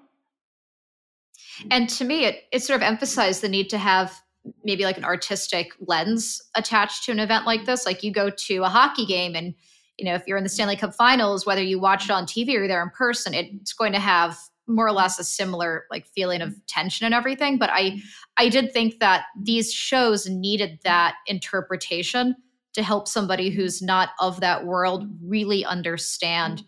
And 1.72 1.90
to 1.90 2.06
me, 2.06 2.26
it, 2.26 2.44
it 2.52 2.64
sort 2.64 2.78
of 2.78 2.84
emphasized 2.84 3.42
the 3.42 3.50
need 3.50 3.70
to 3.72 3.78
have 3.78 4.20
maybe 4.64 4.84
like 4.84 4.98
an 4.98 5.06
artistic 5.06 5.74
lens 5.80 6.42
attached 6.56 7.04
to 7.06 7.12
an 7.12 7.20
event 7.20 7.46
like 7.46 7.66
this. 7.66 7.86
Like 7.86 8.04
you 8.04 8.12
go 8.12 8.30
to 8.30 8.64
a 8.64 8.70
hockey 8.70 9.06
game 9.06 9.36
and 9.36 9.54
you 9.98 10.06
know, 10.06 10.14
if 10.14 10.28
you're 10.28 10.38
in 10.38 10.44
the 10.44 10.50
Stanley 10.50 10.76
Cup 10.76 10.94
finals, 10.94 11.46
whether 11.46 11.62
you 11.62 11.80
watch 11.80 12.06
it 12.06 12.12
on 12.12 12.26
TV 12.26 12.56
or 12.56 12.68
there 12.68 12.84
in 12.84 12.92
person, 12.92 13.34
it's 13.34 13.74
going 13.74 13.94
to 13.94 14.00
have 14.00 14.38
more 14.68 14.86
or 14.86 14.92
less 14.92 15.18
a 15.18 15.24
similar 15.24 15.86
like 15.90 16.06
feeling 16.06 16.42
of 16.42 16.54
tension 16.68 17.06
and 17.06 17.16
everything. 17.16 17.58
But 17.58 17.72
I 17.74 18.00
I 18.38 18.50
did 18.50 18.72
think 18.74 19.00
that 19.00 19.26
these 19.42 19.74
shows 19.74 20.28
needed 20.30 20.80
that 20.84 21.16
interpretation 21.26 22.36
to 22.78 22.84
help 22.84 23.08
somebody 23.08 23.50
who's 23.50 23.82
not 23.82 24.10
of 24.20 24.40
that 24.40 24.64
world 24.64 25.10
really 25.24 25.66
understand 25.66 26.64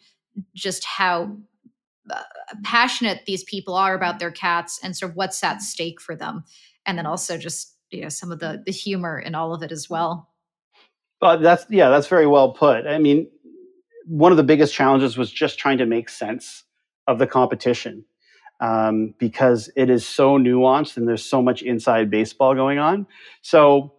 just 0.56 0.84
how 0.84 1.38
uh, 2.10 2.24
passionate 2.64 3.22
these 3.28 3.44
people 3.44 3.76
are 3.76 3.94
about 3.94 4.18
their 4.18 4.32
cats 4.32 4.80
and 4.84 4.98
sort 4.98 5.12
of 5.12 5.16
what's 5.16 5.44
at 5.44 5.62
stake 5.62 6.02
for 6.02 6.16
them. 6.16 6.44
And 6.88 6.98
then 6.98 7.06
also 7.06 7.38
just 7.38 7.76
you 7.92 8.02
know 8.02 8.10
some 8.10 8.32
of 8.32 8.40
the 8.40 8.64
the 8.66 8.72
humor 8.72 9.20
in 9.20 9.36
all 9.36 9.54
of 9.54 9.62
it 9.62 9.72
as 9.72 9.88
well. 9.88 10.30
Well 11.22 11.38
that's 11.38 11.68
yeah 11.70 11.90
that's 11.90 12.08
very 12.08 12.26
well 12.26 12.54
put. 12.54 12.88
I 12.88 12.98
mean 12.98 13.30
one 14.08 14.32
of 14.32 14.38
the 14.38 14.44
biggest 14.44 14.74
challenges 14.74 15.16
was 15.16 15.32
just 15.32 15.60
trying 15.60 15.78
to 15.78 15.86
make 15.86 16.10
sense 16.10 16.64
of 17.06 17.20
the 17.20 17.28
competition 17.28 18.04
um, 18.60 19.14
because 19.20 19.70
it 19.76 19.92
is 19.92 20.08
so 20.08 20.40
nuanced 20.40 20.98
and 20.98 21.08
there's 21.08 21.24
so 21.24 21.44
much 21.44 21.62
inside 21.62 22.10
baseball 22.10 22.56
going 22.56 22.80
on. 22.80 23.06
So 23.44 23.94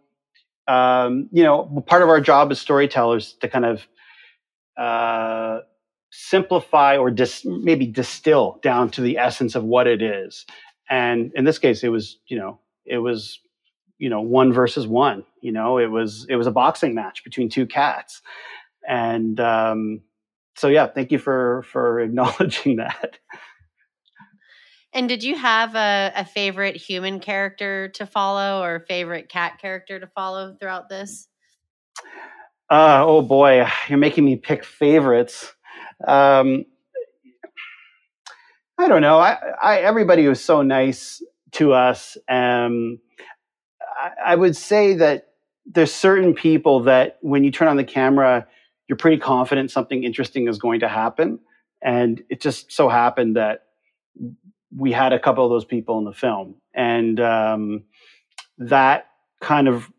um, 0.71 1.29
you 1.33 1.43
know, 1.43 1.83
part 1.89 2.03
of 2.03 2.09
our 2.09 2.21
job 2.21 2.53
as 2.53 2.61
storytellers 2.61 3.33
to 3.41 3.49
kind 3.49 3.65
of 3.65 3.89
uh, 4.79 5.61
simplify 6.13 6.97
or 6.97 7.11
dis- 7.11 7.45
maybe 7.45 7.87
distill 7.87 8.61
down 8.63 8.89
to 8.91 9.01
the 9.01 9.19
essence 9.19 9.57
of 9.57 9.65
what 9.65 9.89
it 9.89 10.01
is. 10.01 10.47
And 10.89 11.33
in 11.35 11.45
this 11.45 11.59
case, 11.59 11.83
it 11.83 11.89
was, 11.89 12.19
you 12.29 12.39
know, 12.39 12.61
it 12.87 12.99
was, 12.99 13.41
you 13.99 14.09
know, 14.09 14.21
one 14.21 14.53
versus 14.53 14.87
one. 14.87 15.25
You 15.41 15.51
know, 15.51 15.79
it 15.79 15.91
was 15.91 16.25
it 16.29 16.37
was 16.37 16.47
a 16.47 16.53
boxing 16.53 16.95
match 16.95 17.25
between 17.25 17.49
two 17.49 17.67
cats, 17.67 18.23
and 18.89 19.41
um, 19.41 20.03
so 20.57 20.69
yeah, 20.69 20.87
thank 20.87 21.11
you 21.11 21.19
for 21.19 21.65
for 21.73 22.01
acknowledging 22.07 22.77
that. 22.77 23.19
And 24.93 25.09
did 25.09 25.23
you 25.23 25.37
have 25.37 25.77
a, 25.77 26.13
a 26.17 26.25
favorite 26.25 26.77
human 26.77 27.21
character 27.21 27.89
to 27.91 28.07
follow 28.07 28.63
or 28.63 28.81
favorite 28.81 29.29
cat 29.29 29.59
character 29.61 30.01
to 30.01 30.07
follow 30.09 30.55
throughout 30.59 30.89
this? 30.89 31.29
Uh, 32.69 33.05
oh 33.07 33.23
boy, 33.23 33.67
you're 33.89 33.99
making 33.99 34.25
me 34.25 34.37
pick 34.37 34.65
favorites. 34.65 35.53
Um, 36.07 36.65
I 38.79 38.89
don't 38.89 39.03
know. 39.03 39.19
I, 39.19 39.37
I, 39.63 39.79
everybody 39.81 40.27
was 40.27 40.43
so 40.43 40.63
nice 40.63 41.23
to 41.53 41.73
us. 41.73 42.17
Um, 42.29 42.99
I, 43.81 44.33
I 44.33 44.37
would 44.37 44.57
say 44.57 44.95
that 44.95 45.29
there's 45.67 45.93
certain 45.93 46.35
people 46.35 46.85
that 46.85 47.19
when 47.21 47.45
you 47.45 47.51
turn 47.51 47.69
on 47.69 47.77
the 47.77 47.85
camera, 47.85 48.47
you're 48.89 48.97
pretty 48.97 49.19
confident 49.19 49.71
something 49.71 50.03
interesting 50.03 50.49
is 50.49 50.59
going 50.59 50.81
to 50.81 50.89
happen. 50.89 51.39
And 51.83 52.23
it 52.29 52.41
just 52.41 52.73
so 52.73 52.89
happened 52.89 53.37
that 53.37 53.67
we 54.77 54.93
had 54.93 55.13
a 55.13 55.19
couple 55.19 55.45
of 55.45 55.51
those 55.51 55.65
people 55.65 55.99
in 55.99 56.05
the 56.05 56.13
film, 56.13 56.57
and 56.75 57.21
um, 57.21 57.85
that 58.59 59.09
kind 59.41 59.69
of 59.69 59.91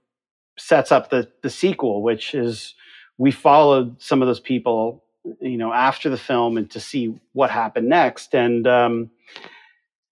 sets 0.57 0.91
up 0.91 1.09
the 1.09 1.29
the 1.41 1.49
sequel, 1.49 2.01
which 2.01 2.33
is 2.33 2.75
we 3.17 3.31
followed 3.31 4.01
some 4.01 4.21
of 4.21 4.27
those 4.27 4.39
people, 4.39 5.03
you 5.39 5.57
know, 5.57 5.73
after 5.73 6.09
the 6.09 6.17
film 6.17 6.57
and 6.57 6.69
to 6.71 6.79
see 6.79 7.13
what 7.33 7.49
happened 7.49 7.89
next, 7.89 8.33
and 8.33 8.67
um, 8.67 9.09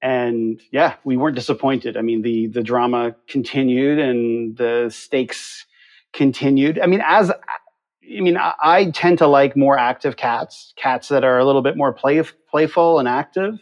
and 0.01 0.61
yeah, 0.71 0.95
we 1.03 1.17
weren't 1.17 1.35
disappointed. 1.35 1.97
I 1.97 2.01
mean, 2.01 2.21
the 2.21 2.47
the 2.47 2.63
drama 2.63 3.15
continued 3.27 3.99
and 3.99 4.57
the 4.57 4.89
stakes 4.89 5.65
continued. 6.13 6.79
I 6.79 6.85
mean, 6.87 7.01
as 7.05 7.31
I 7.31 8.21
mean, 8.21 8.37
I, 8.37 8.53
I 8.61 8.91
tend 8.91 9.19
to 9.19 9.27
like 9.27 9.55
more 9.55 9.77
active 9.77 10.17
cats, 10.17 10.73
cats 10.75 11.09
that 11.09 11.23
are 11.23 11.37
a 11.37 11.45
little 11.45 11.61
bit 11.61 11.77
more 11.77 11.93
play, 11.93 12.21
playful 12.49 12.99
and 12.99 13.07
active. 13.07 13.59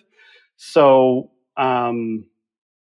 So 0.57 1.31
um, 1.55 2.25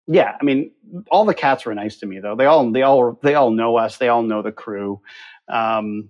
yeah, 0.08 0.36
I 0.40 0.44
mean, 0.44 0.72
all 1.12 1.24
the 1.24 1.36
cats 1.36 1.66
were 1.66 1.76
nice 1.76 1.98
to 1.98 2.08
me 2.08 2.20
though. 2.20 2.36
They 2.36 2.46
all 2.46 2.72
they 2.72 2.82
all 2.82 3.20
they 3.22 3.36
all 3.36 3.52
know 3.52 3.78
us. 3.78 3.98
They 3.98 4.10
all 4.10 4.24
know 4.24 4.42
the 4.42 4.52
crew. 4.52 5.00
Um, 5.48 6.10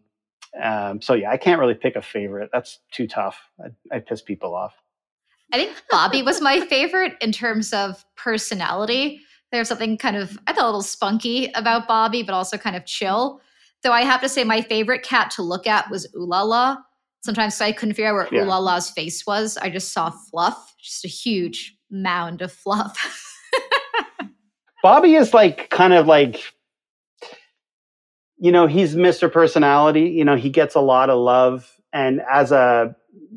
um, 0.61 1.01
so 1.01 1.13
yeah, 1.13 1.29
I 1.29 1.37
can't 1.37 1.59
really 1.59 1.75
pick 1.75 1.95
a 1.95 2.01
favorite. 2.01 2.49
That's 2.53 2.79
too 2.91 3.07
tough. 3.07 3.39
I, 3.63 3.95
I 3.95 3.99
piss 3.99 4.21
people 4.21 4.55
off. 4.55 4.73
I 5.51 5.57
think 5.57 5.83
Bobby 5.89 6.21
was 6.21 6.41
my 6.41 6.61
favorite 6.61 7.17
in 7.21 7.31
terms 7.31 7.73
of 7.73 8.05
personality. 8.15 9.19
There's 9.51 9.67
something 9.67 9.97
kind 9.97 10.15
of 10.15 10.37
I 10.47 10.53
thought 10.53 10.63
a 10.63 10.67
little 10.67 10.81
spunky 10.81 11.51
about 11.55 11.87
Bobby, 11.87 12.23
but 12.23 12.33
also 12.33 12.57
kind 12.57 12.75
of 12.75 12.85
chill. 12.85 13.41
Though 13.83 13.93
I 13.93 14.01
have 14.01 14.21
to 14.21 14.29
say, 14.29 14.43
my 14.43 14.61
favorite 14.61 15.03
cat 15.03 15.31
to 15.31 15.41
look 15.41 15.67
at 15.67 15.89
was 15.89 16.07
Ooh 16.15 16.25
La 16.25 16.41
La 16.41 16.77
sometimes 17.21 17.59
I 17.61 17.71
couldn't 17.71 17.95
figure 17.95 18.09
out 18.09 18.13
where 18.13 18.27
yeah. 18.31 18.45
Ooh 18.45 18.47
La 18.47 18.57
La's 18.57 18.89
face 18.89 19.25
was. 19.25 19.57
I 19.57 19.69
just 19.69 19.93
saw 19.93 20.09
fluff, 20.09 20.75
just 20.81 21.05
a 21.05 21.09
huge 21.09 21.75
mound 21.89 22.41
of 22.41 22.51
fluff. 22.51 22.97
Bobby 24.83 25.15
is 25.15 25.33
like 25.33 25.69
kind 25.69 25.93
of 25.93 26.07
like 26.07 26.41
you 28.41 28.53
know, 28.53 28.67
he's 28.67 28.95
Mr. 28.95 29.29
Personality, 29.31 30.11
you 30.11 30.23
know, 30.23 30.37
he 30.37 30.49
gets 30.49 30.73
a 30.73 30.79
lot 30.79 31.09
of 31.09 31.19
love 31.19 31.69
and 31.91 32.21
as 32.31 32.51
a 32.51 32.95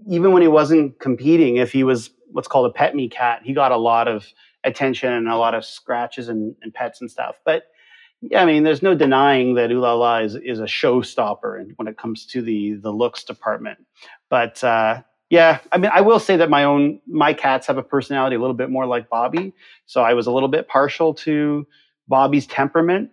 even 0.08 0.32
when 0.32 0.42
he 0.42 0.48
wasn't 0.48 0.98
competing, 1.00 1.56
if 1.56 1.72
he 1.72 1.84
was 1.84 2.10
what's 2.30 2.48
called 2.48 2.70
a 2.70 2.72
pet 2.72 2.94
me 2.94 3.08
cat, 3.08 3.42
he 3.44 3.52
got 3.52 3.72
a 3.72 3.76
lot 3.76 4.08
of 4.08 4.26
attention 4.64 5.12
and 5.12 5.28
a 5.28 5.36
lot 5.36 5.54
of 5.54 5.64
scratches 5.64 6.28
and, 6.28 6.54
and 6.62 6.72
pets 6.72 7.00
and 7.00 7.10
stuff. 7.10 7.36
But 7.44 7.64
yeah, 8.22 8.40
I 8.40 8.46
mean, 8.46 8.62
there's 8.62 8.82
no 8.82 8.94
denying 8.94 9.54
that 9.54 9.72
Ooh 9.72 9.80
La 9.80 9.94
La 9.94 10.18
is 10.18 10.36
is 10.36 10.60
a 10.60 10.64
showstopper 10.64 11.72
when 11.76 11.88
it 11.88 11.98
comes 11.98 12.24
to 12.26 12.40
the 12.40 12.74
the 12.74 12.92
looks 12.92 13.24
department. 13.24 13.78
But 14.30 14.62
uh, 14.62 15.02
yeah, 15.28 15.58
I 15.72 15.78
mean, 15.78 15.90
I 15.92 16.02
will 16.02 16.20
say 16.20 16.36
that 16.36 16.48
my 16.48 16.62
own 16.62 17.00
my 17.06 17.34
cats 17.34 17.66
have 17.66 17.78
a 17.78 17.82
personality 17.82 18.36
a 18.36 18.38
little 18.38 18.54
bit 18.54 18.70
more 18.70 18.86
like 18.86 19.10
Bobby, 19.10 19.52
so 19.86 20.02
I 20.02 20.14
was 20.14 20.28
a 20.28 20.30
little 20.30 20.48
bit 20.48 20.68
partial 20.68 21.14
to 21.14 21.66
Bobby's 22.06 22.46
temperament 22.46 23.10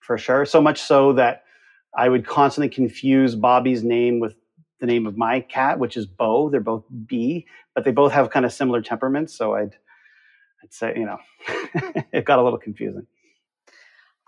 for 0.00 0.16
sure. 0.16 0.46
So 0.46 0.62
much 0.62 0.80
so 0.80 1.12
that 1.12 1.44
I 1.94 2.08
would 2.08 2.26
constantly 2.26 2.70
confuse 2.70 3.34
Bobby's 3.34 3.84
name 3.84 4.18
with 4.18 4.34
the 4.80 4.86
name 4.86 5.06
of 5.06 5.16
my 5.16 5.40
cat, 5.40 5.78
which 5.78 5.96
is 5.96 6.06
Bo. 6.06 6.48
They're 6.48 6.60
both 6.60 6.84
B, 7.06 7.46
but 7.74 7.84
they 7.84 7.92
both 7.92 8.12
have 8.12 8.30
kind 8.30 8.46
of 8.46 8.52
similar 8.52 8.80
temperaments. 8.80 9.34
So 9.34 9.54
I'd 9.54 9.76
I'd 10.62 10.72
say 10.72 10.94
you 10.96 11.04
know 11.04 11.18
it 12.12 12.24
got 12.24 12.38
a 12.38 12.42
little 12.42 12.58
confusing. 12.58 13.06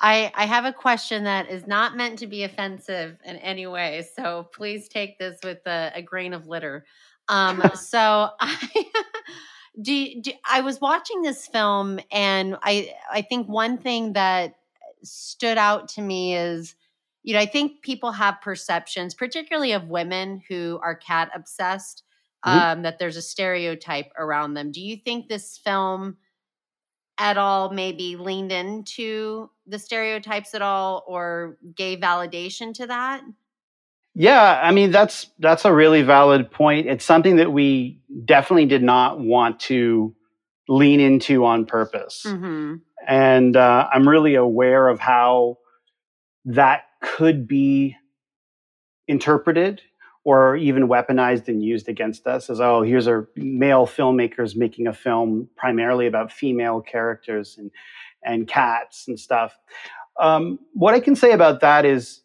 I, 0.04 0.30
I 0.34 0.44
have 0.44 0.66
a 0.66 0.72
question 0.72 1.24
that 1.24 1.48
is 1.48 1.66
not 1.66 1.96
meant 1.96 2.18
to 2.18 2.26
be 2.26 2.44
offensive 2.44 3.16
in 3.24 3.36
any 3.36 3.66
way. 3.66 4.06
So 4.14 4.50
please 4.54 4.86
take 4.86 5.18
this 5.18 5.38
with 5.42 5.66
a, 5.66 5.92
a 5.94 6.02
grain 6.02 6.34
of 6.34 6.46
litter. 6.46 6.84
Um, 7.28 7.62
so 7.74 8.28
I, 8.38 8.84
do, 9.80 10.20
do, 10.20 10.32
I 10.46 10.60
was 10.60 10.78
watching 10.78 11.22
this 11.22 11.46
film 11.46 12.00
and 12.12 12.58
I, 12.62 12.92
I 13.10 13.22
think 13.22 13.48
one 13.48 13.78
thing 13.78 14.12
that 14.12 14.56
stood 15.02 15.56
out 15.56 15.88
to 15.88 16.02
me 16.02 16.36
is 16.36 16.76
you 17.22 17.32
know, 17.32 17.40
I 17.40 17.46
think 17.46 17.80
people 17.80 18.12
have 18.12 18.42
perceptions, 18.42 19.14
particularly 19.14 19.72
of 19.72 19.88
women 19.88 20.42
who 20.46 20.78
are 20.82 20.94
cat 20.94 21.30
obsessed, 21.34 22.02
mm-hmm. 22.44 22.58
um, 22.58 22.82
that 22.82 22.98
there's 22.98 23.16
a 23.16 23.22
stereotype 23.22 24.12
around 24.18 24.52
them. 24.52 24.70
Do 24.70 24.82
you 24.82 24.98
think 24.98 25.28
this 25.28 25.56
film 25.56 26.18
at 27.18 27.38
all 27.38 27.70
maybe 27.70 28.16
leaned 28.16 28.52
into 28.52 29.50
the 29.66 29.78
stereotypes 29.78 30.54
at 30.54 30.62
all 30.62 31.04
or 31.06 31.56
gave 31.74 32.00
validation 32.00 32.74
to 32.74 32.86
that? 32.86 33.22
Yeah, 34.14 34.60
I 34.62 34.70
mean 34.70 34.92
that's 34.92 35.26
that's 35.40 35.64
a 35.64 35.72
really 35.72 36.02
valid 36.02 36.50
point. 36.50 36.86
It's 36.86 37.04
something 37.04 37.36
that 37.36 37.52
we 37.52 38.00
definitely 38.24 38.66
did 38.66 38.82
not 38.82 39.18
want 39.18 39.58
to 39.60 40.14
lean 40.68 41.00
into 41.00 41.44
on 41.44 41.66
purpose, 41.66 42.22
mm-hmm. 42.24 42.76
and 43.08 43.56
uh, 43.56 43.88
I'm 43.92 44.08
really 44.08 44.36
aware 44.36 44.88
of 44.88 45.00
how 45.00 45.58
that 46.44 46.84
could 47.02 47.48
be 47.48 47.96
interpreted 49.08 49.82
or 50.24 50.56
even 50.56 50.88
weaponized 50.88 51.48
and 51.48 51.62
used 51.62 51.88
against 51.88 52.26
us 52.26 52.50
as 52.50 52.60
oh 52.60 52.82
here's 52.82 53.06
our 53.06 53.28
male 53.36 53.86
filmmakers 53.86 54.56
making 54.56 54.86
a 54.86 54.92
film 54.92 55.48
primarily 55.56 56.06
about 56.06 56.32
female 56.32 56.80
characters 56.80 57.56
and 57.58 57.70
and 58.24 58.48
cats 58.48 59.06
and 59.06 59.20
stuff. 59.20 59.56
Um, 60.18 60.58
what 60.72 60.94
i 60.94 61.00
can 61.00 61.16
say 61.16 61.32
about 61.32 61.60
that 61.60 61.84
is 61.84 62.22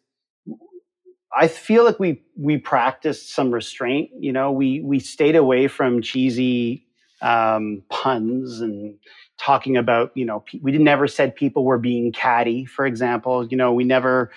i 1.36 1.48
feel 1.48 1.84
like 1.84 1.98
we 1.98 2.22
we 2.36 2.56
practiced 2.56 3.34
some 3.34 3.52
restraint 3.52 4.10
you 4.18 4.32
know? 4.32 4.52
We 4.52 4.80
we 4.80 5.00
stayed 5.00 5.36
away 5.36 5.68
from 5.68 6.02
cheesy 6.02 6.86
um, 7.22 7.82
puns 7.90 8.60
and 8.60 8.96
talking 9.38 9.76
about 9.76 10.12
you 10.14 10.24
know 10.24 10.44
we 10.62 10.72
never 10.78 11.06
said 11.06 11.34
people 11.34 11.64
were 11.64 11.78
being 11.78 12.12
catty 12.12 12.64
for 12.64 12.86
example. 12.86 13.46
You 13.46 13.56
know 13.56 13.72
we 13.72 13.84
never 13.84 14.30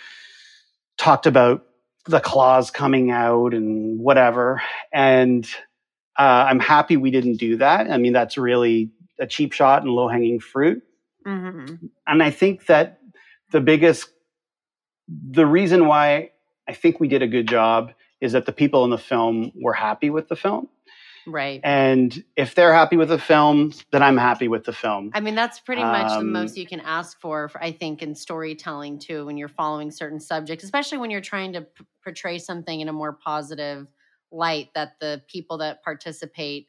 talked 0.98 1.26
about 1.26 1.66
the 2.06 2.20
claws 2.20 2.72
coming 2.72 3.12
out 3.12 3.54
and 3.54 4.00
whatever. 4.00 4.62
And 4.92 5.48
uh, 6.18 6.46
I'm 6.50 6.60
happy 6.60 6.98
we 6.98 7.12
didn't 7.12 7.38
do 7.38 7.58
that. 7.58 7.90
I 7.90 7.98
mean, 7.98 8.14
that's 8.14 8.38
really 8.38 8.92
a 9.20 9.28
cheap 9.28 9.54
shot 9.54 9.84
and 9.84 9.92
low 9.92 10.08
hanging 10.08 10.40
fruit. 10.40 10.84
Mm-hmm. 11.26 11.76
And 12.06 12.24
I 12.24 12.30
think 12.30 12.66
that 12.66 13.00
the 13.52 13.62
biggest, 13.62 14.10
the 15.08 15.46
reason 15.46 15.88
why 15.88 16.32
I 16.68 16.74
think 16.74 17.00
we 17.00 17.08
did 17.08 17.22
a 17.22 17.28
good 17.28 17.48
job 17.48 17.94
is 18.22 18.34
that 18.34 18.46
the 18.46 18.52
people 18.52 18.84
in 18.84 18.90
the 18.90 18.98
film 18.98 19.52
were 19.56 19.74
happy 19.74 20.10
with 20.10 20.28
the 20.28 20.36
film. 20.36 20.70
Right. 21.26 21.62
And 21.64 22.24
if 22.36 22.56
they're 22.56 22.74
happy 22.74 22.98
with 22.98 23.10
the 23.10 23.20
film, 23.20 23.74
then 23.92 24.04
I'm 24.04 24.18
happy 24.18 24.48
with 24.48 24.66
the 24.66 24.74
film. 24.74 25.12
I 25.14 25.20
mean, 25.20 25.36
that's 25.36 25.60
pretty 25.60 25.82
much 25.82 26.12
um, 26.12 26.20
the 26.20 26.32
most 26.32 26.58
you 26.58 26.68
can 26.68 26.82
ask 26.82 27.20
for, 27.20 27.50
I 27.56 27.72
think, 27.72 28.02
in 28.02 28.16
storytelling 28.16 29.00
too, 29.00 29.26
when 29.26 29.38
you're 29.38 29.48
following 29.48 29.92
certain 29.92 30.20
subjects, 30.20 30.64
especially 30.64 30.98
when 30.98 31.12
you're 31.12 31.22
trying 31.22 31.54
to 31.54 31.62
p- 31.62 31.86
portray 32.04 32.40
something 32.40 32.82
in 32.82 32.90
a 32.90 32.94
more 32.94 33.14
positive 33.14 33.88
light 34.32 34.70
that 34.76 35.00
the 35.00 35.22
people 35.28 35.60
that 35.60 35.84
participate 35.84 36.68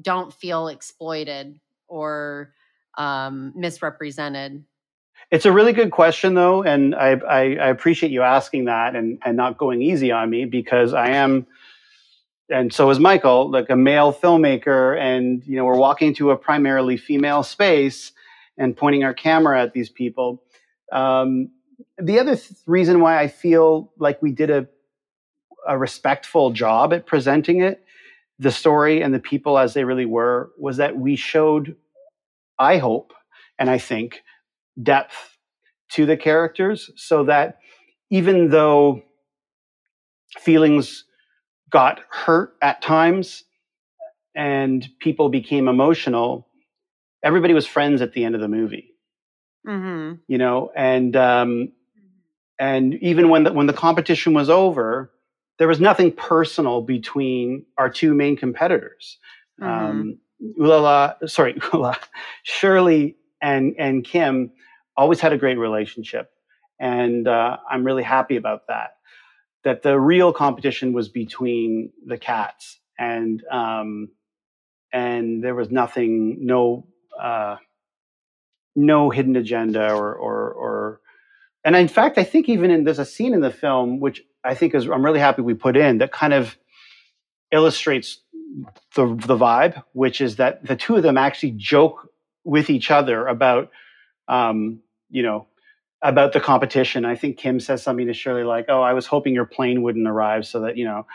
don't 0.00 0.32
feel 0.32 0.68
exploited 0.68 1.58
or 1.88 2.52
um, 2.98 3.52
misrepresented. 3.56 4.64
It's 5.30 5.46
a 5.46 5.52
really 5.52 5.72
good 5.72 5.90
question, 5.90 6.34
though, 6.34 6.62
and 6.62 6.94
I, 6.94 7.12
I, 7.12 7.40
I 7.40 7.68
appreciate 7.68 8.12
you 8.12 8.22
asking 8.22 8.66
that 8.66 8.94
and, 8.94 9.18
and 9.24 9.36
not 9.36 9.56
going 9.56 9.80
easy 9.80 10.12
on 10.12 10.28
me 10.28 10.44
because 10.44 10.92
I 10.92 11.10
am 11.10 11.46
and 12.48 12.72
so 12.72 12.90
is 12.90 12.98
Michael, 13.00 13.50
like 13.50 13.70
a 13.70 13.76
male 13.76 14.12
filmmaker, 14.12 14.98
and 14.98 15.44
you 15.46 15.56
know 15.56 15.64
we're 15.64 15.78
walking 15.78 16.08
into 16.08 16.30
a 16.30 16.36
primarily 16.36 16.96
female 16.96 17.42
space 17.42 18.12
and 18.56 18.76
pointing 18.76 19.04
our 19.04 19.14
camera 19.14 19.60
at 19.60 19.72
these 19.72 19.90
people. 19.90 20.42
Um, 20.92 21.50
the 21.98 22.18
other 22.18 22.36
th- 22.36 22.52
reason 22.66 23.00
why 23.00 23.20
I 23.20 23.28
feel 23.28 23.92
like 23.98 24.22
we 24.22 24.32
did 24.32 24.50
a 24.50 24.68
a 25.66 25.76
respectful 25.76 26.52
job 26.52 26.92
at 26.92 27.06
presenting 27.06 27.60
it, 27.60 27.84
the 28.38 28.52
story 28.52 29.02
and 29.02 29.12
the 29.12 29.18
people 29.18 29.58
as 29.58 29.74
they 29.74 29.84
really 29.84 30.06
were, 30.06 30.52
was 30.58 30.76
that 30.76 30.96
we 30.96 31.16
showed, 31.16 31.74
I 32.58 32.78
hope, 32.78 33.12
and 33.58 33.68
I 33.68 33.78
think, 33.78 34.22
depth 34.80 35.38
to 35.90 36.06
the 36.06 36.16
characters, 36.16 36.90
so 36.96 37.24
that 37.24 37.58
even 38.10 38.50
though 38.50 39.02
feelings 40.38 41.04
got 41.70 42.00
hurt 42.10 42.54
at 42.62 42.82
times 42.82 43.44
and 44.34 44.86
people 45.00 45.28
became 45.28 45.66
emotional, 45.66 46.46
everybody 47.24 47.54
was 47.54 47.66
friends 47.66 48.02
at 48.02 48.12
the 48.12 48.24
end 48.24 48.34
of 48.34 48.40
the 48.40 48.48
movie. 48.48 48.92
Mm-hmm. 49.66 50.16
You 50.28 50.38
know, 50.38 50.70
and 50.76 51.16
um, 51.16 51.72
and 52.58 52.94
even 52.94 53.30
when 53.30 53.44
the, 53.44 53.52
when 53.52 53.66
the 53.66 53.72
competition 53.72 54.32
was 54.32 54.48
over, 54.48 55.10
there 55.58 55.66
was 55.66 55.80
nothing 55.80 56.12
personal 56.12 56.82
between 56.82 57.64
our 57.76 57.90
two 57.90 58.14
main 58.14 58.36
competitors. 58.36 59.18
Mm-hmm. 59.60 59.84
Um, 59.86 60.18
Ooh 60.60 60.66
La 60.66 60.80
La, 60.80 61.14
sorry, 61.26 61.54
Ooh 61.74 61.78
La 61.78 61.88
La, 61.88 61.96
Shirley 62.44 63.16
and 63.42 63.74
and 63.78 64.04
Kim 64.04 64.52
always 64.96 65.18
had 65.18 65.32
a 65.32 65.38
great 65.38 65.58
relationship, 65.58 66.30
and 66.78 67.26
uh, 67.26 67.56
I'm 67.68 67.84
really 67.84 68.04
happy 68.04 68.36
about 68.36 68.68
that 68.68 68.95
that 69.66 69.82
the 69.82 69.98
real 69.98 70.32
competition 70.32 70.92
was 70.92 71.08
between 71.08 71.90
the 72.06 72.16
cats 72.16 72.78
and 72.96 73.42
um, 73.50 74.10
and 74.92 75.42
there 75.42 75.56
was 75.56 75.72
nothing 75.72 76.46
no 76.46 76.86
uh, 77.20 77.56
no 78.76 79.10
hidden 79.10 79.34
agenda 79.34 79.92
or, 79.92 80.14
or 80.14 80.52
or 80.52 81.00
and 81.64 81.74
in 81.74 81.88
fact 81.88 82.16
I 82.16 82.22
think 82.22 82.48
even 82.48 82.70
in 82.70 82.84
there's 82.84 83.00
a 83.00 83.04
scene 83.04 83.34
in 83.34 83.40
the 83.40 83.50
film 83.50 83.98
which 83.98 84.22
I 84.44 84.54
think 84.54 84.72
is 84.72 84.86
I'm 84.88 85.04
really 85.04 85.18
happy 85.18 85.42
we 85.42 85.54
put 85.54 85.76
in 85.76 85.98
that 85.98 86.12
kind 86.12 86.32
of 86.32 86.56
illustrates 87.50 88.20
the 88.94 89.06
the 89.06 89.36
vibe 89.36 89.82
which 89.94 90.20
is 90.20 90.36
that 90.36 90.64
the 90.64 90.76
two 90.76 90.94
of 90.94 91.02
them 91.02 91.18
actually 91.18 91.54
joke 91.56 92.08
with 92.44 92.70
each 92.70 92.92
other 92.92 93.26
about 93.26 93.72
um, 94.28 94.78
you 95.10 95.24
know 95.24 95.48
about 96.02 96.32
the 96.32 96.40
competition. 96.40 97.04
I 97.04 97.16
think 97.16 97.38
Kim 97.38 97.60
says 97.60 97.82
something 97.82 98.06
to 98.06 98.12
Shirley 98.12 98.44
like, 98.44 98.66
"Oh, 98.68 98.82
I 98.82 98.92
was 98.92 99.06
hoping 99.06 99.34
your 99.34 99.46
plane 99.46 99.82
wouldn't 99.82 100.06
arrive 100.06 100.46
so 100.46 100.60
that 100.60 100.76
you 100.76 100.84
know, 100.84 101.06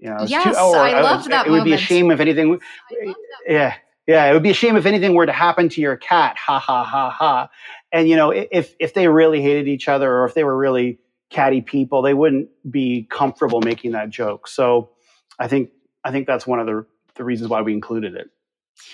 you 0.00 0.10
know, 0.10 0.24
yes, 0.26 0.44
too, 0.44 0.52
oh, 0.56 0.74
I, 0.74 0.90
I 0.90 1.00
love 1.02 1.24
that. 1.28 1.46
It 1.46 1.50
would 1.50 1.64
be 1.64 1.72
a 1.72 1.78
shame 1.78 2.10
if 2.10 2.20
anything. 2.20 2.58
Eh, 3.02 3.12
yeah, 3.46 3.74
yeah, 4.06 4.26
it 4.26 4.34
would 4.34 4.42
be 4.42 4.50
a 4.50 4.54
shame 4.54 4.76
if 4.76 4.86
anything 4.86 5.14
were 5.14 5.26
to 5.26 5.32
happen 5.32 5.68
to 5.70 5.80
your 5.80 5.96
cat. 5.96 6.36
Ha 6.36 6.58
ha 6.58 6.84
ha 6.84 7.10
ha. 7.10 7.48
And 7.92 8.08
you 8.08 8.16
know, 8.16 8.30
if 8.30 8.74
if 8.78 8.94
they 8.94 9.08
really 9.08 9.40
hated 9.40 9.68
each 9.68 9.88
other 9.88 10.12
or 10.12 10.24
if 10.24 10.34
they 10.34 10.44
were 10.44 10.56
really 10.56 10.98
catty 11.30 11.60
people, 11.60 12.02
they 12.02 12.14
wouldn't 12.14 12.48
be 12.70 13.06
comfortable 13.10 13.60
making 13.60 13.92
that 13.92 14.10
joke. 14.10 14.48
So, 14.48 14.90
I 15.38 15.48
think 15.48 15.70
I 16.04 16.10
think 16.10 16.26
that's 16.26 16.46
one 16.46 16.58
of 16.58 16.66
the 16.66 16.86
the 17.16 17.24
reasons 17.24 17.50
why 17.50 17.62
we 17.62 17.72
included 17.72 18.14
it. 18.14 18.28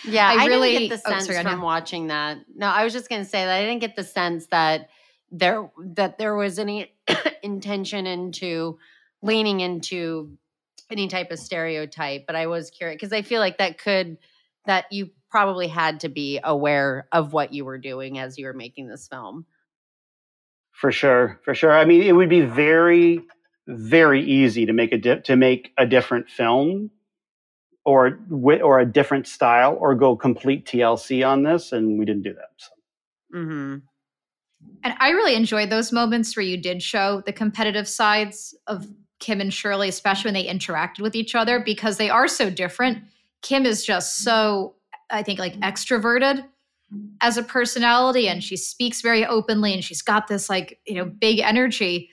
Yeah, 0.05 0.29
I, 0.29 0.45
I 0.45 0.47
really 0.47 0.73
didn't 0.73 0.89
get 0.89 1.03
the 1.03 1.11
sense 1.11 1.29
oh, 1.29 1.33
sorry, 1.33 1.45
from 1.45 1.63
watching 1.63 2.09
that. 2.09 2.39
No, 2.55 2.67
I 2.67 2.85
was 2.85 2.93
just 2.93 3.09
going 3.09 3.23
to 3.23 3.29
say 3.29 3.45
that 3.45 3.55
I 3.55 3.63
didn't 3.63 3.81
get 3.81 3.97
the 3.97 4.05
sense 4.05 4.47
that 4.49 4.91
there 5.31 5.71
that 5.79 6.19
there 6.19 6.35
was 6.35 6.59
any 6.59 6.93
intention 7.43 8.07
into 8.07 8.79
leaning 9.23 9.61
into 9.61 10.37
any 10.91 11.09
type 11.09 11.31
of 11.31 11.39
stereotype 11.39 12.27
but 12.27 12.35
i 12.35 12.47
was 12.47 12.71
curious 12.71 12.97
because 12.97 13.13
i 13.13 13.23
feel 13.23 13.41
like 13.41 13.59
that 13.59 13.79
could 13.79 14.19
that 14.67 14.87
you 14.91 15.11
probably 15.31 15.69
had 15.69 16.01
to 16.01 16.09
be 16.09 16.41
aware 16.43 17.07
of 17.13 17.33
what 17.33 17.53
you 17.53 17.65
were 17.65 17.79
doing 17.79 18.19
as 18.19 18.37
you 18.37 18.47
were 18.47 18.53
making 18.53 18.89
this 18.89 19.07
film 19.07 19.47
for 20.73 20.91
sure 20.91 21.41
for 21.45 21.55
sure 21.55 21.73
i 21.73 21.85
mean 21.85 22.03
it 22.03 22.13
would 22.13 22.29
be 22.29 22.41
very 22.41 23.21
very 23.69 24.25
easy 24.25 24.67
to 24.67 24.73
make 24.73 24.93
a 24.93 24.99
di- 24.99 25.21
to 25.21 25.37
make 25.37 25.73
a 25.79 25.87
different 25.87 26.29
film 26.29 26.91
or 27.85 28.19
with 28.29 28.63
or 28.63 28.81
a 28.81 28.87
different 28.87 29.29
style 29.29 29.77
or 29.79 29.95
go 29.95 30.17
complete 30.17 30.67
tlc 30.67 31.27
on 31.27 31.45
this 31.45 31.71
and 31.71 31.99
we 31.99 32.05
didn't 32.05 32.23
do 32.23 32.35
that 32.35 32.51
so. 32.57 32.71
mm-hmm. 33.37 33.77
And 34.83 34.95
I 34.99 35.11
really 35.11 35.35
enjoyed 35.35 35.71
those 35.71 35.93
moments 35.93 36.37
where 36.37 36.45
you 36.45 36.57
did 36.57 36.83
show 36.83 37.23
the 37.27 37.33
competitive 37.33 37.87
sides 37.87 38.57
of 38.67 38.87
Kim 39.19 39.41
and 39.41 39.53
Shirley, 39.53 39.89
especially 39.89 40.29
when 40.29 40.35
they 40.35 40.49
interacted 40.49 41.01
with 41.01 41.15
each 41.15 41.35
other, 41.35 41.61
because 41.61 41.99
they 41.99 42.09
are 42.09 42.27
so 42.27 42.49
different. 42.49 42.99
Kim 43.43 43.67
is 43.67 43.85
just 43.85 44.19
so, 44.19 44.75
I 45.11 45.23
think, 45.23 45.39
like 45.39 45.61
extroverted 45.61 46.45
as 47.21 47.37
a 47.37 47.43
personality, 47.43 48.29
and 48.29 48.43
she 48.43 48.57
speaks 48.57 49.03
very 49.03 49.25
openly, 49.25 49.75
and 49.75 49.85
she's 49.85 50.03
got 50.03 50.29
this 50.29 50.49
like, 50.49 50.81
you 50.87 50.95
know, 50.95 51.05
big 51.05 51.39
energy. 51.39 52.11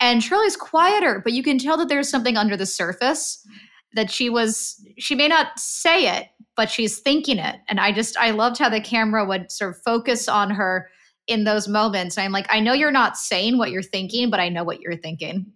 And 0.00 0.22
Shirley's 0.22 0.56
quieter, 0.56 1.20
but 1.22 1.32
you 1.32 1.42
can 1.42 1.58
tell 1.58 1.76
that 1.76 1.88
there's 1.88 2.08
something 2.08 2.36
under 2.36 2.56
the 2.56 2.66
surface 2.66 3.46
that 3.94 4.10
she 4.10 4.28
was, 4.28 4.84
she 4.98 5.14
may 5.14 5.28
not 5.28 5.58
say 5.58 6.08
it, 6.18 6.28
but 6.56 6.68
she's 6.68 6.98
thinking 6.98 7.38
it. 7.38 7.56
And 7.68 7.78
I 7.78 7.92
just, 7.92 8.16
I 8.16 8.32
loved 8.32 8.58
how 8.58 8.68
the 8.68 8.80
camera 8.80 9.24
would 9.24 9.52
sort 9.52 9.70
of 9.70 9.82
focus 9.82 10.28
on 10.28 10.50
her 10.50 10.90
in 11.26 11.44
those 11.44 11.68
moments. 11.68 12.18
I'm 12.18 12.32
like, 12.32 12.46
I 12.50 12.60
know 12.60 12.72
you're 12.72 12.90
not 12.90 13.16
saying 13.16 13.58
what 13.58 13.70
you're 13.70 13.82
thinking, 13.82 14.30
but 14.30 14.40
I 14.40 14.48
know 14.48 14.64
what 14.64 14.80
you're 14.80 14.96
thinking. 14.96 15.46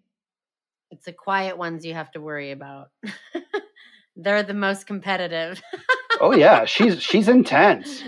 It's 0.90 1.04
the 1.04 1.12
quiet 1.12 1.58
ones 1.58 1.84
you 1.84 1.94
have 1.94 2.10
to 2.12 2.20
worry 2.20 2.50
about. 2.50 2.90
They're 4.16 4.42
the 4.42 4.54
most 4.54 4.86
competitive. 4.86 5.62
oh 6.20 6.32
yeah, 6.32 6.64
she's 6.64 7.00
she's 7.02 7.28
intense. 7.28 8.02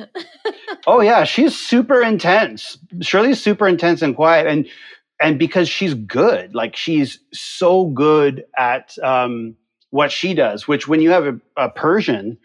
Oh 0.87 1.01
yeah, 1.01 1.25
she's 1.25 1.57
super 1.57 2.03
intense. 2.03 2.79
Shirley's 3.01 3.43
super 3.43 3.69
intense 3.69 4.03
and 4.03 4.17
quiet, 4.17 4.47
and 4.47 4.67
and 5.21 5.39
because 5.39 5.69
she's 5.69 5.95
good, 5.95 6.55
like 6.55 6.75
she's 6.75 7.21
so 7.33 7.87
good 7.87 8.45
at 8.57 8.97
um, 9.03 9.55
what 9.91 10.11
she 10.11 10.35
does. 10.35 10.67
Which 10.67 10.89
when 10.89 11.01
you 11.01 11.11
have 11.11 11.27
a, 11.27 11.41
a 11.57 11.69
Persian, 11.69 12.39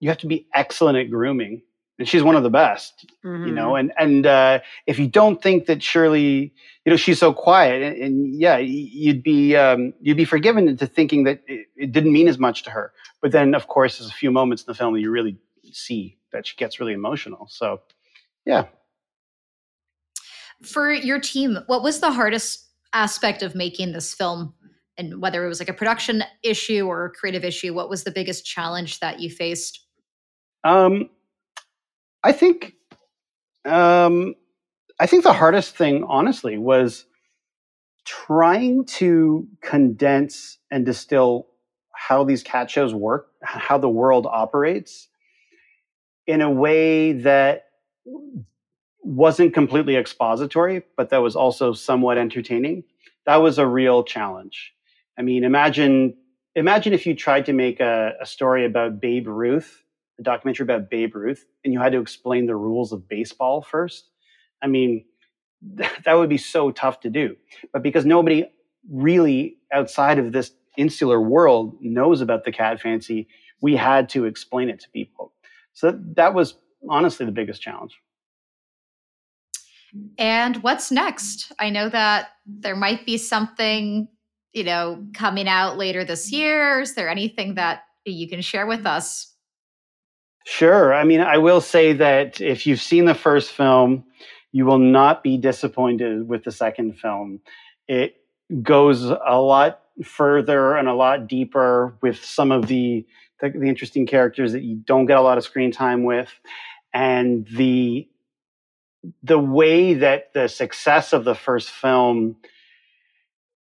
you 0.00 0.10
have 0.10 0.18
to 0.18 0.26
be 0.26 0.46
excellent 0.52 0.98
at 0.98 1.10
grooming 1.10 1.62
and 1.98 2.08
she's 2.08 2.22
one 2.22 2.36
of 2.36 2.42
the 2.42 2.50
best 2.50 3.06
mm-hmm. 3.24 3.46
you 3.46 3.52
know 3.52 3.72
mm-hmm. 3.72 3.90
and 3.90 3.92
and 3.98 4.26
uh, 4.26 4.58
if 4.86 4.98
you 4.98 5.06
don't 5.06 5.42
think 5.42 5.66
that 5.66 5.82
shirley 5.82 6.52
you 6.84 6.90
know 6.90 6.96
she's 6.96 7.18
so 7.18 7.32
quiet 7.32 7.82
and, 7.82 8.02
and 8.02 8.40
yeah 8.40 8.56
you'd 8.56 9.22
be 9.22 9.56
um, 9.56 9.92
you'd 10.00 10.16
be 10.16 10.24
forgiven 10.24 10.68
into 10.68 10.86
thinking 10.86 11.24
that 11.24 11.42
it, 11.46 11.66
it, 11.76 11.92
didn't 11.92 12.12
mean 12.12 12.28
as 12.28 12.38
much 12.38 12.62
to 12.62 12.70
her 12.70 12.92
but 13.20 13.32
then 13.32 13.54
of 13.54 13.68
course 13.68 13.98
there's 13.98 14.10
a 14.10 14.14
few 14.14 14.30
moments 14.30 14.62
in 14.62 14.66
the 14.66 14.74
film 14.74 14.94
that 14.94 15.00
you 15.00 15.10
really 15.10 15.36
see 15.72 16.16
that 16.32 16.46
she 16.46 16.56
gets 16.56 16.80
really 16.80 16.92
emotional 16.92 17.46
so 17.48 17.80
yeah 18.44 18.64
for 20.62 20.92
your 20.92 21.20
team 21.20 21.58
what 21.66 21.82
was 21.82 22.00
the 22.00 22.10
hardest 22.10 22.68
aspect 22.92 23.42
of 23.42 23.54
making 23.54 23.92
this 23.92 24.14
film 24.14 24.54
and 24.98 25.20
whether 25.20 25.44
it 25.44 25.48
was 25.48 25.60
like 25.60 25.68
a 25.68 25.74
production 25.74 26.24
issue 26.42 26.86
or 26.86 27.04
a 27.04 27.10
creative 27.10 27.44
issue 27.44 27.74
what 27.74 27.90
was 27.90 28.04
the 28.04 28.10
biggest 28.10 28.46
challenge 28.46 29.00
that 29.00 29.20
you 29.20 29.28
faced 29.28 29.82
um, 30.64 31.08
I 32.26 32.32
think 32.32 32.74
um, 33.64 34.34
I 34.98 35.06
think 35.06 35.22
the 35.22 35.32
hardest 35.32 35.76
thing, 35.76 36.04
honestly, 36.08 36.58
was 36.58 37.06
trying 38.04 38.84
to 38.84 39.46
condense 39.62 40.58
and 40.68 40.84
distill 40.84 41.46
how 41.94 42.24
these 42.24 42.42
cat 42.42 42.68
shows 42.68 42.92
work, 42.92 43.28
how 43.42 43.78
the 43.78 43.88
world 43.88 44.26
operates, 44.28 45.08
in 46.26 46.40
a 46.40 46.50
way 46.50 47.12
that 47.12 47.66
wasn't 49.04 49.54
completely 49.54 49.94
expository, 49.94 50.82
but 50.96 51.10
that 51.10 51.18
was 51.18 51.36
also 51.36 51.72
somewhat 51.72 52.18
entertaining. 52.18 52.82
That 53.24 53.36
was 53.36 53.58
a 53.58 53.66
real 53.68 54.02
challenge. 54.02 54.72
I 55.16 55.22
mean, 55.22 55.44
imagine 55.44 56.16
imagine 56.56 56.92
if 56.92 57.06
you 57.06 57.14
tried 57.14 57.46
to 57.46 57.52
make 57.52 57.78
a, 57.78 58.14
a 58.20 58.26
story 58.26 58.64
about 58.64 59.00
Babe 59.00 59.28
Ruth 59.28 59.84
a 60.18 60.22
documentary 60.22 60.64
about 60.64 60.90
Babe 60.90 61.14
Ruth 61.14 61.44
and 61.64 61.72
you 61.72 61.80
had 61.80 61.92
to 61.92 62.00
explain 62.00 62.46
the 62.46 62.56
rules 62.56 62.92
of 62.92 63.08
baseball 63.08 63.62
first, 63.62 64.08
I 64.62 64.66
mean, 64.66 65.04
that 66.04 66.14
would 66.14 66.28
be 66.28 66.38
so 66.38 66.70
tough 66.70 67.00
to 67.00 67.10
do. 67.10 67.36
But 67.72 67.82
because 67.82 68.04
nobody 68.06 68.46
really 68.90 69.56
outside 69.72 70.18
of 70.18 70.32
this 70.32 70.52
insular 70.76 71.20
world 71.20 71.76
knows 71.80 72.20
about 72.20 72.44
the 72.44 72.52
cat 72.52 72.80
fancy, 72.80 73.28
we 73.60 73.76
had 73.76 74.08
to 74.10 74.24
explain 74.24 74.68
it 74.68 74.80
to 74.80 74.90
people. 74.90 75.32
So 75.72 75.98
that 76.14 76.34
was 76.34 76.54
honestly 76.88 77.26
the 77.26 77.32
biggest 77.32 77.60
challenge. 77.60 77.98
And 80.18 80.62
what's 80.62 80.90
next? 80.90 81.52
I 81.58 81.70
know 81.70 81.88
that 81.88 82.28
there 82.44 82.76
might 82.76 83.06
be 83.06 83.16
something, 83.16 84.08
you 84.52 84.64
know, 84.64 85.04
coming 85.14 85.48
out 85.48 85.78
later 85.78 86.04
this 86.04 86.30
year. 86.30 86.80
Is 86.80 86.94
there 86.94 87.08
anything 87.08 87.54
that 87.54 87.84
you 88.04 88.28
can 88.28 88.42
share 88.42 88.66
with 88.66 88.84
us? 88.86 89.32
Sure. 90.48 90.94
I 90.94 91.02
mean, 91.02 91.20
I 91.20 91.38
will 91.38 91.60
say 91.60 91.92
that 91.94 92.40
if 92.40 92.68
you've 92.68 92.80
seen 92.80 93.04
the 93.04 93.16
first 93.16 93.50
film, 93.50 94.04
you 94.52 94.64
will 94.64 94.78
not 94.78 95.24
be 95.24 95.36
disappointed 95.36 96.28
with 96.28 96.44
the 96.44 96.52
second 96.52 97.00
film. 97.00 97.40
It 97.88 98.14
goes 98.62 99.02
a 99.02 99.40
lot 99.40 99.80
further 100.04 100.76
and 100.76 100.86
a 100.86 100.94
lot 100.94 101.26
deeper 101.26 101.98
with 102.00 102.24
some 102.24 102.52
of 102.52 102.68
the, 102.68 103.04
the, 103.40 103.50
the 103.50 103.68
interesting 103.68 104.06
characters 104.06 104.52
that 104.52 104.62
you 104.62 104.76
don't 104.76 105.06
get 105.06 105.18
a 105.18 105.20
lot 105.20 105.36
of 105.36 105.42
screen 105.42 105.72
time 105.72 106.04
with, 106.04 106.30
and 106.94 107.44
the 107.48 108.08
the 109.24 109.38
way 109.38 109.94
that 109.94 110.32
the 110.32 110.48
success 110.48 111.12
of 111.12 111.24
the 111.24 111.34
first 111.34 111.70
film 111.70 112.36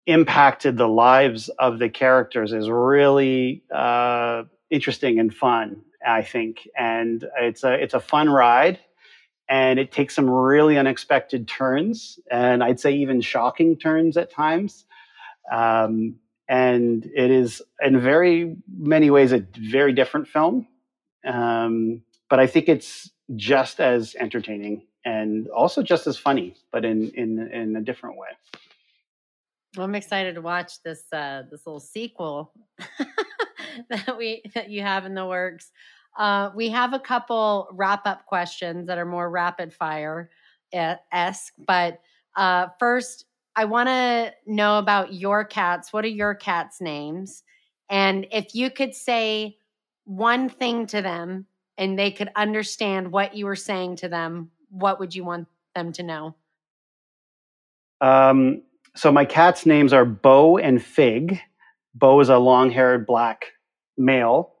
impacted 0.06 0.78
the 0.78 0.88
lives 0.88 1.50
of 1.58 1.78
the 1.78 1.90
characters 1.90 2.54
is 2.54 2.70
really 2.70 3.62
uh, 3.74 4.44
interesting 4.70 5.18
and 5.18 5.34
fun. 5.34 5.82
I 6.06 6.22
think, 6.22 6.68
and 6.76 7.24
it's 7.38 7.64
a 7.64 7.72
it's 7.72 7.94
a 7.94 8.00
fun 8.00 8.28
ride, 8.30 8.78
and 9.48 9.78
it 9.78 9.92
takes 9.92 10.14
some 10.14 10.28
really 10.28 10.78
unexpected 10.78 11.48
turns, 11.48 12.18
and 12.30 12.62
I'd 12.62 12.80
say 12.80 12.92
even 12.92 13.20
shocking 13.20 13.76
turns 13.76 14.16
at 14.16 14.30
times. 14.30 14.84
Um, 15.50 16.16
and 16.48 17.08
it 17.14 17.30
is 17.30 17.62
in 17.80 18.00
very 18.00 18.56
many 18.76 19.10
ways 19.10 19.32
a 19.32 19.46
very 19.56 19.92
different 19.92 20.26
film, 20.26 20.66
um, 21.24 22.02
but 22.28 22.40
I 22.40 22.46
think 22.46 22.68
it's 22.68 23.10
just 23.36 23.80
as 23.80 24.16
entertaining 24.18 24.82
and 25.04 25.48
also 25.48 25.82
just 25.82 26.06
as 26.06 26.16
funny, 26.16 26.56
but 26.72 26.84
in 26.84 27.10
in 27.10 27.48
in 27.52 27.76
a 27.76 27.80
different 27.80 28.16
way. 28.16 28.28
Well, 29.76 29.86
I'm 29.86 29.94
excited 29.94 30.34
to 30.34 30.40
watch 30.40 30.82
this 30.82 31.04
uh, 31.12 31.42
this 31.50 31.66
little 31.66 31.80
sequel 31.80 32.52
that 33.88 34.16
we 34.16 34.42
that 34.54 34.70
you 34.70 34.82
have 34.82 35.06
in 35.06 35.14
the 35.14 35.26
works. 35.26 35.70
Uh, 36.18 36.50
we 36.54 36.68
have 36.70 36.92
a 36.92 36.98
couple 36.98 37.68
wrap 37.72 38.06
up 38.06 38.26
questions 38.26 38.86
that 38.86 38.98
are 38.98 39.06
more 39.06 39.30
rapid 39.30 39.72
fire 39.72 40.30
esque, 40.72 41.54
but 41.66 42.00
uh, 42.36 42.68
first, 42.78 43.26
I 43.56 43.64
want 43.64 43.88
to 43.88 44.32
know 44.46 44.78
about 44.78 45.14
your 45.14 45.44
cats. 45.44 45.92
What 45.92 46.04
are 46.04 46.08
your 46.08 46.34
cats' 46.34 46.80
names? 46.80 47.42
And 47.88 48.26
if 48.30 48.54
you 48.54 48.70
could 48.70 48.94
say 48.94 49.58
one 50.04 50.48
thing 50.48 50.86
to 50.86 51.02
them 51.02 51.46
and 51.76 51.98
they 51.98 52.10
could 52.10 52.30
understand 52.36 53.10
what 53.10 53.34
you 53.34 53.46
were 53.46 53.56
saying 53.56 53.96
to 53.96 54.08
them, 54.08 54.50
what 54.70 55.00
would 55.00 55.14
you 55.14 55.24
want 55.24 55.48
them 55.74 55.92
to 55.92 56.02
know? 56.02 56.34
Um, 58.00 58.62
so 58.94 59.10
my 59.10 59.24
cats' 59.24 59.66
names 59.66 59.92
are 59.92 60.04
Bo 60.04 60.56
and 60.56 60.82
Fig. 60.82 61.40
Bo 61.94 62.20
is 62.20 62.28
a 62.28 62.38
long-haired 62.38 63.06
black 63.06 63.46
male, 64.00 64.54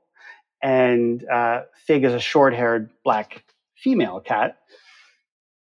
and 0.62 1.26
uh, 1.28 1.62
Fig 1.74 2.04
is 2.04 2.12
a 2.12 2.20
short-haired 2.20 2.90
black 3.02 3.44
female 3.76 4.20
cat. 4.20 4.58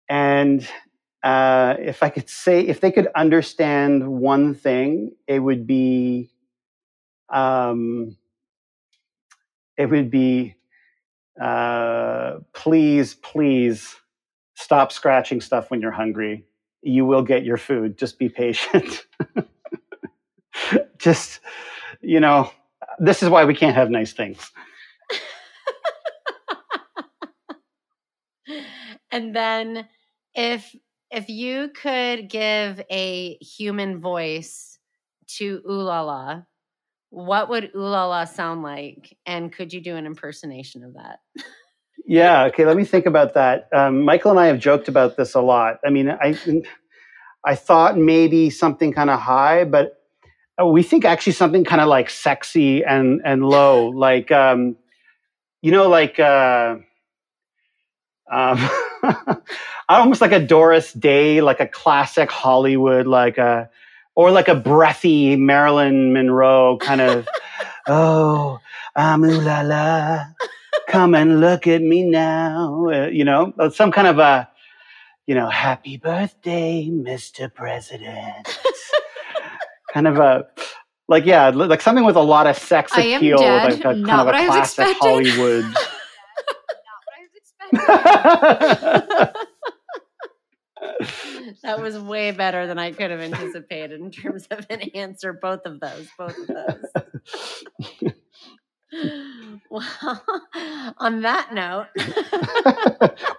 And 0.10 0.68
uh, 1.24 1.76
if 1.80 2.04
I 2.04 2.10
could 2.10 2.30
say, 2.30 2.62
if 2.62 2.82
they 2.82 2.92
could 2.92 3.08
understand 3.16 4.08
one 4.08 4.54
thing, 4.54 5.14
it 5.26 5.40
would 5.40 5.66
be, 5.66 6.30
um, 7.30 8.18
it 9.78 9.86
would 9.86 10.12
be, 10.12 10.56
uh, 11.42 12.40
please, 12.54 13.16
please 13.16 13.96
stop 14.56 14.92
scratching 14.92 15.40
stuff 15.40 15.72
when 15.72 15.82
you're 15.82 15.92
hungry. 15.92 16.46
You 16.82 17.06
will 17.06 17.24
get 17.24 17.46
your 17.46 17.58
food. 17.58 17.98
Just 17.98 18.20
be 18.20 18.28
patient. 18.28 19.08
Just, 20.98 21.40
you 22.02 22.20
know, 22.20 22.52
this 23.00 23.24
is 23.24 23.30
why 23.30 23.46
we 23.46 23.56
can't 23.56 23.76
have 23.76 23.90
nice 23.90 24.14
things. 24.14 24.52
and 29.12 29.36
then 29.36 29.88
if 30.34 30.76
if 31.12 31.30
you 31.30 31.70
could 31.70 32.30
give 32.30 32.82
a 32.90 33.36
human 33.36 34.02
voice 34.02 34.80
to 35.28 35.62
Ooh 35.70 35.82
La 35.82 36.02
La, 36.02 36.42
what 37.10 37.50
would 37.50 37.72
Ooh 37.76 37.80
La 37.80 38.08
La 38.08 38.26
sound 38.26 38.64
like? 38.64 39.16
And 39.26 39.54
could 39.54 39.72
you 39.72 39.82
do 39.82 39.96
an 39.96 40.06
impersonation 40.08 40.84
of 40.84 40.96
that? 40.96 41.20
yeah. 42.06 42.46
Okay. 42.46 42.66
Let 42.66 42.76
me 42.76 42.84
think 42.84 43.06
about 43.06 43.36
that. 43.36 43.70
Um, 43.72 44.02
Michael 44.02 44.32
and 44.32 44.40
I 44.40 44.48
have 44.48 44.60
joked 44.60 44.88
about 44.88 45.16
this 45.18 45.36
a 45.36 45.42
lot. 45.42 45.78
I 45.86 45.92
mean, 45.92 46.10
I 46.10 46.36
I 47.46 47.56
thought 47.56 47.98
maybe 47.98 48.50
something 48.50 48.94
kind 48.94 49.10
of 49.10 49.20
high, 49.20 49.66
but 49.66 49.94
we 50.68 50.84
think 50.84 51.06
actually 51.06 51.34
something 51.34 51.64
kind 51.64 51.82
of 51.82 51.88
like 51.88 52.10
sexy 52.10 52.84
and 52.84 53.22
and 53.26 53.46
low, 53.46 53.88
like 54.08 54.32
um, 54.32 54.76
you 55.62 55.72
know, 55.72 55.90
like. 55.90 56.20
Uh, 56.20 56.78
um, 58.32 58.58
almost 59.90 60.22
like 60.22 60.32
a 60.32 60.40
Doris 60.40 60.92
Day, 60.94 61.42
like 61.42 61.60
a 61.60 61.68
classic 61.68 62.32
Hollywood, 62.32 63.06
like 63.06 63.38
a 63.38 63.70
or 64.16 64.32
like 64.32 64.48
a 64.48 64.56
breathy 64.56 65.36
Marilyn 65.36 66.14
Monroe 66.14 66.78
kind 66.78 67.02
of. 67.02 67.28
oh, 67.88 68.60
I'm 68.96 69.24
ooh 69.24 69.42
la 69.42 69.62
la, 69.62 70.26
come 70.88 71.16
and 71.16 71.42
look 71.42 71.68
at 71.68 71.82
me 71.82 72.04
now. 72.04 72.88
Uh, 72.90 73.08
you 73.08 73.26
know, 73.26 73.54
uh, 73.60 73.70
some 73.70 73.92
kind 73.92 74.08
of 74.08 74.20
a, 74.20 74.50
you 75.28 75.36
know, 75.36 75.50
happy 75.50 75.98
birthday, 75.98 76.90
Mr. 76.92 77.54
President. 77.54 78.60
Kind 79.94 80.08
of 80.08 80.18
a 80.18 80.48
like 81.08 81.26
yeah, 81.26 81.50
like 81.50 81.82
something 81.82 82.06
with 82.06 82.16
a 82.16 82.22
lot 82.22 82.48
of 82.48 82.58
sex 82.58 82.92
appeal, 82.94 83.40
like 83.40 83.80
a, 83.80 83.82
kind 83.82 84.10
of 84.10 84.28
a 84.28 84.32
classic 84.32 84.98
Hollywood. 85.00 85.66
that 91.64 91.80
was 91.80 91.98
way 91.98 92.32
better 92.32 92.68
than 92.68 92.78
I 92.78 92.92
could 92.92 93.12
have 93.12 93.20
anticipated 93.20 94.00
in 94.00 94.12
terms 94.12 94.48
of 94.52 94.66
an 94.70 94.82
answer. 94.94 95.34
Both 95.34 95.66
of 95.66 95.80
those, 95.80 96.08
both 96.18 96.38
of 96.38 96.48
those. 96.48 98.14
well, 99.70 100.24
on 100.98 101.22
that 101.22 101.54
note, 101.54 101.88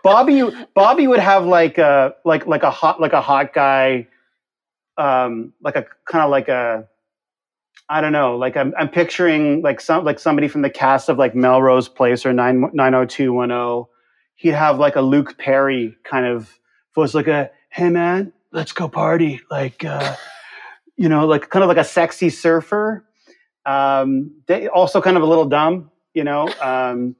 Bobby, 0.02 0.42
Bobby 0.74 1.06
would 1.06 1.20
have 1.20 1.46
like 1.46 1.78
a 1.78 2.14
like 2.24 2.46
like 2.46 2.62
a 2.62 2.70
hot 2.70 3.00
like 3.00 3.12
a 3.12 3.20
hot 3.20 3.54
guy 3.54 4.06
um, 4.96 5.52
like 5.62 5.76
a 5.76 5.86
kind 6.06 6.24
of 6.24 6.30
like 6.30 6.48
a 6.48 6.88
I 7.88 8.00
don't 8.00 8.12
know, 8.12 8.36
like 8.36 8.56
I'm, 8.56 8.72
I'm 8.78 8.88
picturing 8.88 9.60
like 9.62 9.80
some 9.80 10.04
like 10.04 10.18
somebody 10.18 10.48
from 10.48 10.62
the 10.62 10.70
cast 10.70 11.08
of 11.08 11.18
like 11.18 11.34
Melrose 11.34 11.88
Place 11.88 12.24
or 12.24 12.32
9, 12.32 12.70
90210. 12.72 13.90
He'd 14.36 14.54
have 14.54 14.78
like 14.78 14.96
a 14.96 15.02
Luke 15.02 15.36
Perry 15.38 15.96
kind 16.02 16.24
of 16.24 16.58
voice, 16.94 17.14
like 17.14 17.26
a 17.26 17.50
hey 17.68 17.90
man, 17.90 18.32
let's 18.52 18.72
go 18.72 18.88
party, 18.88 19.40
like 19.50 19.84
uh, 19.84 20.16
you 20.96 21.08
know, 21.08 21.26
like 21.26 21.50
kind 21.50 21.62
of 21.62 21.68
like 21.68 21.76
a 21.76 21.84
sexy 21.84 22.30
surfer. 22.30 23.04
Um, 23.66 24.32
they 24.46 24.68
also 24.68 25.02
kind 25.02 25.16
of 25.16 25.22
a 25.22 25.26
little 25.26 25.46
dumb, 25.46 25.90
you 26.14 26.24
know, 26.24 26.48
um, 26.62 27.16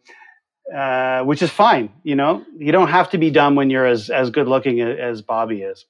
uh, 0.75 1.23
which 1.25 1.43
is 1.43 1.51
fine. 1.51 1.91
You 2.05 2.17
know, 2.17 2.45
you 2.57 2.73
don't 2.73 2.89
have 2.89 3.11
to 3.11 3.19
be 3.19 3.31
dumb 3.31 3.55
when 3.55 3.69
you're 3.69 3.87
as 3.87 4.09
as 4.09 4.31
good 4.31 4.49
looking 4.49 4.81
as 4.81 5.21
Bobby 5.21 5.61
is. 5.61 5.85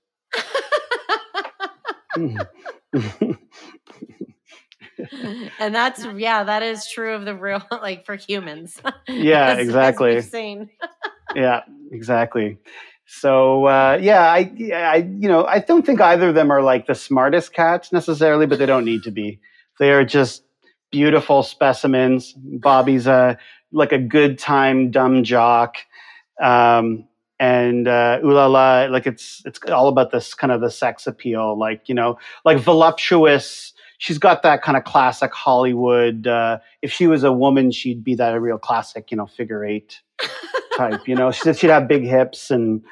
and 5.58 5.74
that's 5.74 6.04
yeah, 6.16 6.44
that 6.44 6.62
is 6.62 6.88
true 6.88 7.14
of 7.14 7.24
the 7.24 7.34
real 7.34 7.62
like 7.70 8.06
for 8.06 8.16
humans. 8.16 8.80
Yeah, 9.08 9.52
as, 9.52 9.58
exactly. 9.58 10.16
As 10.16 10.34
yeah, 11.34 11.60
exactly. 11.92 12.58
So 13.06 13.66
uh, 13.66 13.98
yeah, 14.00 14.22
I, 14.22 14.50
I 14.74 14.96
you 14.96 15.28
know 15.28 15.44
I 15.44 15.58
don't 15.58 15.84
think 15.84 16.00
either 16.00 16.30
of 16.30 16.34
them 16.34 16.50
are 16.50 16.62
like 16.62 16.86
the 16.86 16.94
smartest 16.94 17.52
cats 17.52 17.92
necessarily, 17.92 18.46
but 18.46 18.58
they 18.58 18.66
don't 18.66 18.84
need 18.84 19.02
to 19.04 19.10
be. 19.10 19.40
They 19.78 19.90
are 19.90 20.04
just 20.04 20.44
beautiful 20.90 21.42
specimens. 21.42 22.32
Bobby's 22.36 23.06
a 23.06 23.38
like 23.72 23.92
a 23.92 23.98
good 23.98 24.38
time 24.38 24.90
dumb 24.90 25.24
jock. 25.24 25.76
Um, 26.40 27.06
and 27.40 27.88
uh, 27.88 28.20
ooh 28.24 28.32
la 28.32 28.46
la, 28.46 28.86
like 28.90 29.06
it's 29.06 29.42
it's 29.44 29.58
all 29.70 29.88
about 29.88 30.10
this 30.12 30.34
kind 30.34 30.52
of 30.52 30.60
the 30.60 30.70
sex 30.70 31.06
appeal, 31.06 31.58
like 31.58 31.88
you 31.88 31.94
know, 31.94 32.18
like 32.44 32.58
voluptuous. 32.58 33.72
She's 33.98 34.18
got 34.18 34.42
that 34.42 34.62
kind 34.62 34.76
of 34.76 34.84
classic 34.84 35.32
Hollywood. 35.32 36.26
Uh, 36.26 36.58
if 36.82 36.92
she 36.92 37.06
was 37.06 37.24
a 37.24 37.32
woman, 37.32 37.70
she'd 37.70 38.04
be 38.04 38.14
that 38.16 38.38
real 38.40 38.58
classic, 38.58 39.10
you 39.10 39.16
know, 39.16 39.26
figure 39.26 39.64
eight 39.64 40.00
type. 40.76 41.06
You 41.08 41.14
know, 41.14 41.30
she'd, 41.30 41.56
she'd 41.56 41.70
have 41.70 41.88
big 41.88 42.02
hips 42.04 42.50
and 42.50 42.82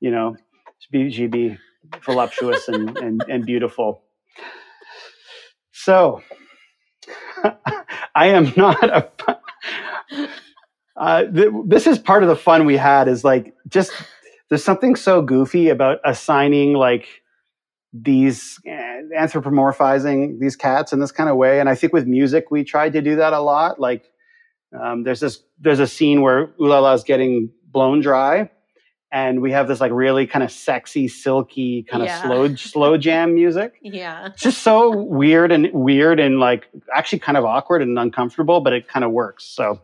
you 0.00 0.10
know, 0.10 0.36
she'd 0.78 0.90
be, 0.90 1.10
she'd 1.10 1.30
be 1.30 1.58
voluptuous 2.04 2.68
and, 2.68 2.96
and 2.98 3.24
and 3.28 3.44
beautiful. 3.44 4.02
So, 5.72 6.22
I 8.14 8.28
am 8.28 8.52
not 8.56 8.84
a 8.84 9.10
uh, 11.00 11.24
th- 11.24 11.50
this 11.64 11.86
is 11.86 11.98
part 11.98 12.22
of 12.22 12.28
the 12.28 12.36
fun 12.36 12.66
we 12.66 12.76
had 12.76 13.08
is 13.08 13.24
like 13.24 13.54
just 13.66 13.90
there's 14.50 14.62
something 14.62 14.94
so 14.94 15.22
goofy 15.22 15.70
about 15.70 15.98
assigning 16.04 16.74
like 16.74 17.08
these 17.94 18.60
uh, 18.68 19.00
anthropomorphizing 19.18 20.38
these 20.38 20.56
cats 20.56 20.92
in 20.92 21.00
this 21.00 21.10
kind 21.10 21.30
of 21.30 21.36
way. 21.36 21.58
And 21.58 21.70
i 21.70 21.74
think 21.74 21.94
with 21.94 22.06
music 22.06 22.50
we 22.50 22.64
tried 22.64 22.92
to 22.92 23.00
do 23.00 23.16
that 23.16 23.32
a 23.32 23.40
lot. 23.40 23.80
Like 23.80 24.04
um, 24.78 25.02
there's 25.02 25.20
this 25.20 25.42
there's 25.58 25.80
a 25.80 25.86
scene 25.86 26.20
where 26.20 26.52
Ooh 26.60 26.68
La 26.68 26.80
La 26.80 26.92
is 26.92 27.02
getting 27.02 27.50
blown 27.64 28.00
dry 28.00 28.50
and 29.10 29.40
we 29.40 29.52
have 29.52 29.68
this 29.68 29.80
like 29.80 29.92
really 29.92 30.26
kind 30.26 30.42
of 30.42 30.52
sexy 30.52 31.08
silky 31.08 31.82
kind 31.84 32.04
yeah. 32.04 32.18
of 32.18 32.26
slow 32.26 32.54
slow 32.56 32.98
jam 32.98 33.34
music. 33.34 33.78
Yeah. 33.80 34.26
It's 34.26 34.42
just 34.42 34.58
so 34.58 34.94
weird 34.94 35.50
and 35.50 35.70
weird 35.72 36.20
and 36.20 36.38
like 36.38 36.68
actually 36.94 37.20
kind 37.20 37.38
of 37.38 37.46
awkward 37.46 37.80
and 37.80 37.98
uncomfortable 37.98 38.60
but 38.60 38.74
it 38.74 38.86
kind 38.86 39.02
of 39.02 39.12
works 39.12 39.46
so 39.46 39.80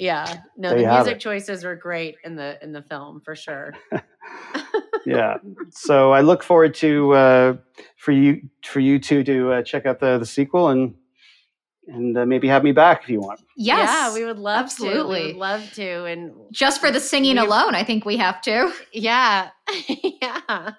yeah. 0.00 0.42
No, 0.56 0.70
the 0.70 0.86
music 0.86 1.18
choices 1.20 1.64
were 1.64 1.76
great 1.76 2.16
in 2.24 2.36
the 2.36 2.58
in 2.62 2.72
the 2.72 2.82
film 2.82 3.20
for 3.24 3.34
sure. 3.34 3.74
yeah. 5.06 5.38
So 5.70 6.12
I 6.12 6.20
look 6.20 6.42
forward 6.42 6.74
to 6.76 7.12
uh, 7.12 7.56
for 7.96 8.12
you 8.12 8.48
for 8.64 8.80
you 8.80 8.98
two 8.98 9.24
to 9.24 9.52
uh, 9.52 9.62
check 9.62 9.86
out 9.86 10.00
the 10.00 10.18
the 10.18 10.26
sequel 10.26 10.68
and 10.68 10.94
and 11.88 12.16
uh, 12.16 12.26
maybe 12.26 12.46
have 12.48 12.62
me 12.62 12.72
back 12.72 13.02
if 13.02 13.08
you 13.08 13.20
want. 13.20 13.40
Yes, 13.56 13.88
yeah, 13.88 14.14
we 14.14 14.24
would 14.24 14.38
love 14.38 14.64
absolutely. 14.64 15.20
to. 15.20 15.26
We 15.26 15.32
would 15.32 15.40
love 15.40 15.72
to, 15.74 16.04
and 16.04 16.32
just 16.52 16.80
for 16.80 16.90
the 16.90 17.00
singing 17.00 17.38
alone, 17.38 17.74
I 17.74 17.82
think 17.82 18.04
we 18.04 18.16
have 18.18 18.40
to. 18.42 18.72
Yeah, 18.92 19.50
yeah. 19.88 20.70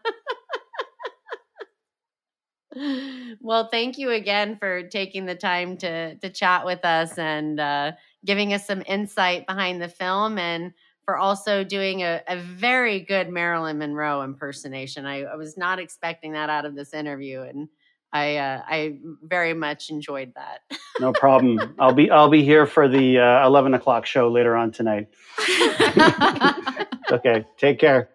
well, 3.42 3.70
thank 3.70 3.98
you 3.98 4.12
again 4.12 4.58
for 4.58 4.84
taking 4.84 5.26
the 5.26 5.36
time 5.36 5.78
to 5.78 6.16
to 6.16 6.30
chat 6.30 6.66
with 6.66 6.86
us 6.86 7.18
and 7.18 7.60
uh, 7.60 7.92
giving 8.26 8.54
us 8.54 8.66
some 8.66 8.84
insight 8.86 9.48
behind 9.48 9.82
the 9.82 9.88
film 9.88 10.38
and 10.38 10.74
for 11.10 11.18
also 11.18 11.64
doing 11.64 12.04
a, 12.04 12.22
a 12.28 12.38
very 12.38 13.00
good 13.00 13.30
Marilyn 13.30 13.80
Monroe 13.80 14.22
impersonation. 14.22 15.08
I, 15.08 15.24
I, 15.24 15.36
was 15.38 15.58
not 15.58 15.80
expecting 15.80 16.34
that 16.34 16.52
out 16.52 16.66
of 16.66 16.76
this 16.76 16.94
interview, 16.94 17.42
and 17.42 17.68
I 18.14 18.38
uh, 18.38 18.62
I 18.68 19.00
very 19.24 19.56
much 19.56 19.90
enjoyed 19.90 20.34
that. 20.36 20.60
no 21.00 21.12
problem. 21.12 21.74
I'll 21.80 21.96
be 21.96 22.12
I'll 22.12 22.30
be 22.30 22.44
here 22.44 22.68
for 22.68 22.88
the 22.88 23.18
uh, 23.18 23.48
eleven 23.48 23.74
o'clock 23.74 24.06
show 24.06 24.30
later 24.30 24.56
on 24.56 24.72
tonight. 24.72 25.08
okay, 27.12 27.44
take 27.58 27.80
care. 27.80 28.10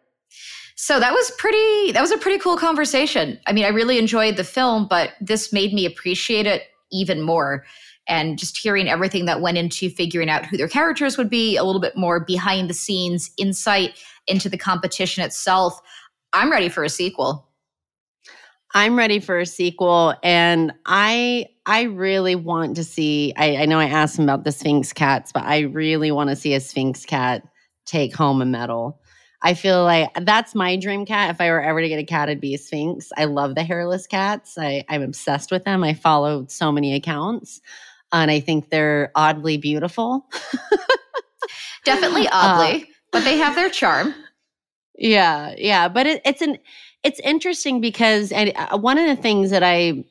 So 0.76 1.00
that 1.00 1.12
was 1.12 1.32
pretty. 1.32 1.90
That 1.90 2.00
was 2.00 2.12
a 2.12 2.18
pretty 2.18 2.38
cool 2.38 2.56
conversation. 2.56 3.40
I 3.48 3.52
mean, 3.52 3.64
I 3.64 3.70
really 3.70 3.98
enjoyed 3.98 4.36
the 4.36 4.44
film, 4.44 4.86
but 4.86 5.14
this 5.20 5.52
made 5.52 5.72
me 5.74 5.84
appreciate 5.84 6.46
it 6.46 6.62
even 6.92 7.22
more 7.22 7.64
and 8.06 8.38
just 8.38 8.58
hearing 8.58 8.88
everything 8.88 9.24
that 9.26 9.40
went 9.40 9.58
into 9.58 9.90
figuring 9.90 10.28
out 10.28 10.46
who 10.46 10.56
their 10.56 10.68
characters 10.68 11.16
would 11.16 11.30
be, 11.30 11.56
a 11.56 11.64
little 11.64 11.80
bit 11.80 11.96
more 11.96 12.24
behind 12.24 12.68
the 12.68 12.74
scenes 12.74 13.30
insight 13.38 13.98
into 14.26 14.48
the 14.48 14.58
competition 14.58 15.24
itself. 15.24 15.80
I'm 16.32 16.50
ready 16.50 16.68
for 16.68 16.84
a 16.84 16.88
sequel. 16.88 17.48
I'm 18.76 18.98
ready 18.98 19.20
for 19.20 19.38
a 19.38 19.46
sequel, 19.46 20.14
and 20.24 20.72
I 20.84 21.46
I 21.64 21.82
really 21.82 22.34
want 22.34 22.74
to 22.76 22.84
see. 22.84 23.32
I, 23.36 23.58
I 23.58 23.66
know 23.66 23.78
I 23.78 23.86
asked 23.86 24.18
him 24.18 24.24
about 24.24 24.42
the 24.42 24.50
Sphynx 24.50 24.92
cats, 24.92 25.30
but 25.32 25.44
I 25.44 25.60
really 25.60 26.10
want 26.10 26.30
to 26.30 26.36
see 26.36 26.54
a 26.54 26.60
Sphynx 26.60 27.06
cat 27.06 27.46
take 27.86 28.14
home 28.14 28.42
a 28.42 28.46
medal. 28.46 29.00
I 29.42 29.54
feel 29.54 29.84
like 29.84 30.10
that's 30.22 30.54
my 30.54 30.74
dream 30.76 31.06
cat. 31.06 31.30
If 31.30 31.40
I 31.40 31.50
were 31.50 31.62
ever 31.62 31.82
to 31.82 31.88
get 31.88 31.98
a 31.98 32.04
cat, 32.04 32.28
it'd 32.28 32.40
be 32.40 32.54
a 32.54 32.58
Sphynx. 32.58 33.12
I 33.16 33.26
love 33.26 33.54
the 33.54 33.62
hairless 33.62 34.06
cats. 34.06 34.58
I, 34.58 34.84
I'm 34.88 35.02
obsessed 35.02 35.52
with 35.52 35.64
them. 35.64 35.84
I 35.84 35.94
follow 35.94 36.46
so 36.48 36.72
many 36.72 36.94
accounts 36.94 37.60
and 38.14 38.30
I 38.30 38.40
think 38.40 38.70
they're 38.70 39.10
oddly 39.14 39.56
beautiful. 39.56 40.26
Definitely 41.84 42.26
uh, 42.28 42.32
oddly, 42.32 42.82
uh, 42.82 42.86
but 43.12 43.24
they 43.24 43.36
have 43.36 43.54
their 43.54 43.68
charm. 43.68 44.14
Yeah, 44.96 45.54
yeah, 45.58 45.88
but 45.88 46.06
it, 46.06 46.22
it's 46.24 46.40
an 46.40 46.58
it's 47.02 47.20
interesting 47.20 47.80
because 47.80 48.32
and 48.32 48.52
uh, 48.56 48.78
one 48.78 48.98
of 48.98 49.06
the 49.06 49.20
things 49.20 49.50
that 49.50 49.62
I 49.62 50.04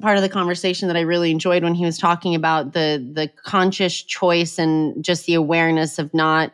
part 0.00 0.16
of 0.16 0.22
the 0.22 0.28
conversation 0.28 0.88
that 0.88 0.96
I 0.96 1.00
really 1.00 1.30
enjoyed 1.30 1.62
when 1.62 1.74
he 1.74 1.84
was 1.84 1.98
talking 1.98 2.34
about 2.34 2.72
the 2.72 3.06
the 3.12 3.28
conscious 3.44 4.00
choice 4.00 4.58
and 4.58 5.04
just 5.04 5.26
the 5.26 5.34
awareness 5.34 5.98
of 5.98 6.14
not 6.14 6.52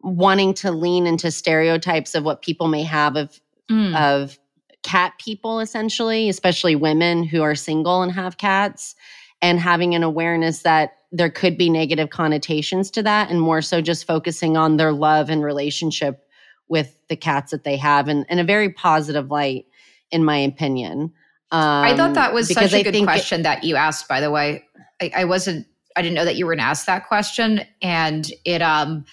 wanting 0.00 0.54
to 0.54 0.70
lean 0.70 1.06
into 1.06 1.30
stereotypes 1.30 2.14
of 2.14 2.24
what 2.24 2.42
people 2.42 2.68
may 2.68 2.84
have 2.84 3.16
of 3.16 3.40
mm. 3.70 3.96
of 3.96 4.38
cat 4.82 5.14
people 5.18 5.58
essentially 5.58 6.28
especially 6.28 6.76
women 6.76 7.24
who 7.24 7.42
are 7.42 7.56
single 7.56 8.02
and 8.02 8.12
have 8.12 8.38
cats 8.38 8.94
and 9.42 9.60
having 9.60 9.94
an 9.94 10.02
awareness 10.02 10.62
that 10.62 10.96
there 11.12 11.30
could 11.30 11.56
be 11.56 11.70
negative 11.70 12.10
connotations 12.10 12.90
to 12.90 13.02
that 13.02 13.30
and 13.30 13.40
more 13.40 13.62
so 13.62 13.80
just 13.80 14.06
focusing 14.06 14.56
on 14.56 14.76
their 14.76 14.92
love 14.92 15.30
and 15.30 15.42
relationship 15.42 16.26
with 16.68 16.96
the 17.08 17.16
cats 17.16 17.52
that 17.52 17.64
they 17.64 17.76
have 17.76 18.08
and 18.08 18.26
in 18.28 18.38
a 18.38 18.44
very 18.44 18.70
positive 18.70 19.30
light 19.30 19.66
in 20.10 20.24
my 20.24 20.36
opinion. 20.36 21.12
Um, 21.52 21.84
i 21.84 21.96
thought 21.96 22.14
that 22.14 22.34
was 22.34 22.52
such 22.52 22.72
a 22.72 22.82
good 22.82 23.04
question 23.04 23.40
it, 23.40 23.44
that 23.44 23.62
you 23.64 23.76
asked 23.76 24.08
by 24.08 24.20
the 24.20 24.30
way. 24.30 24.64
I, 25.00 25.12
I 25.18 25.24
wasn't 25.24 25.66
i 25.94 26.02
didn't 26.02 26.14
know 26.14 26.24
that 26.24 26.36
you 26.36 26.44
were 26.44 26.52
going 26.52 26.64
to 26.64 26.64
ask 26.64 26.86
that 26.86 27.06
question 27.06 27.60
and 27.82 28.30
it 28.44 28.62
um 28.62 29.04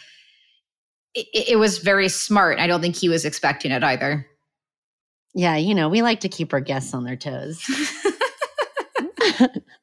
it, 1.15 1.49
it 1.49 1.59
was 1.59 1.78
very 1.78 2.09
smart. 2.09 2.57
I 2.57 2.65
don't 2.65 2.82
think 2.82 2.95
he 2.95 3.07
was 3.07 3.24
expecting 3.24 3.71
it 3.71 3.84
either. 3.84 4.26
Yeah 5.36 5.57
you 5.57 5.76
know 5.76 5.89
we 5.89 6.01
like 6.01 6.21
to 6.21 6.30
keep 6.30 6.53
our 6.53 6.61
guests 6.61 6.93
on 6.93 7.03
their 7.03 7.15
toes 7.15 7.63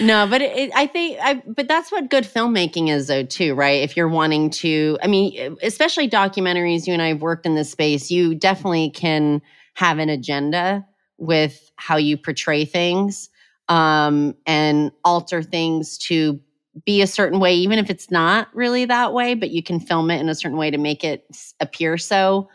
no, 0.00 0.26
but 0.28 0.40
it, 0.42 0.70
I 0.74 0.86
think, 0.86 1.18
I, 1.22 1.42
but 1.46 1.68
that's 1.68 1.92
what 1.92 2.10
good 2.10 2.24
filmmaking 2.24 2.88
is, 2.88 3.06
though, 3.06 3.22
too, 3.22 3.54
right? 3.54 3.82
If 3.82 3.96
you're 3.96 4.08
wanting 4.08 4.50
to, 4.50 4.98
I 5.02 5.06
mean, 5.06 5.56
especially 5.62 6.08
documentaries, 6.08 6.86
you 6.86 6.92
and 6.92 7.02
I 7.02 7.08
have 7.08 7.22
worked 7.22 7.46
in 7.46 7.54
this 7.54 7.70
space, 7.70 8.10
you 8.10 8.34
definitely 8.34 8.90
can 8.90 9.40
have 9.74 9.98
an 9.98 10.08
agenda 10.08 10.84
with 11.18 11.70
how 11.76 11.96
you 11.96 12.16
portray 12.16 12.64
things 12.64 13.28
um, 13.68 14.34
and 14.46 14.90
alter 15.04 15.42
things 15.42 15.98
to 15.98 16.40
be 16.84 17.02
a 17.02 17.06
certain 17.06 17.40
way, 17.40 17.54
even 17.54 17.78
if 17.78 17.90
it's 17.90 18.10
not 18.10 18.48
really 18.54 18.84
that 18.86 19.12
way, 19.12 19.34
but 19.34 19.50
you 19.50 19.62
can 19.62 19.80
film 19.80 20.10
it 20.10 20.20
in 20.20 20.28
a 20.28 20.34
certain 20.34 20.58
way 20.58 20.70
to 20.70 20.78
make 20.78 21.04
it 21.04 21.26
appear 21.60 21.98
so. 21.98 22.48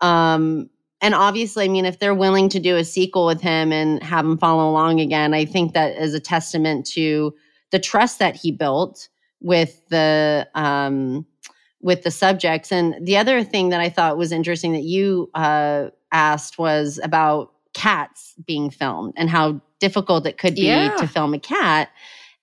Um, 0.00 0.70
and 1.00 1.14
obviously, 1.14 1.64
I 1.64 1.68
mean, 1.68 1.84
if 1.84 1.98
they're 1.98 2.14
willing 2.14 2.48
to 2.48 2.58
do 2.58 2.76
a 2.76 2.84
sequel 2.84 3.26
with 3.26 3.40
him 3.40 3.72
and 3.72 4.02
have 4.02 4.24
him 4.24 4.36
follow 4.36 4.68
along 4.68 5.00
again, 5.00 5.32
I 5.32 5.44
think 5.44 5.72
that 5.74 5.96
is 5.96 6.14
a 6.14 6.20
testament 6.20 6.86
to 6.86 7.34
the 7.70 7.78
trust 7.78 8.18
that 8.18 8.34
he 8.34 8.50
built 8.50 9.08
with 9.40 9.80
the 9.88 10.48
um, 10.54 11.24
with 11.80 12.02
the 12.02 12.10
subjects. 12.10 12.72
And 12.72 12.94
the 13.06 13.16
other 13.16 13.44
thing 13.44 13.68
that 13.68 13.80
I 13.80 13.88
thought 13.88 14.18
was 14.18 14.32
interesting 14.32 14.72
that 14.72 14.82
you 14.82 15.30
uh, 15.34 15.90
asked 16.10 16.58
was 16.58 16.98
about 17.02 17.52
cats 17.74 18.34
being 18.44 18.70
filmed 18.70 19.14
and 19.16 19.30
how 19.30 19.60
difficult 19.78 20.26
it 20.26 20.38
could 20.38 20.56
be 20.56 20.62
yeah. 20.62 20.96
to 20.96 21.06
film 21.06 21.34
a 21.34 21.38
cat. 21.38 21.90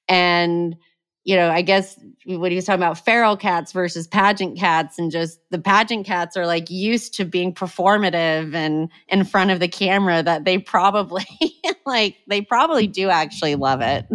And 0.07 0.77
you 1.25 1.35
know, 1.35 1.49
I 1.49 1.63
guess 1.63 1.99
what 2.25 2.51
he 2.51 2.55
was 2.55 2.65
talking 2.65 2.81
about 2.81 3.03
feral 3.03 3.35
cats 3.35 3.71
versus 3.71 4.05
pageant 4.05 4.59
cats, 4.59 4.99
and 4.99 5.09
just 5.09 5.39
the 5.49 5.57
pageant 5.57 6.05
cats 6.05 6.37
are 6.37 6.45
like 6.45 6.69
used 6.69 7.15
to 7.15 7.25
being 7.25 7.51
performative 7.51 8.53
and 8.53 8.89
in 9.07 9.25
front 9.25 9.49
of 9.49 9.59
the 9.59 9.67
camera 9.67 10.21
that 10.21 10.45
they 10.45 10.59
probably 10.59 11.25
like, 11.85 12.17
they 12.27 12.41
probably 12.41 12.85
do 12.85 13.09
actually 13.09 13.55
love 13.55 13.81
it. 13.81 14.05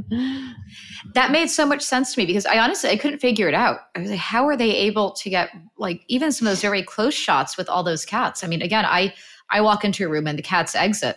That 1.14 1.32
made 1.32 1.48
so 1.48 1.66
much 1.66 1.82
sense 1.82 2.14
to 2.14 2.20
me 2.20 2.26
because 2.26 2.46
I 2.46 2.58
honestly 2.58 2.90
I 2.90 2.96
couldn't 2.96 3.18
figure 3.18 3.48
it 3.48 3.54
out. 3.54 3.80
I 3.96 4.00
was 4.00 4.10
like, 4.10 4.20
how 4.20 4.46
are 4.46 4.56
they 4.56 4.70
able 4.70 5.10
to 5.12 5.28
get 5.28 5.50
like 5.78 6.02
even 6.06 6.30
some 6.30 6.46
of 6.46 6.52
those 6.52 6.62
very 6.62 6.84
close 6.84 7.14
shots 7.14 7.56
with 7.56 7.68
all 7.68 7.82
those 7.82 8.04
cats? 8.04 8.44
I 8.44 8.46
mean, 8.46 8.62
again, 8.62 8.84
I 8.84 9.12
I 9.50 9.62
walk 9.62 9.84
into 9.84 10.04
a 10.04 10.08
room 10.08 10.28
and 10.28 10.38
the 10.38 10.42
cats 10.42 10.76
exit. 10.76 11.16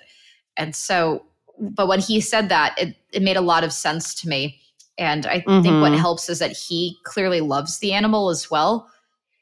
And 0.58 0.76
so, 0.76 1.24
but 1.60 1.88
when 1.88 2.00
he 2.00 2.20
said 2.20 2.50
that, 2.50 2.74
it, 2.80 2.96
it 3.12 3.22
made 3.22 3.38
a 3.38 3.42
lot 3.42 3.64
of 3.64 3.72
sense 3.72 4.16
to 4.22 4.28
me 4.28 4.60
and 4.98 5.26
I 5.26 5.40
mm-hmm. 5.40 5.62
think 5.62 5.82
what 5.82 5.92
mm-hmm. 5.92 6.02
helps 6.02 6.30
is 6.30 6.40
that 6.40 6.52
he 6.52 6.98
clearly 7.04 7.42
loves 7.42 7.80
the 7.80 7.94
animal 7.94 8.30
as 8.30 8.50
well. 8.52 8.90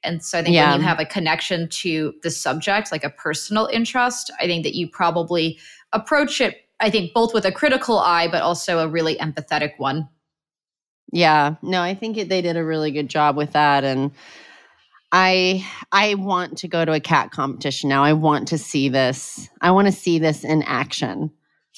And 0.04 0.24
so 0.24 0.39
I 0.39 0.43
think 0.43 0.56
yeah. 0.56 0.72
when 0.72 0.82
you 0.82 0.88
have 0.88 0.99
a 0.99 1.06
connection 1.06 1.68
to 1.70 2.14
the 2.24 2.32
subject, 2.32 2.91
like 2.91 3.04
a 3.04 3.10
personal 3.10 3.68
interest, 3.68 4.32
I 4.39 4.47
think 4.47 4.64
that 4.64 4.76
you 4.76 4.89
probably 4.89 5.60
approach 5.93 6.41
it, 6.41 6.58
I 6.80 6.89
think, 6.89 7.14
both 7.14 7.34
with 7.34 7.45
a 7.45 7.52
critical 7.52 7.99
eye, 7.99 8.28
but 8.28 8.41
also 8.41 8.80
a 8.80 8.88
really 8.88 9.16
empathetic 9.18 9.74
one. 9.78 10.10
Yeah, 11.12 11.56
no, 11.62 11.82
I 11.82 11.93
think 11.93 12.18
it, 12.18 12.30
they 12.30 12.41
did 12.41 12.58
a 12.58 12.64
really 12.64 12.91
good 12.91 13.10
job 13.10 13.36
with 13.36 13.52
that. 13.52 13.84
And 13.84 14.12
I 15.12 15.68
I 15.91 16.16
want 16.16 16.58
to 16.60 16.68
go 16.68 16.86
to 16.86 16.93
a 16.93 16.99
cat 16.99 17.32
competition 17.32 17.89
now. 17.89 18.04
I 18.04 18.14
want 18.14 18.47
to 18.47 18.58
see 18.58 18.89
this. 18.89 19.49
I 19.60 19.72
want 19.72 19.88
to 19.88 19.91
see 19.91 20.20
this 20.20 20.43
in 20.43 20.64
action. 20.64 21.32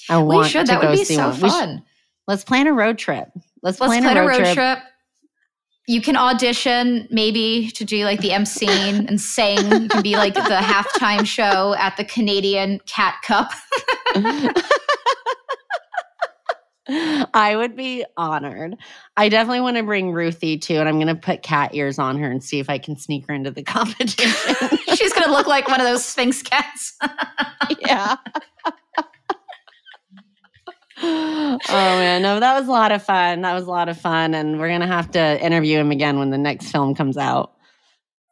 I 0.10 0.20
we 0.20 0.36
want 0.36 0.50
should. 0.50 0.68
to 0.68 0.74
that 0.74 0.82
go 0.82 0.90
would 0.90 0.98
be 0.98 1.04
see 1.04 1.16
so 1.16 1.30
one. 1.30 1.40
fun. 1.40 1.78
Should, 1.78 1.84
let's 2.28 2.44
plan 2.44 2.68
a 2.68 2.74
road 2.74 3.00
trip. 3.00 3.30
Let's, 3.64 3.80
Let's 3.80 3.90
plan, 3.92 4.04
plan, 4.04 4.18
a 4.18 4.22
road, 4.22 4.28
road 4.28 4.38
trip. 4.44 4.54
trip. 4.56 4.80
You 5.88 6.02
can 6.02 6.16
audition 6.16 7.08
maybe 7.10 7.70
to 7.72 7.84
do 7.84 8.06
like 8.06 8.20
the 8.22 8.32
MC 8.32 8.68
and 8.68 9.20
sing. 9.20 9.58
You 9.58 9.88
can 9.90 10.02
be 10.02 10.16
like 10.16 10.34
the 10.34 10.40
halftime 10.62 11.26
show 11.26 11.74
at 11.78 11.98
the 11.98 12.06
Canadian 12.06 12.80
Cat 12.86 13.16
Cup. 13.26 13.52
I 17.34 17.56
would 17.56 17.76
be 17.78 18.06
honored. 18.18 18.76
I 19.16 19.30
definitely 19.30 19.62
want 19.62 19.78
to 19.78 19.84
bring 19.84 20.12
Ruthie 20.12 20.58
too, 20.58 20.76
and 20.76 20.90
I'm 20.90 20.96
going 20.96 21.08
to 21.08 21.16
put 21.16 21.42
cat 21.42 21.74
ears 21.74 21.98
on 21.98 22.18
her 22.20 22.30
and 22.30 22.44
see 22.44 22.60
if 22.60 22.70
I 22.70 22.78
can 22.78 22.98
sneak 22.98 23.26
her 23.28 23.34
into 23.34 23.52
the 23.52 23.64
competition. 23.64 24.78
She's 24.96 25.14
going 25.14 25.24
to 25.24 25.32
look 25.32 25.48
like 25.48 25.68
one 25.70 25.80
of 25.80 25.88
those 25.88 26.04
Sphynx 26.04 26.42
cats. 26.44 26.98
yeah 27.80 28.18
oh 31.04 31.60
man, 31.70 32.22
no, 32.22 32.40
that 32.40 32.58
was 32.58 32.68
a 32.68 32.72
lot 32.72 32.92
of 32.92 33.04
fun. 33.04 33.42
That 33.42 33.54
was 33.54 33.66
a 33.66 33.70
lot 33.70 33.90
of 33.90 34.00
fun. 34.00 34.34
And 34.34 34.60
we're 34.60 34.78
to 34.80 34.88
have 34.88 35.12
to 35.12 35.44
interview 35.44 35.80
him 35.80 35.92
again 35.92 36.18
when 36.18 36.30
the 36.30 36.38
next 36.38 36.72
film 36.72 36.96
comes 36.96 37.18
out. 37.18 37.54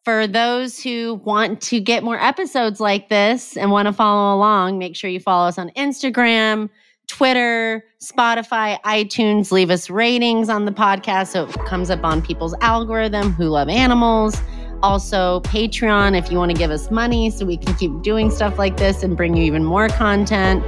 For 0.04 0.26
those 0.26 0.82
who 0.82 1.22
want 1.26 1.62
to 1.64 1.80
get 1.80 2.04
more 2.04 2.20
episodes 2.20 2.80
like 2.80 3.10
this 3.10 3.56
and 3.56 3.70
want 3.70 3.88
to 3.88 3.94
follow 3.94 4.36
along, 4.36 4.80
make 4.80 4.96
sure 4.96 5.10
you 5.10 5.20
follow 5.20 5.48
us 5.48 5.60
on 5.60 5.70
Instagram, 5.72 6.70
Twitter, 7.08 7.84
Spotify, 8.02 8.82
iTunes. 8.82 9.52
Leave 9.52 9.70
us 9.70 9.90
ratings 9.90 10.50
on 10.50 10.66
the 10.66 10.72
podcast 10.72 11.28
so 11.28 11.46
it 11.46 11.54
comes 11.66 11.90
up 11.90 12.04
on 12.04 12.22
people's 12.22 12.56
algorithm 12.62 13.32
who 13.34 13.46
love 13.50 13.70
animals. 13.70 14.42
Also, 14.84 15.42
Patreon 15.42 16.18
if 16.18 16.32
you 16.32 16.38
want 16.38 16.52
to 16.52 16.58
give 16.58 16.72
us 16.72 16.90
money 16.90 17.30
so 17.30 17.46
we 17.46 17.58
can 17.58 17.74
keep 17.76 18.02
doing 18.02 18.32
stuff 18.32 18.58
like 18.58 18.78
this 18.78 19.04
and 19.04 19.16
bring 19.16 19.36
you 19.36 19.44
even 19.44 19.64
more 19.64 19.90
content. 19.90 20.64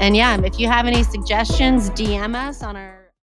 And 0.00 0.16
yeah, 0.16 0.40
if 0.42 0.58
you 0.58 0.68
have 0.68 0.86
any 0.86 1.02
suggestions, 1.02 1.90
DM 1.90 2.34
us 2.34 2.62
on 2.62 2.76
our 2.76 2.93